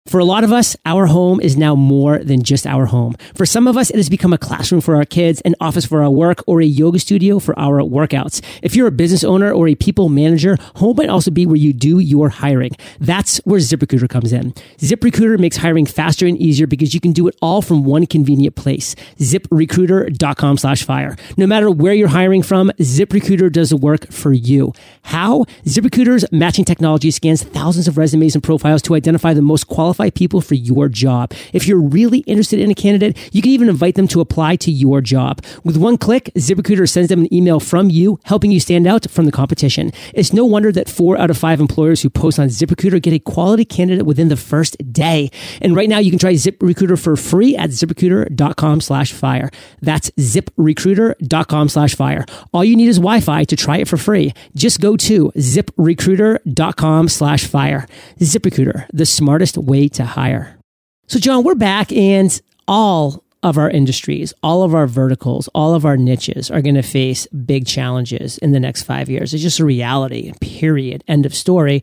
For 0.06 0.18
a 0.18 0.24
lot 0.24 0.44
of 0.44 0.52
us, 0.52 0.74
our 0.86 1.04
home 1.04 1.42
is 1.42 1.58
now 1.58 1.74
more 1.74 2.20
than 2.20 2.42
just 2.42 2.66
our 2.66 2.86
home. 2.86 3.16
For 3.34 3.44
some 3.44 3.68
of 3.68 3.76
us, 3.76 3.90
it 3.90 3.96
has 3.96 4.08
become 4.08 4.32
a 4.32 4.38
classroom 4.38 4.80
for 4.80 4.96
our 4.96 5.04
kids, 5.04 5.42
an 5.42 5.54
office 5.60 5.84
for 5.84 6.02
our 6.02 6.08
work, 6.08 6.42
or 6.46 6.62
a 6.62 6.64
yoga 6.64 6.98
studio 6.98 7.38
for 7.38 7.56
our 7.58 7.82
workouts. 7.82 8.42
If 8.62 8.74
you're 8.74 8.86
a 8.86 8.92
business 8.92 9.22
owner 9.22 9.52
or 9.52 9.68
a 9.68 9.74
people 9.74 10.08
manager, 10.08 10.56
home 10.76 10.96
might 10.96 11.10
also 11.10 11.30
be 11.30 11.44
where 11.44 11.56
you 11.56 11.74
do 11.74 11.98
your 11.98 12.30
hiring. 12.30 12.70
That's 12.98 13.38
where 13.44 13.60
ZipRecruiter 13.60 14.08
comes 14.08 14.32
in. 14.32 14.52
ZipRecruiter 14.78 15.38
makes 15.38 15.58
hiring 15.58 15.84
faster 15.84 16.26
and 16.26 16.38
easier 16.38 16.66
because 16.66 16.94
you 16.94 17.00
can 17.00 17.12
do 17.12 17.28
it 17.28 17.36
all 17.42 17.60
from 17.60 17.84
one 17.84 18.06
convenient 18.06 18.56
place. 18.56 18.94
ZipRecruiter.com 19.18 20.56
slash 20.56 20.82
fire. 20.82 21.14
No 21.36 21.46
matter 21.46 21.70
where 21.70 21.92
you're 21.92 22.08
hiring 22.08 22.42
from, 22.42 22.70
ZipRecruiter 22.78 23.52
does 23.52 23.68
the 23.68 23.76
work 23.76 24.10
for 24.10 24.32
you. 24.32 24.72
How? 25.02 25.44
ZipRecruiter's 25.66 26.24
matching 26.32 26.64
technology 26.64 27.10
scans 27.10 27.42
thousands 27.42 27.86
of 27.86 27.98
resumes 27.98 28.34
and 28.34 28.42
profiles 28.42 28.80
to 28.82 28.94
identify 28.94 29.34
the 29.34 29.42
most 29.42 29.66
qualified 29.66 29.89
qualify 29.90 30.10
people 30.10 30.40
for 30.40 30.54
your 30.54 30.88
job. 30.88 31.32
If 31.52 31.66
you're 31.66 31.80
really 31.80 32.18
interested 32.20 32.60
in 32.60 32.70
a 32.70 32.74
candidate, 32.74 33.18
you 33.32 33.42
can 33.42 33.50
even 33.50 33.68
invite 33.68 33.96
them 33.96 34.06
to 34.08 34.20
apply 34.20 34.56
to 34.56 34.70
your 34.70 35.00
job. 35.00 35.42
With 35.64 35.76
one 35.76 35.98
click, 35.98 36.30
ZipRecruiter 36.36 36.88
sends 36.88 37.08
them 37.08 37.22
an 37.22 37.34
email 37.34 37.58
from 37.58 37.90
you, 37.90 38.20
helping 38.24 38.52
you 38.52 38.60
stand 38.60 38.86
out 38.86 39.10
from 39.10 39.26
the 39.26 39.32
competition. 39.32 39.92
It's 40.14 40.32
no 40.32 40.44
wonder 40.44 40.70
that 40.70 40.88
four 40.88 41.18
out 41.18 41.28
of 41.28 41.36
five 41.36 41.60
employers 41.60 42.02
who 42.02 42.10
post 42.10 42.38
on 42.38 42.48
ZipRecruiter 42.48 43.02
get 43.02 43.14
a 43.14 43.18
quality 43.18 43.64
candidate 43.64 44.06
within 44.06 44.28
the 44.28 44.36
first 44.36 44.76
day. 44.92 45.30
And 45.60 45.74
right 45.74 45.88
now, 45.88 45.98
you 45.98 46.10
can 46.10 46.20
try 46.20 46.34
ZipRecruiter 46.34 46.98
for 46.98 47.16
free 47.16 47.56
at 47.56 47.70
ziprecruiter.com 47.70 48.80
slash 48.80 49.12
fire. 49.12 49.50
That's 49.82 50.10
ziprecruiter.com 50.10 51.68
slash 51.68 51.96
fire. 51.96 52.24
All 52.52 52.64
you 52.64 52.76
need 52.76 52.88
is 52.88 52.98
Wi-Fi 52.98 53.44
to 53.44 53.56
try 53.56 53.78
it 53.78 53.88
for 53.88 53.96
free. 53.96 54.34
Just 54.54 54.80
go 54.80 54.96
to 54.96 55.32
ziprecruiter.com 55.36 57.08
slash 57.08 57.44
fire. 57.46 57.88
ZipRecruiter, 58.20 58.86
the 58.92 59.06
smartest 59.06 59.58
way 59.58 59.79
to 59.88 60.04
hire. 60.04 60.58
So, 61.06 61.18
Jon, 61.18 61.42
we're 61.42 61.54
back, 61.54 61.90
and 61.92 62.40
all 62.68 63.24
of 63.42 63.56
our 63.56 63.70
industries, 63.70 64.34
all 64.42 64.62
of 64.62 64.74
our 64.74 64.86
verticals, 64.86 65.48
all 65.54 65.74
of 65.74 65.84
our 65.84 65.96
niches 65.96 66.50
are 66.50 66.60
going 66.60 66.74
to 66.74 66.82
face 66.82 67.26
big 67.28 67.66
challenges 67.66 68.38
in 68.38 68.52
the 68.52 68.60
next 68.60 68.82
five 68.82 69.08
years. 69.08 69.32
It's 69.32 69.42
just 69.42 69.60
a 69.60 69.64
reality, 69.64 70.32
period. 70.40 71.02
End 71.08 71.24
of 71.24 71.34
story. 71.34 71.82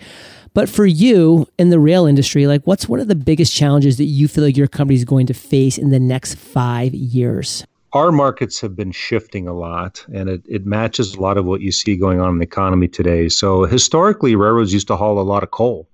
But 0.53 0.69
for 0.69 0.85
you 0.85 1.47
in 1.57 1.69
the 1.69 1.79
rail 1.79 2.05
industry, 2.05 2.47
like 2.47 2.65
what's 2.65 2.87
one 2.87 2.99
of 2.99 3.07
the 3.07 3.15
biggest 3.15 3.53
challenges 3.53 3.97
that 3.97 4.05
you 4.05 4.27
feel 4.27 4.43
like 4.43 4.57
your 4.57 4.67
company 4.67 4.95
is 4.95 5.05
going 5.05 5.27
to 5.27 5.33
face 5.33 5.77
in 5.77 5.89
the 5.89 5.99
next 5.99 6.35
five 6.35 6.93
years? 6.93 7.65
Our 7.93 8.11
markets 8.11 8.59
have 8.61 8.75
been 8.75 8.91
shifting 8.91 9.47
a 9.47 9.53
lot, 9.53 10.05
and 10.13 10.29
it, 10.29 10.41
it 10.47 10.65
matches 10.65 11.15
a 11.15 11.21
lot 11.21 11.37
of 11.37 11.45
what 11.45 11.61
you 11.61 11.71
see 11.71 11.95
going 11.95 12.19
on 12.19 12.29
in 12.31 12.37
the 12.37 12.43
economy 12.43 12.87
today. 12.87 13.29
So, 13.29 13.63
historically, 13.63 14.35
railroads 14.35 14.73
used 14.73 14.87
to 14.87 14.97
haul 14.97 15.19
a 15.19 15.21
lot 15.21 15.41
of 15.41 15.51
coal 15.51 15.87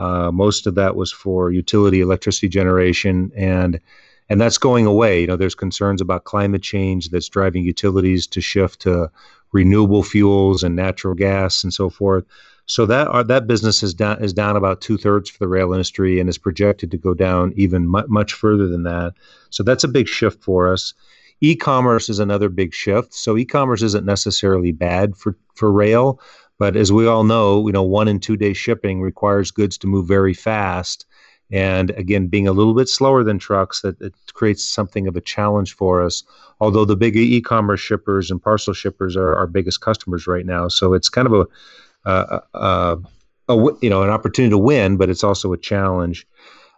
uh, 0.00 0.32
most 0.32 0.66
of 0.66 0.74
that 0.74 0.96
was 0.96 1.12
for 1.12 1.50
utility 1.52 2.00
electricity 2.00 2.48
generation, 2.48 3.30
and 3.36 3.78
and 4.30 4.40
that's 4.40 4.58
going 4.58 4.86
away. 4.86 5.20
You 5.20 5.26
know, 5.26 5.36
there's 5.36 5.54
concerns 5.54 6.00
about 6.00 6.24
climate 6.24 6.62
change 6.62 7.10
that's 7.10 7.28
driving 7.28 7.64
utilities 7.64 8.26
to 8.28 8.40
shift 8.40 8.80
to 8.82 9.10
renewable 9.52 10.02
fuels 10.02 10.62
and 10.62 10.74
natural 10.74 11.14
gas 11.14 11.62
and 11.62 11.74
so 11.74 11.90
forth. 11.90 12.24
So 12.66 12.86
that 12.86 13.08
uh, 13.08 13.24
that 13.24 13.46
business 13.46 13.82
is 13.82 13.92
down 13.92 14.22
is 14.24 14.32
down 14.32 14.56
about 14.56 14.80
two 14.80 14.96
thirds 14.96 15.28
for 15.28 15.38
the 15.38 15.48
rail 15.48 15.72
industry 15.72 16.18
and 16.18 16.28
is 16.28 16.38
projected 16.38 16.90
to 16.92 16.96
go 16.96 17.14
down 17.14 17.52
even 17.56 17.88
mu- 17.88 18.06
much 18.08 18.32
further 18.32 18.68
than 18.68 18.84
that. 18.84 19.14
So 19.50 19.62
that's 19.62 19.84
a 19.84 19.88
big 19.88 20.08
shift 20.08 20.42
for 20.42 20.72
us. 20.72 20.94
E-commerce 21.42 22.08
is 22.08 22.20
another 22.20 22.48
big 22.48 22.72
shift. 22.72 23.12
So 23.12 23.36
e-commerce 23.36 23.82
isn't 23.82 24.06
necessarily 24.06 24.72
bad 24.72 25.16
for 25.16 25.36
for 25.54 25.70
rail, 25.72 26.20
but 26.60 26.76
as 26.76 26.92
we 26.92 27.06
all 27.06 27.24
know, 27.24 27.66
you 27.66 27.72
know, 27.72 27.82
one 27.82 28.06
and 28.06 28.22
two 28.22 28.36
day 28.36 28.52
shipping 28.52 29.00
requires 29.00 29.50
goods 29.50 29.78
to 29.78 29.86
move 29.86 30.06
very 30.06 30.34
fast. 30.34 31.06
And 31.50 31.88
again, 31.92 32.26
being 32.26 32.46
a 32.46 32.52
little 32.52 32.74
bit 32.74 32.86
slower 32.86 33.24
than 33.24 33.38
trucks, 33.38 33.80
that 33.80 33.98
it 34.02 34.12
creates 34.34 34.62
something 34.62 35.08
of 35.08 35.16
a 35.16 35.22
challenge 35.22 35.74
for 35.74 36.02
us. 36.02 36.22
Although 36.60 36.84
the 36.84 36.96
big 36.96 37.16
e-commerce 37.16 37.80
shippers 37.80 38.30
and 38.30 38.42
parcel 38.42 38.74
shippers 38.74 39.16
are 39.16 39.34
our 39.34 39.46
biggest 39.46 39.80
customers 39.80 40.26
right 40.26 40.44
now, 40.44 40.68
so 40.68 40.92
it's 40.92 41.08
kind 41.08 41.26
of 41.26 41.32
a, 41.32 42.10
a, 42.10 42.42
a, 42.52 42.98
a 43.48 43.56
you 43.80 43.88
know 43.88 44.02
an 44.02 44.10
opportunity 44.10 44.50
to 44.50 44.58
win, 44.58 44.98
but 44.98 45.08
it's 45.08 45.24
also 45.24 45.54
a 45.54 45.58
challenge. 45.58 46.26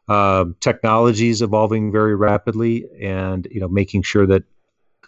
Uh, 0.09 0.45
technology 0.61 1.29
is 1.29 1.43
evolving 1.43 1.91
very 1.91 2.15
rapidly, 2.15 2.87
and 3.01 3.49
you 3.51 3.59
know 3.59 3.69
making 3.69 4.03
sure 4.03 4.29
that 4.29 4.45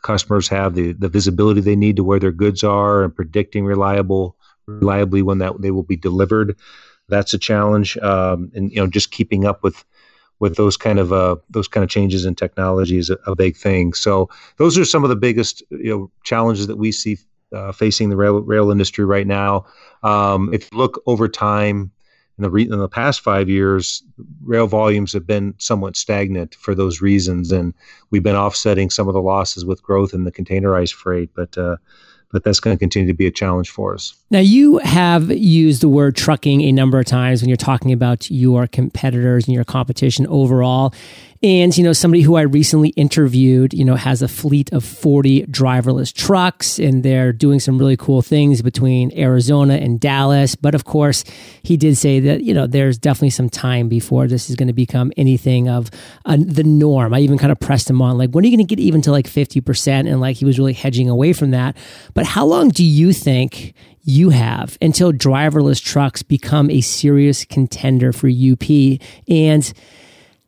customers 0.02 0.48
have 0.48 0.74
the, 0.74 0.94
the 0.94 1.08
visibility 1.08 1.60
they 1.60 1.76
need 1.76 1.94
to 1.94 2.02
where 2.02 2.18
their 2.18 2.32
goods 2.32 2.64
are 2.64 3.04
and 3.04 3.14
predicting 3.14 3.64
reliable 3.64 4.36
reliably 4.66 5.22
when 5.22 5.38
that 5.38 5.60
they 5.60 5.70
will 5.70 5.82
be 5.82 5.96
delivered. 5.96 6.56
That's 7.08 7.34
a 7.34 7.38
challenge, 7.38 7.96
um, 7.98 8.50
and 8.54 8.70
you 8.72 8.76
know 8.76 8.86
just 8.86 9.10
keeping 9.10 9.44
up 9.44 9.62
with 9.62 9.84
with 10.40 10.56
those 10.56 10.76
kind 10.76 10.98
of 10.98 11.12
uh, 11.12 11.36
those 11.50 11.68
kind 11.68 11.84
of 11.84 11.90
changes 11.90 12.24
in 12.24 12.34
technology 12.34 12.98
is 12.98 13.10
a, 13.10 13.18
a, 13.26 13.36
big 13.36 13.56
thing. 13.56 13.92
So 13.92 14.28
those 14.56 14.76
are 14.76 14.84
some 14.84 15.04
of 15.04 15.10
the 15.10 15.16
biggest 15.16 15.62
you 15.70 15.90
know 15.90 16.10
challenges 16.24 16.66
that 16.66 16.76
we 16.76 16.92
see 16.92 17.18
uh, 17.54 17.72
facing 17.72 18.10
the 18.10 18.16
rail 18.16 18.40
rail 18.40 18.70
industry 18.70 19.04
right 19.04 19.26
now. 19.26 19.66
Um, 20.02 20.52
if 20.52 20.70
you 20.72 20.78
look 20.78 21.02
over 21.06 21.28
time, 21.28 21.92
in 22.38 22.42
the 22.42 22.50
re- 22.50 22.68
in 22.70 22.78
the 22.78 22.88
past 22.88 23.20
five 23.20 23.48
years, 23.48 24.02
rail 24.42 24.66
volumes 24.66 25.12
have 25.12 25.26
been 25.26 25.54
somewhat 25.58 25.96
stagnant 25.96 26.54
for 26.56 26.74
those 26.74 27.00
reasons, 27.00 27.52
and 27.52 27.74
we've 28.10 28.22
been 28.22 28.36
offsetting 28.36 28.90
some 28.90 29.08
of 29.08 29.14
the 29.14 29.22
losses 29.22 29.64
with 29.64 29.82
growth 29.82 30.12
in 30.12 30.24
the 30.24 30.32
containerized 30.32 30.94
freight. 30.94 31.30
But 31.34 31.56
uh, 31.56 31.76
but 32.34 32.42
that's 32.42 32.58
going 32.58 32.76
to 32.76 32.78
continue 32.78 33.06
to 33.06 33.16
be 33.16 33.28
a 33.28 33.30
challenge 33.30 33.70
for 33.70 33.94
us. 33.94 34.12
Now, 34.28 34.40
you 34.40 34.78
have 34.78 35.30
used 35.30 35.80
the 35.80 35.88
word 35.88 36.16
trucking 36.16 36.62
a 36.62 36.72
number 36.72 36.98
of 36.98 37.06
times 37.06 37.40
when 37.40 37.48
you're 37.48 37.56
talking 37.56 37.92
about 37.92 38.28
your 38.28 38.66
competitors 38.66 39.46
and 39.46 39.54
your 39.54 39.62
competition 39.62 40.26
overall. 40.26 40.92
And, 41.42 41.76
you 41.76 41.84
know, 41.84 41.92
somebody 41.92 42.22
who 42.22 42.36
I 42.36 42.42
recently 42.42 42.90
interviewed, 42.90 43.74
you 43.74 43.84
know, 43.84 43.96
has 43.96 44.22
a 44.22 44.28
fleet 44.28 44.72
of 44.72 44.84
40 44.84 45.46
driverless 45.46 46.12
trucks 46.12 46.78
and 46.78 47.02
they're 47.02 47.32
doing 47.32 47.60
some 47.60 47.78
really 47.78 47.96
cool 47.96 48.22
things 48.22 48.62
between 48.62 49.12
Arizona 49.18 49.74
and 49.74 50.00
Dallas. 50.00 50.54
But 50.54 50.74
of 50.74 50.84
course, 50.84 51.24
he 51.62 51.76
did 51.76 51.96
say 51.98 52.20
that, 52.20 52.42
you 52.42 52.54
know, 52.54 52.66
there's 52.66 52.98
definitely 52.98 53.30
some 53.30 53.50
time 53.50 53.88
before 53.88 54.26
this 54.26 54.48
is 54.48 54.56
going 54.56 54.68
to 54.68 54.74
become 54.74 55.12
anything 55.16 55.68
of 55.68 55.90
uh, 56.24 56.38
the 56.40 56.64
norm. 56.64 57.12
I 57.12 57.20
even 57.20 57.36
kind 57.36 57.52
of 57.52 57.60
pressed 57.60 57.90
him 57.90 58.00
on, 58.00 58.16
like, 58.16 58.30
when 58.30 58.44
are 58.44 58.48
you 58.48 58.56
going 58.56 58.66
to 58.66 58.74
get 58.74 58.82
even 58.82 59.02
to 59.02 59.10
like 59.10 59.26
50%? 59.26 59.88
And 60.10 60.20
like, 60.20 60.36
he 60.36 60.44
was 60.44 60.58
really 60.58 60.72
hedging 60.72 61.10
away 61.10 61.32
from 61.32 61.50
that. 61.50 61.76
But 62.14 62.26
how 62.26 62.46
long 62.46 62.70
do 62.70 62.84
you 62.84 63.12
think 63.12 63.74
you 64.02 64.30
have 64.30 64.78
until 64.80 65.12
driverless 65.12 65.82
trucks 65.82 66.22
become 66.22 66.70
a 66.70 66.80
serious 66.80 67.44
contender 67.44 68.12
for 68.12 68.28
UP? 68.28 68.98
And, 69.28 69.72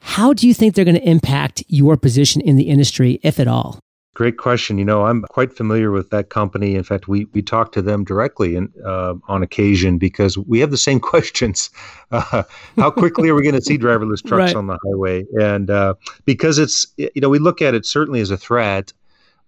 how 0.07 0.32
do 0.32 0.46
you 0.46 0.54
think 0.54 0.74
they're 0.74 0.84
going 0.84 0.94
to 0.94 1.09
impact 1.09 1.64
your 1.66 1.96
position 1.96 2.40
in 2.40 2.54
the 2.54 2.68
industry, 2.68 3.18
if 3.24 3.40
at 3.40 3.48
all? 3.48 3.80
Great 4.14 4.38
question. 4.38 4.78
You 4.78 4.84
know, 4.84 5.04
I'm 5.04 5.22
quite 5.22 5.52
familiar 5.52 5.90
with 5.90 6.11
that 6.11 6.30
company. 6.30 6.76
In 6.76 6.84
fact, 6.84 7.09
we 7.09 7.26
we 7.34 7.42
talk 7.42 7.72
to 7.72 7.82
them 7.82 8.04
directly 8.04 8.54
and 8.54 8.72
uh, 8.84 9.14
on 9.26 9.42
occasion 9.42 9.98
because 9.98 10.38
we 10.38 10.61
have 10.61 10.70
the 10.70 10.78
same 10.78 11.00
questions. 11.12 11.70
Uh, 12.12 12.44
how 12.76 12.90
quickly 12.90 13.28
are 13.28 13.34
we 13.34 13.42
going 13.42 13.57
to 13.57 13.61
see 13.61 13.76
driverless 13.76 14.24
trucks 14.24 14.54
right. 14.54 14.54
on 14.54 14.68
the 14.68 14.78
highway? 14.86 15.24
And 15.40 15.68
uh, 15.68 15.94
because 16.24 16.59
it's 16.59 16.86
you 16.96 17.20
know 17.20 17.28
we 17.28 17.40
look 17.40 17.61
at 17.61 17.74
it 17.74 17.84
certainly 17.84 18.20
as 18.20 18.30
a 18.30 18.36
threat, 18.36 18.92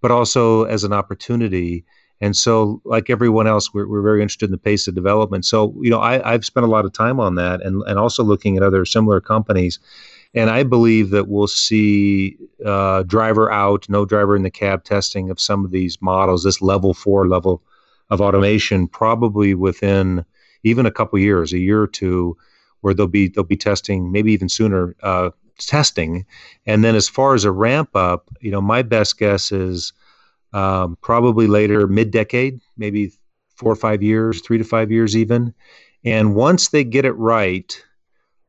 but 0.02 0.10
also 0.10 0.64
as 0.64 0.82
an 0.82 0.92
opportunity. 0.92 1.84
And 2.20 2.34
so, 2.36 2.82
like 2.84 3.10
everyone 3.10 3.46
else, 3.46 3.72
we're, 3.72 3.86
we're 3.86 4.02
very 4.02 4.20
interested 4.20 4.46
in 4.46 4.50
the 4.50 4.58
pace 4.58 4.88
of 4.88 4.94
development. 4.96 5.46
So, 5.46 5.72
you 5.80 5.88
know, 5.88 6.00
I, 6.00 6.14
I've 6.28 6.44
spent 6.44 6.66
a 6.66 6.68
lot 6.68 6.84
of 6.84 6.92
time 6.92 7.20
on 7.20 7.36
that 7.36 7.62
and, 7.62 7.80
and 7.86 7.96
also 7.96 8.24
looking 8.24 8.56
at 8.56 8.64
other 8.64 8.84
similar 8.84 9.20
companies. 9.20 9.78
And 10.34 10.50
I 10.50 10.62
believe 10.62 11.10
that 11.10 11.28
we'll 11.28 11.46
see 11.46 12.36
uh, 12.64 13.02
driver 13.04 13.50
out, 13.50 13.88
no 13.88 14.04
driver 14.04 14.36
in 14.36 14.42
the 14.42 14.50
cab 14.50 14.84
testing 14.84 15.30
of 15.30 15.40
some 15.40 15.64
of 15.64 15.70
these 15.70 16.00
models, 16.02 16.44
this 16.44 16.60
level 16.60 16.92
four 16.94 17.28
level 17.28 17.62
of 18.10 18.20
automation, 18.20 18.88
probably 18.88 19.54
within 19.54 20.24
even 20.64 20.86
a 20.86 20.90
couple 20.90 21.18
years, 21.18 21.52
a 21.52 21.58
year 21.58 21.82
or 21.82 21.86
two, 21.86 22.36
where 22.80 22.94
they'll 22.94 23.06
be 23.06 23.28
they'll 23.28 23.44
be 23.44 23.56
testing, 23.56 24.12
maybe 24.12 24.32
even 24.32 24.48
sooner, 24.48 24.94
uh, 25.02 25.30
testing. 25.58 26.26
And 26.66 26.84
then 26.84 26.94
as 26.94 27.08
far 27.08 27.34
as 27.34 27.44
a 27.44 27.52
ramp 27.52 27.90
up, 27.94 28.28
you 28.40 28.50
know, 28.50 28.60
my 28.60 28.82
best 28.82 29.18
guess 29.18 29.50
is 29.50 29.92
um, 30.52 30.96
probably 31.00 31.46
later, 31.46 31.86
mid 31.86 32.10
decade, 32.10 32.60
maybe 32.76 33.12
four 33.56 33.72
or 33.72 33.76
five 33.76 34.02
years, 34.02 34.40
three 34.40 34.58
to 34.58 34.64
five 34.64 34.90
years 34.90 35.16
even. 35.16 35.54
And 36.04 36.34
once 36.34 36.68
they 36.68 36.84
get 36.84 37.04
it 37.04 37.12
right, 37.12 37.82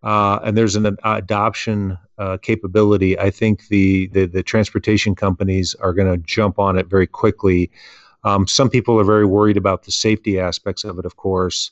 uh, 0.03 0.39
and 0.43 0.57
there's 0.57 0.75
an 0.75 0.97
adoption 1.03 1.97
uh, 2.17 2.37
capability, 2.37 3.17
I 3.17 3.29
think 3.31 3.67
the, 3.67 4.07
the, 4.07 4.25
the 4.25 4.43
transportation 4.43 5.15
companies 5.15 5.75
are 5.75 5.93
going 5.93 6.11
to 6.11 6.17
jump 6.25 6.59
on 6.59 6.77
it 6.77 6.87
very 6.87 7.07
quickly. 7.07 7.71
Um, 8.23 8.47
some 8.47 8.69
people 8.69 8.99
are 8.99 9.05
very 9.05 9.25
worried 9.25 9.57
about 9.57 9.83
the 9.83 9.91
safety 9.91 10.39
aspects 10.39 10.83
of 10.83 10.99
it, 10.99 11.05
of 11.05 11.15
course. 11.15 11.71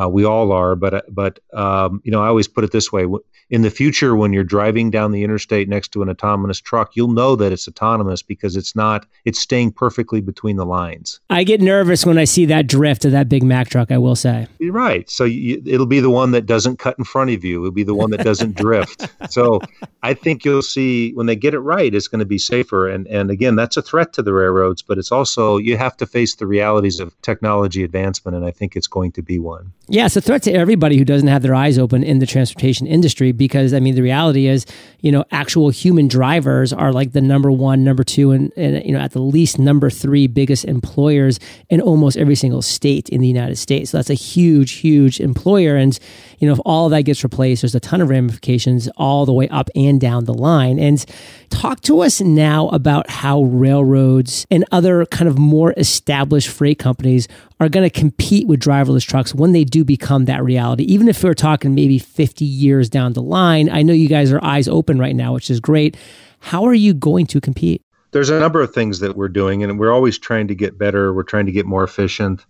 Uh, 0.00 0.08
we 0.08 0.24
all 0.24 0.52
are, 0.52 0.74
but 0.74 1.04
but 1.14 1.38
um, 1.52 2.00
you 2.04 2.10
know, 2.10 2.22
I 2.22 2.28
always 2.28 2.48
put 2.48 2.64
it 2.64 2.72
this 2.72 2.90
way: 2.90 3.06
in 3.52 3.60
the 3.60 3.70
future, 3.70 4.16
when 4.16 4.32
you're 4.32 4.44
driving 4.44 4.90
down 4.90 5.12
the 5.12 5.22
interstate 5.22 5.68
next 5.68 5.88
to 5.88 6.02
an 6.02 6.08
autonomous 6.08 6.58
truck, 6.58 6.96
you'll 6.96 7.12
know 7.12 7.36
that 7.36 7.52
it's 7.52 7.68
autonomous 7.68 8.22
because 8.22 8.56
it's 8.56 8.74
not, 8.74 9.04
it's 9.26 9.38
staying 9.38 9.72
perfectly 9.72 10.22
between 10.22 10.56
the 10.56 10.64
lines. 10.64 11.20
I 11.28 11.44
get 11.44 11.60
nervous 11.60 12.06
when 12.06 12.16
I 12.16 12.24
see 12.24 12.46
that 12.46 12.66
drift 12.66 13.04
of 13.04 13.12
that 13.12 13.28
big 13.28 13.42
Mack 13.42 13.68
truck, 13.68 13.90
I 13.90 13.98
will 13.98 14.16
say. 14.16 14.46
You're 14.58 14.72
right. 14.72 15.08
So 15.10 15.24
you, 15.24 15.62
it'll 15.66 15.84
be 15.84 16.00
the 16.00 16.08
one 16.08 16.30
that 16.30 16.46
doesn't 16.46 16.78
cut 16.78 16.98
in 16.98 17.04
front 17.04 17.30
of 17.30 17.44
you, 17.44 17.60
it'll 17.60 17.72
be 17.72 17.82
the 17.82 17.94
one 17.94 18.10
that 18.12 18.24
doesn't 18.24 18.56
drift. 18.56 19.08
So 19.30 19.60
I 20.02 20.14
think 20.14 20.44
you'll 20.44 20.62
see 20.62 21.12
when 21.12 21.26
they 21.26 21.36
get 21.36 21.54
it 21.54 21.60
right, 21.60 21.94
it's 21.94 22.08
going 22.08 22.18
to 22.18 22.26
be 22.26 22.38
safer. 22.38 22.88
And, 22.88 23.06
and 23.06 23.30
again, 23.30 23.56
that's 23.56 23.76
a 23.76 23.82
threat 23.82 24.12
to 24.14 24.22
the 24.22 24.34
railroads, 24.34 24.82
but 24.82 24.98
it's 24.98 25.10
also, 25.10 25.56
you 25.56 25.78
have 25.78 25.96
to 25.98 26.06
face 26.06 26.34
the 26.34 26.46
realities 26.46 27.00
of 27.00 27.18
technology 27.22 27.82
advancement. 27.82 28.36
And 28.36 28.44
I 28.44 28.50
think 28.50 28.76
it's 28.76 28.88
going 28.88 29.12
to 29.12 29.22
be 29.22 29.38
one. 29.38 29.72
Yeah, 29.88 30.06
it's 30.06 30.16
a 30.16 30.20
threat 30.20 30.44
to 30.44 30.52
everybody 30.52 30.96
who 30.96 31.04
doesn't 31.04 31.26
have 31.26 31.42
their 31.42 31.56
eyes 31.56 31.76
open 31.76 32.04
in 32.04 32.20
the 32.20 32.26
transportation 32.26 32.86
industry 32.86 33.32
because 33.32 33.74
I 33.74 33.80
mean 33.80 33.96
the 33.96 34.02
reality 34.02 34.46
is, 34.46 34.64
you 35.00 35.10
know, 35.10 35.24
actual 35.32 35.70
human 35.70 36.06
drivers 36.06 36.72
are 36.72 36.92
like 36.92 37.12
the 37.12 37.20
number 37.20 37.50
one, 37.50 37.82
number 37.82 38.04
two, 38.04 38.30
and, 38.30 38.52
and 38.56 38.84
you 38.86 38.92
know 38.92 39.00
at 39.00 39.10
the 39.10 39.20
least 39.20 39.58
number 39.58 39.90
three 39.90 40.28
biggest 40.28 40.64
employers 40.66 41.40
in 41.68 41.80
almost 41.80 42.16
every 42.16 42.36
single 42.36 42.62
state 42.62 43.08
in 43.08 43.20
the 43.20 43.26
United 43.26 43.56
States. 43.56 43.90
So 43.90 43.98
that's 43.98 44.08
a 44.08 44.14
huge, 44.14 44.74
huge 44.74 45.18
employer, 45.18 45.74
and 45.74 45.98
you 46.38 46.46
know 46.46 46.52
if 46.54 46.60
all 46.64 46.88
that 46.90 47.02
gets 47.02 47.24
replaced, 47.24 47.62
there's 47.62 47.74
a 47.74 47.80
ton 47.80 48.00
of 48.00 48.08
ramifications 48.08 48.88
all 48.96 49.26
the 49.26 49.32
way 49.32 49.48
up 49.48 49.68
and 49.74 50.00
down 50.00 50.26
the 50.26 50.34
line. 50.34 50.78
And 50.78 51.04
talk 51.50 51.80
to 51.82 52.02
us 52.02 52.20
now 52.20 52.68
about 52.68 53.10
how 53.10 53.42
railroads 53.42 54.46
and 54.48 54.64
other 54.70 55.06
kind 55.06 55.28
of 55.28 55.38
more 55.38 55.74
established 55.76 56.48
freight 56.48 56.78
companies 56.78 57.26
are 57.62 57.68
going 57.68 57.88
to 57.88 58.00
compete 58.00 58.48
with 58.48 58.60
driverless 58.60 59.06
trucks 59.06 59.34
when 59.34 59.52
they 59.52 59.64
do 59.72 59.84
become 59.84 60.26
that 60.26 60.44
reality. 60.44 60.84
Even 60.84 61.08
if 61.08 61.24
we're 61.24 61.34
talking 61.34 61.74
maybe 61.74 61.98
50 61.98 62.44
years 62.44 62.88
down 62.88 63.14
the 63.14 63.22
line, 63.22 63.68
I 63.70 63.82
know 63.82 63.92
you 63.92 64.08
guys 64.08 64.30
are 64.30 64.44
eyes 64.44 64.68
open 64.68 64.98
right 64.98 65.16
now, 65.16 65.34
which 65.34 65.50
is 65.50 65.58
great. 65.58 65.96
How 66.38 66.64
are 66.64 66.74
you 66.74 66.94
going 66.94 67.26
to 67.26 67.40
compete? 67.40 67.82
There's 68.12 68.30
a 68.30 68.38
number 68.38 68.60
of 68.60 68.74
things 68.74 69.00
that 69.00 69.16
we're 69.16 69.30
doing, 69.30 69.64
and 69.64 69.80
we're 69.80 69.92
always 69.92 70.18
trying 70.18 70.46
to 70.48 70.54
get 70.54 70.78
better. 70.78 71.14
We're 71.14 71.22
trying 71.22 71.46
to 71.46 71.52
get 71.52 71.64
more 71.64 71.82
efficient. 71.82 72.44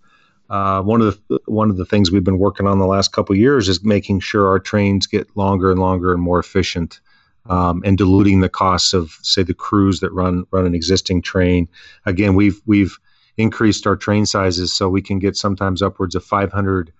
Uh, 0.50 0.82
one 0.82 1.00
of 1.00 1.18
the 1.28 1.38
one 1.46 1.70
of 1.70 1.76
the 1.76 1.84
things 1.84 2.10
we've 2.10 2.24
been 2.24 2.38
working 2.38 2.66
on 2.66 2.80
the 2.80 2.86
last 2.86 3.12
couple 3.12 3.34
years 3.36 3.68
is 3.68 3.84
making 3.84 4.20
sure 4.20 4.48
our 4.48 4.58
trains 4.58 5.06
get 5.06 5.34
longer 5.36 5.70
and 5.70 5.80
longer 5.80 6.12
and 6.12 6.20
more 6.20 6.40
efficient, 6.40 7.00
um, 7.46 7.80
and 7.84 7.96
diluting 7.96 8.40
the 8.40 8.48
costs 8.48 8.92
of 8.92 9.16
say 9.22 9.44
the 9.44 9.54
crews 9.54 10.00
that 10.00 10.12
run 10.12 10.44
run 10.50 10.66
an 10.66 10.74
existing 10.74 11.22
train. 11.22 11.68
Again, 12.06 12.34
we've 12.34 12.60
we've 12.66 12.98
increased 13.36 13.86
our 13.86 13.96
train 13.96 14.26
sizes 14.26 14.72
so 14.72 14.88
we 14.88 15.00
can 15.00 15.20
get 15.20 15.36
sometimes 15.36 15.80
upwards 15.80 16.16
of 16.16 16.24
500 16.24 16.92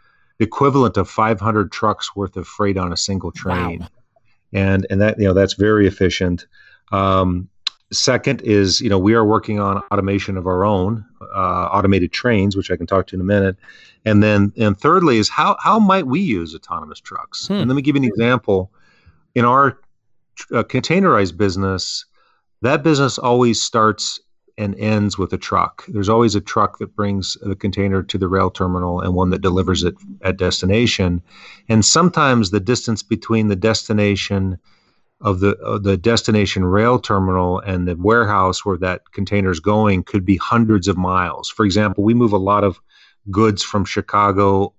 equivalent 0.42 0.96
of 0.96 1.08
500 1.08 1.72
trucks 1.72 2.14
worth 2.16 2.36
of 2.36 2.46
freight 2.46 2.76
on 2.76 2.92
a 2.92 2.96
single 2.96 3.32
train. 3.32 3.80
Wow. 3.80 3.88
and 4.52 4.86
and 4.90 5.00
that 5.00 5.18
you 5.18 5.24
know 5.24 5.34
that's 5.34 5.54
very 5.54 5.86
efficient. 5.86 6.46
Um, 6.90 7.48
second 7.92 8.42
is 8.42 8.80
you 8.80 8.88
know 8.88 8.98
we 8.98 9.14
are 9.14 9.24
working 9.24 9.60
on 9.60 9.78
automation 9.92 10.36
of 10.36 10.46
our 10.46 10.64
own 10.64 11.04
uh, 11.20 11.68
automated 11.70 12.10
trains 12.10 12.56
which 12.56 12.70
i 12.70 12.76
can 12.76 12.86
talk 12.86 13.06
to 13.06 13.14
in 13.14 13.20
a 13.20 13.24
minute. 13.24 13.56
And 14.04 14.22
then 14.22 14.52
and 14.56 14.78
thirdly 14.78 15.18
is 15.18 15.28
how 15.28 15.56
how 15.60 15.78
might 15.78 16.06
we 16.06 16.20
use 16.20 16.54
autonomous 16.54 17.00
trucks? 17.00 17.46
Hmm. 17.46 17.54
and 17.54 17.68
let 17.68 17.76
me 17.76 17.82
give 17.82 17.96
you 17.96 18.02
an 18.02 18.08
example. 18.08 18.70
In 19.34 19.44
our 19.44 19.78
uh, 20.52 20.62
containerized 20.62 21.36
business 21.36 22.04
that 22.62 22.82
business 22.82 23.18
always 23.18 23.60
starts 23.60 24.20
and 24.58 24.74
ends 24.76 25.16
with 25.18 25.32
a 25.32 25.38
truck. 25.38 25.84
There's 25.88 26.08
always 26.08 26.34
a 26.34 26.40
truck 26.40 26.78
that 26.78 26.94
brings 26.94 27.36
the 27.42 27.56
container 27.56 28.02
to 28.02 28.18
the 28.18 28.28
rail 28.28 28.50
terminal 28.50 29.00
and 29.00 29.14
one 29.14 29.30
that 29.30 29.40
delivers 29.40 29.82
it 29.82 29.94
at 30.22 30.36
destination. 30.36 31.22
And 31.68 31.84
sometimes 31.84 32.50
the 32.50 32.60
distance 32.60 33.02
between 33.02 33.48
the 33.48 33.56
destination 33.56 34.58
of 35.20 35.40
the 35.40 35.56
of 35.58 35.84
the 35.84 35.96
destination 35.96 36.64
rail 36.64 36.98
terminal 36.98 37.60
and 37.60 37.86
the 37.86 37.96
warehouse 37.96 38.64
where 38.64 38.78
that 38.78 39.12
container 39.12 39.50
is 39.50 39.60
going 39.60 40.02
could 40.02 40.24
be 40.24 40.36
hundreds 40.36 40.88
of 40.88 40.96
miles. 40.96 41.48
For 41.48 41.64
example, 41.64 42.02
we 42.04 42.14
move 42.14 42.32
a 42.32 42.38
lot 42.38 42.64
of 42.64 42.80
goods 43.30 43.62
from 43.62 43.84
Chicago 43.84 44.74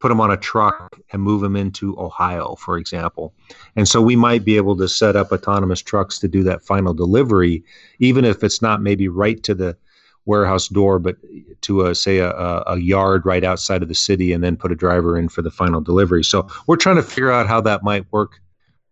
put 0.00 0.08
them 0.08 0.20
on 0.20 0.30
a 0.30 0.36
truck 0.36 0.98
and 1.12 1.22
move 1.22 1.40
them 1.40 1.56
into 1.56 1.98
Ohio, 1.98 2.54
for 2.54 2.78
example. 2.78 3.34
And 3.74 3.88
so 3.88 4.00
we 4.00 4.16
might 4.16 4.44
be 4.44 4.56
able 4.56 4.76
to 4.76 4.88
set 4.88 5.16
up 5.16 5.32
autonomous 5.32 5.82
trucks 5.82 6.18
to 6.20 6.28
do 6.28 6.42
that 6.44 6.62
final 6.62 6.94
delivery, 6.94 7.64
even 7.98 8.24
if 8.24 8.44
it's 8.44 8.62
not 8.62 8.80
maybe 8.80 9.08
right 9.08 9.42
to 9.42 9.54
the 9.54 9.76
warehouse 10.24 10.68
door, 10.68 10.98
but 10.98 11.16
to 11.62 11.86
a 11.86 11.94
say 11.94 12.18
a, 12.18 12.30
a 12.30 12.78
yard 12.78 13.24
right 13.24 13.42
outside 13.42 13.82
of 13.82 13.88
the 13.88 13.94
city, 13.94 14.32
and 14.32 14.44
then 14.44 14.56
put 14.56 14.70
a 14.70 14.76
driver 14.76 15.18
in 15.18 15.28
for 15.28 15.42
the 15.42 15.50
final 15.50 15.80
delivery. 15.80 16.22
So 16.22 16.46
we're 16.66 16.76
trying 16.76 16.96
to 16.96 17.02
figure 17.02 17.32
out 17.32 17.48
how 17.48 17.60
that 17.62 17.82
might 17.82 18.04
work 18.12 18.40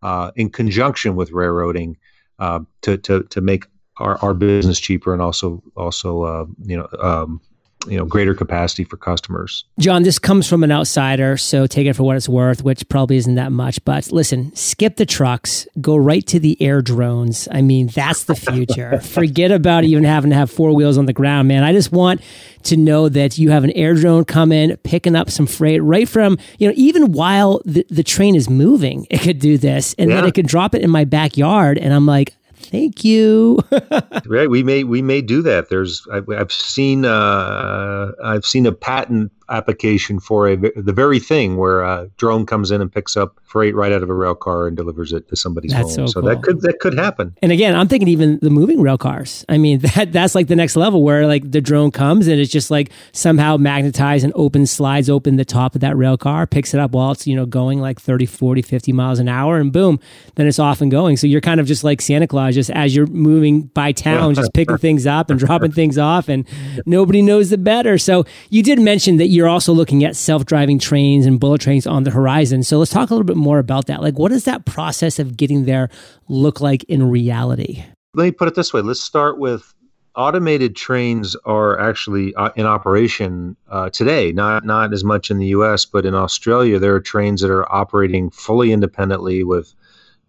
uh, 0.03 0.31
in 0.35 0.51
conjunction 0.51 1.15
with 1.15 1.31
railroading 1.33 1.97
uh, 2.39 2.61
to, 2.83 2.97
to 2.99 3.23
to 3.25 3.41
make 3.41 3.67
our, 3.99 4.19
our 4.23 4.35
business 4.35 4.81
cheaper 4.81 5.13
and 5.13 5.23
also 5.23 5.63
also 5.77 6.23
uh, 6.23 6.47
you 6.65 6.77
know 6.77 6.89
um, 7.01 7.41
you 7.87 7.97
know 7.97 8.05
greater 8.05 8.35
capacity 8.35 8.85
for 8.85 8.97
customers. 8.97 9.65
Jon, 9.79 10.03
this 10.03 10.19
comes 10.19 10.49
from 10.49 10.65
an 10.65 10.73
outsider, 10.73 11.37
so 11.37 11.67
take 11.67 11.87
it 11.87 11.95
for 11.95 12.03
what 12.03 12.17
it's 12.17 12.29
worth, 12.29 12.63
which 12.63 12.89
probably 12.89 13.17
isn't 13.17 13.37
that 13.37 13.53
much. 13.53 13.85
But 13.85 14.11
listen, 14.13 14.55
skip 14.55 14.97
the 14.97 15.07
trucks, 15.07 15.67
go 15.81 15.97
right 15.97 16.27
to 16.27 16.41
the 16.41 16.61
air 16.61 16.83
drones. 16.83 17.49
I 17.51 17.63
mean, 17.63 17.89
that's 17.89 18.25
the 18.25 18.35
future. 18.35 19.01
Forget 19.03 19.53
about 19.53 19.85
even 19.85 20.05
having 20.05 20.31
to 20.31 20.37
have 20.37 20.51
four 20.51 20.75
wheels 20.75 20.99
on 20.99 21.07
the 21.07 21.13
ground, 21.13 21.49
man. 21.49 21.63
I 21.63 21.73
just 21.73 21.93
want 21.93 22.21
to 22.65 22.77
know 22.77 23.09
that 23.09 23.39
you 23.39 23.51
have 23.51 23.65
an 23.65 23.71
air 23.73 23.95
drone 23.95 24.25
come 24.25 24.53
in, 24.53 24.77
picking 24.79 25.15
up 25.15 25.31
some 25.31 25.47
freight 25.47 25.83
right 25.83 26.09
from, 26.09 26.39
you 26.59 26.69
know, 26.69 26.75
even 26.77 27.13
while 27.13 27.61
the, 27.65 27.87
the 27.89 28.03
train 28.03 28.35
is 28.35 28.51
moving, 28.51 29.07
it 29.11 29.21
could 29.21 29.39
do 29.39 29.59
this. 29.59 29.95
And 29.99 30.11
yeah. 30.11 30.17
then 30.17 30.27
it 30.27 30.35
could 30.35 30.47
drop 30.47 30.75
it 30.75 30.83
in 30.83 30.91
my 30.91 31.05
backyard. 31.05 31.79
And 31.79 31.93
I'm 31.95 32.07
like, 32.07 32.35
thank 32.71 33.05
you. 33.05 33.59
right, 34.27 34.51
we 34.51 34.63
may 34.63 34.85
we 34.85 35.03
may 35.03 35.23
do 35.23 35.43
that. 35.43 35.69
There's 35.69 36.07
I've, 36.13 36.29
I've 36.29 36.53
seen 36.53 37.05
uh, 37.05 38.13
I've 38.23 38.45
seen 38.45 38.67
a 38.67 38.73
patent 38.73 39.33
application 39.49 40.21
for 40.21 40.49
a 40.49 40.57
the 40.57 40.93
very 40.93 41.21
thing 41.21 41.57
where 41.57 41.83
a 41.83 42.11
drone 42.17 42.47
comes 42.47 42.71
in 42.71 42.81
and 42.81 42.93
picks 42.93 43.17
up 43.17 43.39
freight 43.45 43.75
right 43.75 43.93
out 43.93 44.03
of 44.03 44.11
a 44.11 44.15
rail 44.15 44.35
car 44.35 44.67
and 44.67 44.77
delivers 44.77 45.13
it 45.13 45.29
to 45.29 45.37
somebody's 45.37 45.73
that's 45.73 45.97
home. 45.97 46.07
So, 46.09 46.13
so 46.13 46.21
cool. 46.21 46.31
that 46.31 46.43
could 46.43 46.61
that 46.63 46.81
could 46.81 46.99
happen. 46.99 47.37
And 47.43 47.53
again, 47.53 47.75
I'm 47.75 47.89
thinking 47.89 48.09
even 48.09 48.39
the 48.41 48.51
moving 48.51 48.81
rail 48.81 48.99
cars. 48.99 49.45
I 49.49 49.59
mean, 49.59 49.79
that 49.95 50.13
that's 50.13 50.35
like 50.35 50.49
the 50.49 50.57
next 50.57 50.77
level 50.77 51.03
where 51.03 51.27
like 51.27 51.51
the 51.51 51.61
drone 51.61 51.91
comes 51.91 52.27
and 52.27 52.41
it's 52.41 52.53
just 52.53 52.71
like 52.71 52.91
somehow 53.13 53.57
magnetized 53.57 54.25
and 54.25 54.33
open 54.37 54.67
slides 54.67 55.09
open 55.09 55.37
the 55.37 55.45
top 55.45 55.75
of 55.75 55.81
that 55.81 55.97
rail 55.97 56.17
car, 56.17 56.47
picks 56.47 56.75
it 56.75 56.81
up 56.81 56.93
while 56.93 57.13
it's, 57.13 57.27
you 57.27 57.37
know, 57.37 57.47
going 57.47 57.81
like 57.81 58.01
30, 58.01 58.27
40, 58.27 58.63
50 58.63 58.93
miles 58.93 59.19
an 59.19 59.29
hour 59.29 59.59
and 59.59 59.73
boom, 59.73 60.01
then 60.35 60.47
it's 60.47 60.59
off 60.59 60.81
and 60.81 60.91
going. 60.91 61.17
So 61.17 61.27
you're 61.27 61.41
kind 61.41 61.61
of 61.61 61.67
just 61.67 61.85
like 61.85 62.01
Santa 62.01 62.27
Claus 62.27 62.55
just 62.55 62.71
as 62.71 62.95
you're 62.95 63.07
moving 63.07 63.63
by 63.63 63.93
town, 63.93 64.35
just 64.35 64.53
picking 64.53 64.79
things 64.87 65.07
up 65.07 65.31
and 65.31 65.39
dropping 65.39 65.73
things 65.73 65.99
off 65.99 66.29
and 66.29 66.47
nobody 66.85 67.23
knows 67.23 67.51
the 67.51 67.59
better. 67.59 67.99
So 67.99 68.25
you 68.51 68.63
did 68.63 68.81
mention 68.81 69.17
that 69.19 69.29
you're 69.37 69.49
also 69.49 69.73
looking 69.73 70.03
at 70.05 70.17
self-driving 70.17 70.79
trains 70.79 71.27
and 71.27 71.39
bullet 71.39 71.61
trains 71.61 71.87
on 71.87 72.05
the 72.05 72.11
horizon. 72.11 72.63
So 72.63 72.79
let's 72.79 72.91
talk 72.91 73.11
a 73.11 73.15
little 73.15 73.27
bit 73.27 73.37
more 73.37 73.59
about 73.59 73.87
that. 73.87 74.01
Like, 74.01 74.19
what 74.19 74.31
does 74.31 74.45
that 74.45 74.65
process 74.65 75.19
of 75.19 75.37
getting 75.37 75.67
there 75.67 75.91
look 76.29 76.61
like 76.61 76.83
in 76.85 77.09
reality? 77.09 77.85
Let 78.15 78.25
me 78.25 78.31
put 78.33 78.49
it 78.49 78.55
this 78.55 78.73
way. 78.73 78.81
Let's 78.81 79.01
start 79.01 79.39
with 79.39 79.75
automated 80.17 80.75
trains 80.75 81.37
are 81.45 81.79
actually 81.79 82.35
uh, 82.35 82.51
in 82.57 82.65
operation 82.67 83.57
uh, 83.69 83.91
today. 83.91 84.33
Not 84.33 84.65
not 84.65 84.93
as 84.93 85.05
much 85.05 85.31
in 85.31 85.39
the 85.39 85.49
U.S., 85.49 85.85
but 85.85 86.07
in 86.07 86.15
Australia, 86.15 86.79
there 86.79 86.95
are 86.95 87.01
trains 87.01 87.43
that 87.43 87.51
are 87.51 87.71
operating 87.71 88.31
fully 88.31 88.73
independently 88.73 89.45
with 89.45 89.75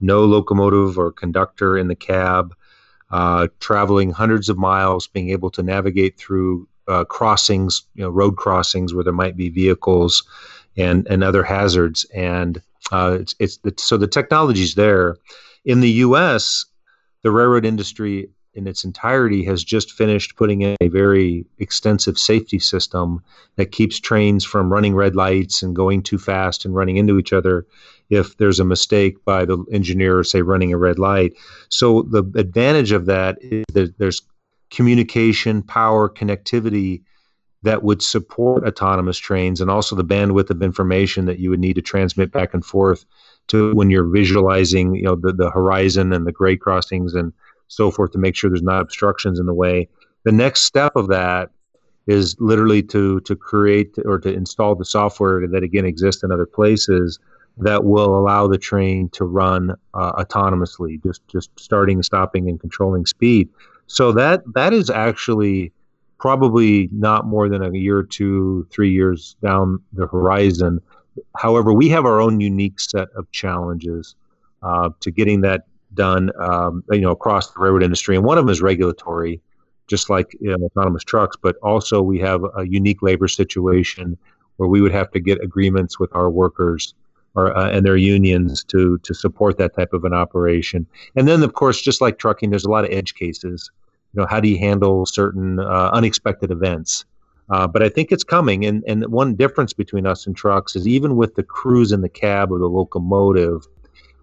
no 0.02 0.26
locomotive 0.26 0.98
or 1.00 1.12
conductor 1.12 1.78
in 1.78 1.88
the 1.88 1.96
cab, 1.96 2.54
uh, 3.10 3.48
traveling 3.60 4.12
hundreds 4.12 4.50
of 4.50 4.58
miles, 4.58 5.08
being 5.08 5.30
able 5.30 5.50
to 5.52 5.64
navigate 5.64 6.18
through 6.18 6.68
uh, 6.88 7.04
crossings, 7.06 7.84
you 7.96 8.04
know, 8.04 8.10
road 8.10 8.38
crossings 8.38 8.94
where 8.94 9.04
there 9.04 9.14
might 9.14 9.38
be 9.38 9.50
vehicles 9.50 10.24
and 10.76 11.08
and 11.08 11.24
other 11.24 11.44
hazards. 11.44 12.06
And 12.14 12.62
uh, 12.92 13.18
it's, 13.22 13.36
it's 13.40 13.58
the, 13.58 13.74
so 13.78 13.98
the 13.98 14.08
technology's 14.08 14.76
there. 14.76 15.18
In 15.66 15.82
the 15.82 15.90
U.S., 15.90 16.66
the 17.24 17.32
railroad 17.32 17.66
industry 17.66 18.30
in 18.54 18.68
its 18.68 18.84
entirety 18.84 19.44
has 19.46 19.64
just 19.64 19.92
finished 19.92 20.36
putting 20.36 20.64
in 20.64 20.76
a 20.82 20.88
very 20.88 21.46
extensive 21.60 22.18
safety 22.18 22.58
system 22.58 23.22
that 23.56 23.72
keeps 23.72 24.00
trains 24.00 24.44
from 24.44 24.74
running 24.74 24.96
red 24.96 25.16
lights 25.16 25.62
and 25.62 25.76
going 25.76 26.02
too 26.02 26.18
fast 26.18 26.66
and 26.66 26.74
running 26.74 26.98
into 26.98 27.20
each 27.20 27.34
other 27.34 27.68
if 28.10 28.38
there's 28.38 28.60
a 28.60 28.66
mistake 28.66 29.24
by 29.26 29.46
the 29.46 29.64
engineer, 29.72 30.24
say 30.24 30.42
running 30.42 30.74
a 30.74 30.78
red 30.78 30.98
light. 30.98 31.34
So 31.70 32.02
the 32.04 32.24
advantage 32.36 32.92
of 32.92 33.06
that 33.06 33.38
is 33.42 33.66
that 33.74 33.98
there's 34.00 34.24
communication, 34.70 35.64
power, 35.64 36.10
connectivity 36.10 37.02
that 37.64 37.84
would 37.84 38.02
support 38.02 38.68
autonomous 38.68 39.18
trains 39.18 39.62
and 39.62 39.72
also 39.72 39.96
the 39.96 40.06
bandwidth 40.06 40.50
of 40.50 40.62
information 40.62 41.26
that 41.26 41.40
you 41.40 41.50
would 41.50 41.60
need 41.60 41.74
to 41.74 41.82
transmit 41.82 42.32
back 42.32 42.54
and 42.54 42.66
forth 42.66 43.06
to 43.48 43.74
when 43.74 43.90
you're 43.90 44.08
visualizing 44.08 44.96
you 44.96 45.04
know 45.04 45.16
the, 45.16 45.34
the 45.34 45.50
horizon 45.50 46.14
and 46.14 46.28
the 46.28 46.32
grade 46.32 46.60
crossings 46.60 47.14
and 47.14 47.34
so 47.68 47.92
forth 47.92 48.12
to 48.12 48.18
make 48.18 48.36
sure 48.36 48.50
there's 48.50 48.62
not 48.62 48.82
obstructions 48.82 49.40
in 49.40 49.46
the 49.46 49.54
way. 49.54 49.90
The 50.24 50.32
next 50.32 50.62
step 50.62 50.96
of 50.96 51.08
that 51.10 51.50
is 52.06 52.36
literally 52.40 52.82
to 52.84 53.20
to 53.22 53.36
create 53.36 53.96
or 54.06 54.20
to 54.20 54.32
install 54.32 54.76
the 54.76 54.86
software 54.86 55.46
that 55.48 55.64
again 55.64 55.86
exists 55.86 56.24
in 56.24 56.32
other 56.32 56.46
places 56.46 57.20
that 57.58 57.84
will 57.84 58.18
allow 58.18 58.48
the 58.48 58.58
train 58.58 59.10
to 59.10 59.26
run 59.26 59.72
uh, 59.94 60.12
autonomously 60.14 61.02
just 61.04 61.28
just 61.28 61.50
starting 61.60 62.02
stopping 62.02 62.48
and 62.48 62.60
controlling 62.60 63.06
speed 63.06 63.50
so 63.88 64.12
that 64.12 64.42
that 64.54 64.74
is 64.74 64.90
actually 64.90 65.72
probably 66.20 66.90
not 66.92 67.26
more 67.26 67.48
than 67.48 67.64
a 67.64 67.72
year 67.78 67.98
or 67.98 68.04
two, 68.04 68.68
three 68.72 68.92
years 68.92 69.36
down 69.42 69.80
the 69.94 70.08
horizon. 70.08 70.82
However, 71.36 71.74
we 71.74 71.90
have 71.90 72.06
our 72.06 72.20
own 72.20 72.40
unique 72.40 72.80
set 72.80 73.08
of 73.16 73.30
challenges 73.32 74.16
uh, 74.64 74.90
to 75.00 75.12
getting 75.12 75.42
that 75.42 75.66
done, 75.94 76.32
um, 76.40 76.84
you 76.92 77.02
know, 77.02 77.12
across 77.12 77.52
the 77.52 77.60
railroad 77.60 77.84
industry, 77.84 78.16
and 78.16 78.26
one 78.26 78.38
of 78.38 78.46
them 78.46 78.52
is 78.52 78.62
regulatory, 78.62 79.40
just 79.88 80.10
like 80.10 80.36
autonomous 80.46 81.04
trucks. 81.04 81.38
But 81.42 81.56
also, 81.64 82.02
we 82.02 82.20
have 82.20 82.44
a 82.56 82.68
unique 82.68 83.02
labor 83.02 83.28
situation 83.28 84.18
where 84.58 84.70
we 84.70 84.82
would 84.82 84.92
have 84.92 85.12
to 85.12 85.20
get 85.20 85.42
agreements 85.44 86.00
with 86.00 86.14
our 86.16 86.30
workers 86.30 86.94
or, 87.36 87.56
uh, 87.56 87.70
and 87.70 87.86
their 87.86 87.98
unions 87.98 88.64
to 88.66 88.98
to 89.00 89.14
support 89.14 89.58
that 89.60 89.76
type 89.76 89.94
of 89.94 90.04
an 90.04 90.14
operation. 90.14 90.86
And 91.16 91.28
then, 91.28 91.44
of 91.44 91.54
course, 91.54 91.80
just 91.82 92.02
like 92.02 92.18
trucking, 92.18 92.50
there's 92.50 92.66
a 92.66 92.70
lot 92.70 92.84
of 92.84 92.92
edge 92.92 93.14
cases. 93.14 93.70
Know, 94.18 94.28
how 94.30 94.40
do 94.40 94.50
you 94.50 94.58
handle 94.58 95.06
certain 95.06 95.60
uh, 95.60 95.92
unexpected 95.94 96.52
events? 96.52 97.06
Uh, 97.50 97.68
but 97.68 97.82
I 97.82 97.90
think 97.90 98.12
it's 98.12 98.24
coming. 98.24 98.66
And 98.66 98.84
and 98.88 99.06
one 99.08 99.36
difference 99.36 99.74
between 99.74 100.06
us 100.06 100.28
and 100.28 100.36
trucks 100.36 100.76
is 100.76 100.88
even 100.88 101.16
with 101.16 101.36
the 101.36 101.44
crews 101.44 101.92
in 101.92 102.02
the 102.02 102.10
cab 102.10 102.52
or 102.52 102.60
the 102.60 102.68
locomotive, 102.68 103.66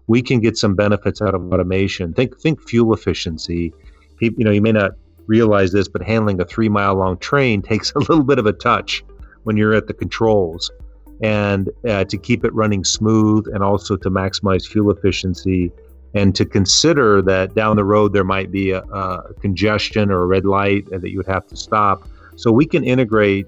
we 0.07 0.21
can 0.21 0.39
get 0.39 0.57
some 0.57 0.75
benefits 0.75 1.21
out 1.21 1.33
of 1.33 1.51
automation. 1.51 2.13
Think 2.13 2.39
think 2.39 2.61
fuel 2.61 2.93
efficiency. 2.93 3.73
You 4.19 4.31
know, 4.37 4.51
you 4.51 4.61
may 4.61 4.71
not 4.71 4.91
realize 5.27 5.71
this, 5.71 5.87
but 5.87 6.01
handling 6.03 6.39
a 6.39 6.45
three 6.45 6.69
mile 6.69 6.95
long 6.95 7.17
train 7.17 7.61
takes 7.61 7.91
a 7.95 7.99
little 7.99 8.23
bit 8.23 8.37
of 8.37 8.45
a 8.45 8.53
touch 8.53 9.03
when 9.43 9.57
you're 9.57 9.73
at 9.73 9.87
the 9.87 9.93
controls 9.93 10.71
and 11.21 11.69
uh, 11.87 12.03
to 12.03 12.17
keep 12.17 12.43
it 12.43 12.53
running 12.53 12.83
smooth 12.83 13.45
and 13.53 13.63
also 13.63 13.95
to 13.95 14.09
maximize 14.09 14.67
fuel 14.67 14.91
efficiency 14.91 15.71
and 16.15 16.33
to 16.33 16.45
consider 16.45 17.21
that 17.21 17.53
down 17.55 17.75
the 17.75 17.83
road 17.83 18.13
there 18.13 18.23
might 18.23 18.51
be 18.51 18.71
a, 18.71 18.81
a, 18.81 19.33
congestion 19.41 20.09
or 20.09 20.23
a 20.23 20.25
red 20.25 20.45
light 20.45 20.89
that 20.89 21.11
you 21.11 21.17
would 21.17 21.27
have 21.27 21.45
to 21.47 21.57
stop. 21.57 22.07
So 22.37 22.51
we 22.51 22.65
can 22.65 22.83
integrate 22.83 23.45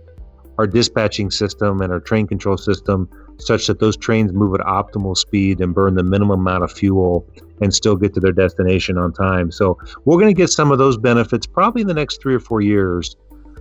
our 0.57 0.67
dispatching 0.67 1.31
system 1.31 1.81
and 1.81 1.91
our 1.93 1.99
train 1.99 2.27
control 2.27 2.57
system 2.57 3.09
such 3.39 3.67
that 3.67 3.79
those 3.79 3.95
trains 3.95 4.33
move 4.33 4.53
at 4.55 4.61
optimal 4.61 5.15
speed 5.15 5.61
and 5.61 5.73
burn 5.73 5.95
the 5.95 6.03
minimum 6.03 6.41
amount 6.41 6.63
of 6.63 6.71
fuel 6.71 7.25
and 7.61 7.73
still 7.73 7.95
get 7.95 8.13
to 8.15 8.19
their 8.19 8.31
destination 8.31 8.97
on 8.97 9.13
time. 9.13 9.51
So 9.51 9.77
we're 10.05 10.17
going 10.17 10.33
to 10.33 10.39
get 10.39 10.49
some 10.49 10.71
of 10.71 10.77
those 10.77 10.97
benefits 10.97 11.45
probably 11.45 11.81
in 11.81 11.87
the 11.87 11.93
next 11.93 12.21
three 12.21 12.35
or 12.35 12.39
four 12.39 12.61
years. 12.61 13.15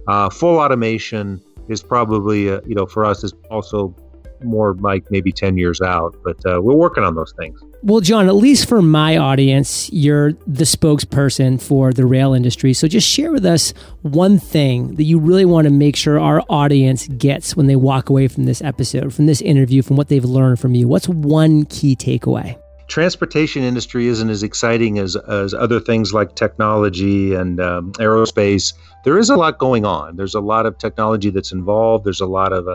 Uh, 0.09 0.30
full 0.30 0.59
automation 0.59 1.42
is 1.68 1.82
probably 1.82 2.50
uh, 2.50 2.61
you 2.66 2.74
know 2.74 2.86
for 2.86 3.04
us 3.04 3.24
is 3.24 3.34
also 3.50 3.94
more 4.43 4.74
like 4.80 5.05
maybe 5.11 5.32
10 5.32 5.57
years 5.57 5.80
out 5.80 6.14
but 6.24 6.37
uh, 6.47 6.61
we're 6.61 6.74
working 6.74 7.05
on 7.05 7.14
those 7.14 7.32
things 7.39 7.61
well 7.82 8.01
jon 8.01 8.26
at 8.26 8.34
least 8.34 8.68
for 8.68 8.82
my 8.82 9.16
audience 9.16 9.91
you're 9.93 10.32
the 10.47 10.64
spokesperson 10.64 11.61
for 11.61 11.93
the 11.93 12.07
rail 12.07 12.32
industry 12.32 12.72
so 12.72 12.89
just 12.89 13.09
share 13.09 13.32
with 13.32 13.45
us 13.45 13.72
one 14.03 14.39
thing 14.39 14.95
that 14.97 15.05
you 15.05 15.18
really 15.18 15.45
want 15.45 15.64
to 15.66 15.70
make 15.70 15.97
sure 15.97 16.18
our 16.18 16.43
audience 16.49 17.09
gets 17.09 17.57
when 17.57 17.66
they 17.66 17.76
walk 17.76 18.09
away 18.09 18.28
from 18.28 18.45
this 18.45 18.62
episode 18.62 19.12
from 19.12 19.26
this 19.26 19.41
interview 19.41 19.82
from 19.82 19.97
what 19.97 20.09
they've 20.09 20.24
learned 20.24 20.59
from 20.59 20.74
you 20.74 20.89
what's 20.89 21.09
one 21.09 21.64
key 21.66 21.95
takeaway 21.97 22.57
transportation 22.89 23.62
industry 23.62 24.07
isn't 24.07 24.30
as 24.30 24.43
exciting 24.43 24.99
as, 24.99 25.16
as 25.16 25.55
other 25.55 25.80
things 25.80 26.12
like 26.12 26.34
technology 26.34 27.34
and 27.34 27.61
um, 27.61 27.93
aerospace. 27.95 28.72
There 29.05 29.18
is 29.18 29.30
a 29.30 29.37
lot 29.37 29.59
going 29.59 29.84
on. 29.84 30.16
There's 30.16 30.34
a 30.34 30.41
lot 30.41 30.66
of 30.66 30.78
technology 30.78 31.30
that's 31.30 31.53
involved. 31.53 32.05
There's 32.05 32.20
a 32.20 32.26
lot 32.26 32.53
of 32.53 32.68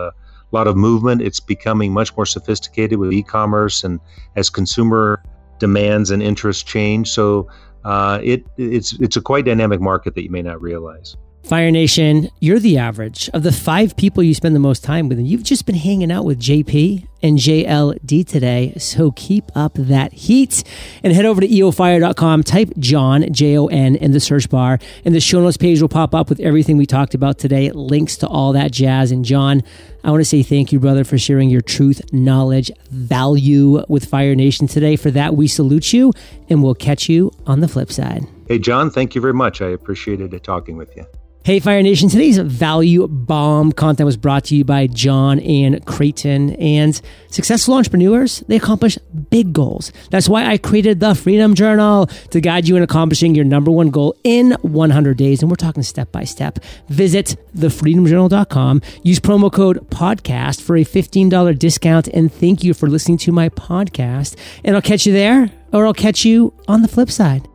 a 0.51 0.55
lot 0.55 0.67
of 0.67 0.75
movement. 0.75 1.21
It's 1.21 1.39
becoming 1.39 1.93
much 1.93 2.15
more 2.15 2.25
sophisticated 2.25 2.99
with 2.99 3.13
e-commerce 3.13 3.83
and 3.83 3.99
as 4.35 4.49
consumer 4.49 5.23
demands 5.59 6.11
and 6.11 6.21
interests 6.21 6.63
change. 6.63 7.09
So 7.09 7.47
uh, 7.85 8.19
it 8.23 8.45
it's 8.57 8.93
it's 8.99 9.15
a 9.15 9.21
quite 9.21 9.45
dynamic 9.45 9.81
market 9.81 10.15
that 10.15 10.23
you 10.23 10.29
may 10.29 10.41
not 10.41 10.61
realize. 10.61 11.15
Fire 11.43 11.71
Nation, 11.71 12.29
you're 12.39 12.59
the 12.59 12.77
average 12.77 13.29
of 13.33 13.43
the 13.43 13.51
five 13.51 13.97
people 13.97 14.23
you 14.23 14.33
spend 14.33 14.55
the 14.55 14.59
most 14.59 14.83
time 14.83 15.09
with, 15.09 15.17
and 15.17 15.27
you've 15.27 15.43
just 15.43 15.65
been 15.65 15.75
hanging 15.75 16.11
out 16.11 16.23
with 16.23 16.39
JP 16.39 17.05
and 17.21 17.37
JLD 17.37 18.25
today. 18.25 18.73
So 18.77 19.11
keep 19.11 19.45
up 19.55 19.73
that 19.75 20.13
heat 20.13 20.63
and 21.03 21.11
head 21.11 21.25
over 21.25 21.41
to 21.41 21.47
eofire.com. 21.47 22.43
Type 22.43 22.69
Jon, 22.79 23.33
J 23.33 23.57
O 23.57 23.67
N, 23.67 23.95
in 23.95 24.11
the 24.11 24.19
search 24.19 24.49
bar, 24.49 24.79
and 25.03 25.13
the 25.13 25.19
show 25.19 25.41
notes 25.41 25.57
page 25.57 25.81
will 25.81 25.89
pop 25.89 26.15
up 26.15 26.29
with 26.29 26.39
everything 26.39 26.77
we 26.77 26.85
talked 26.85 27.13
about 27.13 27.37
today, 27.37 27.71
links 27.71 28.15
to 28.17 28.27
all 28.27 28.53
that 28.53 28.71
jazz. 28.71 29.11
And 29.11 29.25
Jon, 29.25 29.61
I 30.03 30.11
want 30.11 30.21
to 30.21 30.25
say 30.25 30.43
thank 30.43 30.71
you, 30.71 30.79
brother, 30.79 31.03
for 31.03 31.17
sharing 31.17 31.49
your 31.49 31.61
truth, 31.61 32.01
knowledge, 32.13 32.71
value 32.91 33.83
with 33.89 34.05
Fire 34.05 34.35
Nation 34.35 34.67
today. 34.67 34.95
For 34.95 35.11
that, 35.11 35.35
we 35.35 35.47
salute 35.47 35.91
you, 35.91 36.13
and 36.49 36.63
we'll 36.63 36.75
catch 36.75 37.09
you 37.09 37.31
on 37.45 37.59
the 37.59 37.67
flip 37.67 37.91
side. 37.91 38.25
Hey, 38.47 38.59
John, 38.59 38.89
thank 38.89 39.15
you 39.15 39.21
very 39.21 39.33
much. 39.33 39.61
I 39.61 39.67
appreciated 39.67 40.31
talking 40.43 40.77
with 40.77 40.95
you. 40.95 41.05
Hey, 41.43 41.59
Fire 41.59 41.81
Nation. 41.81 42.07
Today's 42.07 42.37
value 42.37 43.07
bomb 43.07 43.71
content 43.71 44.05
was 44.05 44.15
brought 44.15 44.43
to 44.45 44.55
you 44.55 44.63
by 44.63 44.85
Jon 44.85 45.39
and 45.39 45.83
Creighton. 45.87 46.51
And 46.57 47.01
successful 47.29 47.73
entrepreneurs, 47.73 48.43
they 48.47 48.57
accomplish 48.57 48.99
big 49.31 49.51
goals. 49.51 49.91
That's 50.11 50.29
why 50.29 50.45
I 50.45 50.59
created 50.59 50.99
the 50.99 51.15
Freedom 51.15 51.55
Journal 51.55 52.05
to 52.29 52.41
guide 52.41 52.67
you 52.67 52.75
in 52.75 52.83
accomplishing 52.83 53.33
your 53.33 53.43
number 53.43 53.71
one 53.71 53.89
goal 53.89 54.15
in 54.23 54.51
100 54.61 55.17
days. 55.17 55.41
And 55.41 55.49
we're 55.49 55.55
talking 55.55 55.81
step 55.81 56.11
by 56.11 56.25
step. 56.25 56.59
Visit 56.89 57.35
thefreedomjournal.com. 57.57 58.83
Use 59.01 59.19
promo 59.19 59.51
code 59.51 59.89
podcast 59.89 60.61
for 60.61 60.77
a 60.77 60.85
$15 60.85 61.57
discount. 61.57 62.07
And 62.09 62.31
thank 62.31 62.63
you 62.63 62.75
for 62.75 62.87
listening 62.87 63.17
to 63.17 63.31
my 63.31 63.49
podcast. 63.49 64.35
And 64.63 64.75
I'll 64.75 64.81
catch 64.83 65.07
you 65.07 65.13
there 65.13 65.49
or 65.73 65.87
I'll 65.87 65.93
catch 65.95 66.23
you 66.23 66.53
on 66.67 66.83
the 66.83 66.87
flip 66.87 67.09
side. 67.09 67.47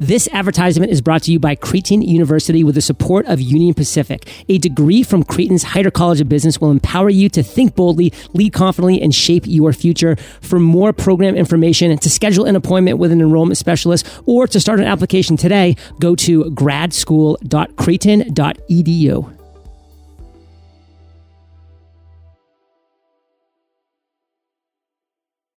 This 0.00 0.28
advertisement 0.32 0.92
is 0.92 1.00
brought 1.00 1.24
to 1.24 1.32
you 1.32 1.40
by 1.40 1.56
Creighton 1.56 2.02
University 2.02 2.62
with 2.62 2.76
the 2.76 2.80
support 2.80 3.26
of 3.26 3.40
Union 3.40 3.74
Pacific. 3.74 4.28
A 4.48 4.58
degree 4.58 5.02
from 5.02 5.24
Creighton's 5.24 5.64
Heider 5.64 5.92
College 5.92 6.20
of 6.20 6.28
Business 6.28 6.60
will 6.60 6.70
empower 6.70 7.10
you 7.10 7.28
to 7.30 7.42
think 7.42 7.74
boldly, 7.74 8.12
lead 8.32 8.52
confidently, 8.52 9.02
and 9.02 9.12
shape 9.12 9.42
your 9.46 9.72
future. 9.72 10.14
For 10.40 10.60
more 10.60 10.92
program 10.92 11.34
information, 11.34 11.98
to 11.98 12.10
schedule 12.10 12.44
an 12.44 12.54
appointment 12.54 12.98
with 12.98 13.10
an 13.10 13.20
enrollment 13.20 13.58
specialist, 13.58 14.06
or 14.24 14.46
to 14.46 14.60
start 14.60 14.78
an 14.78 14.86
application 14.86 15.36
today, 15.36 15.74
go 15.98 16.14
to 16.14 16.44
gradschool.creighton.edu. 16.44 19.37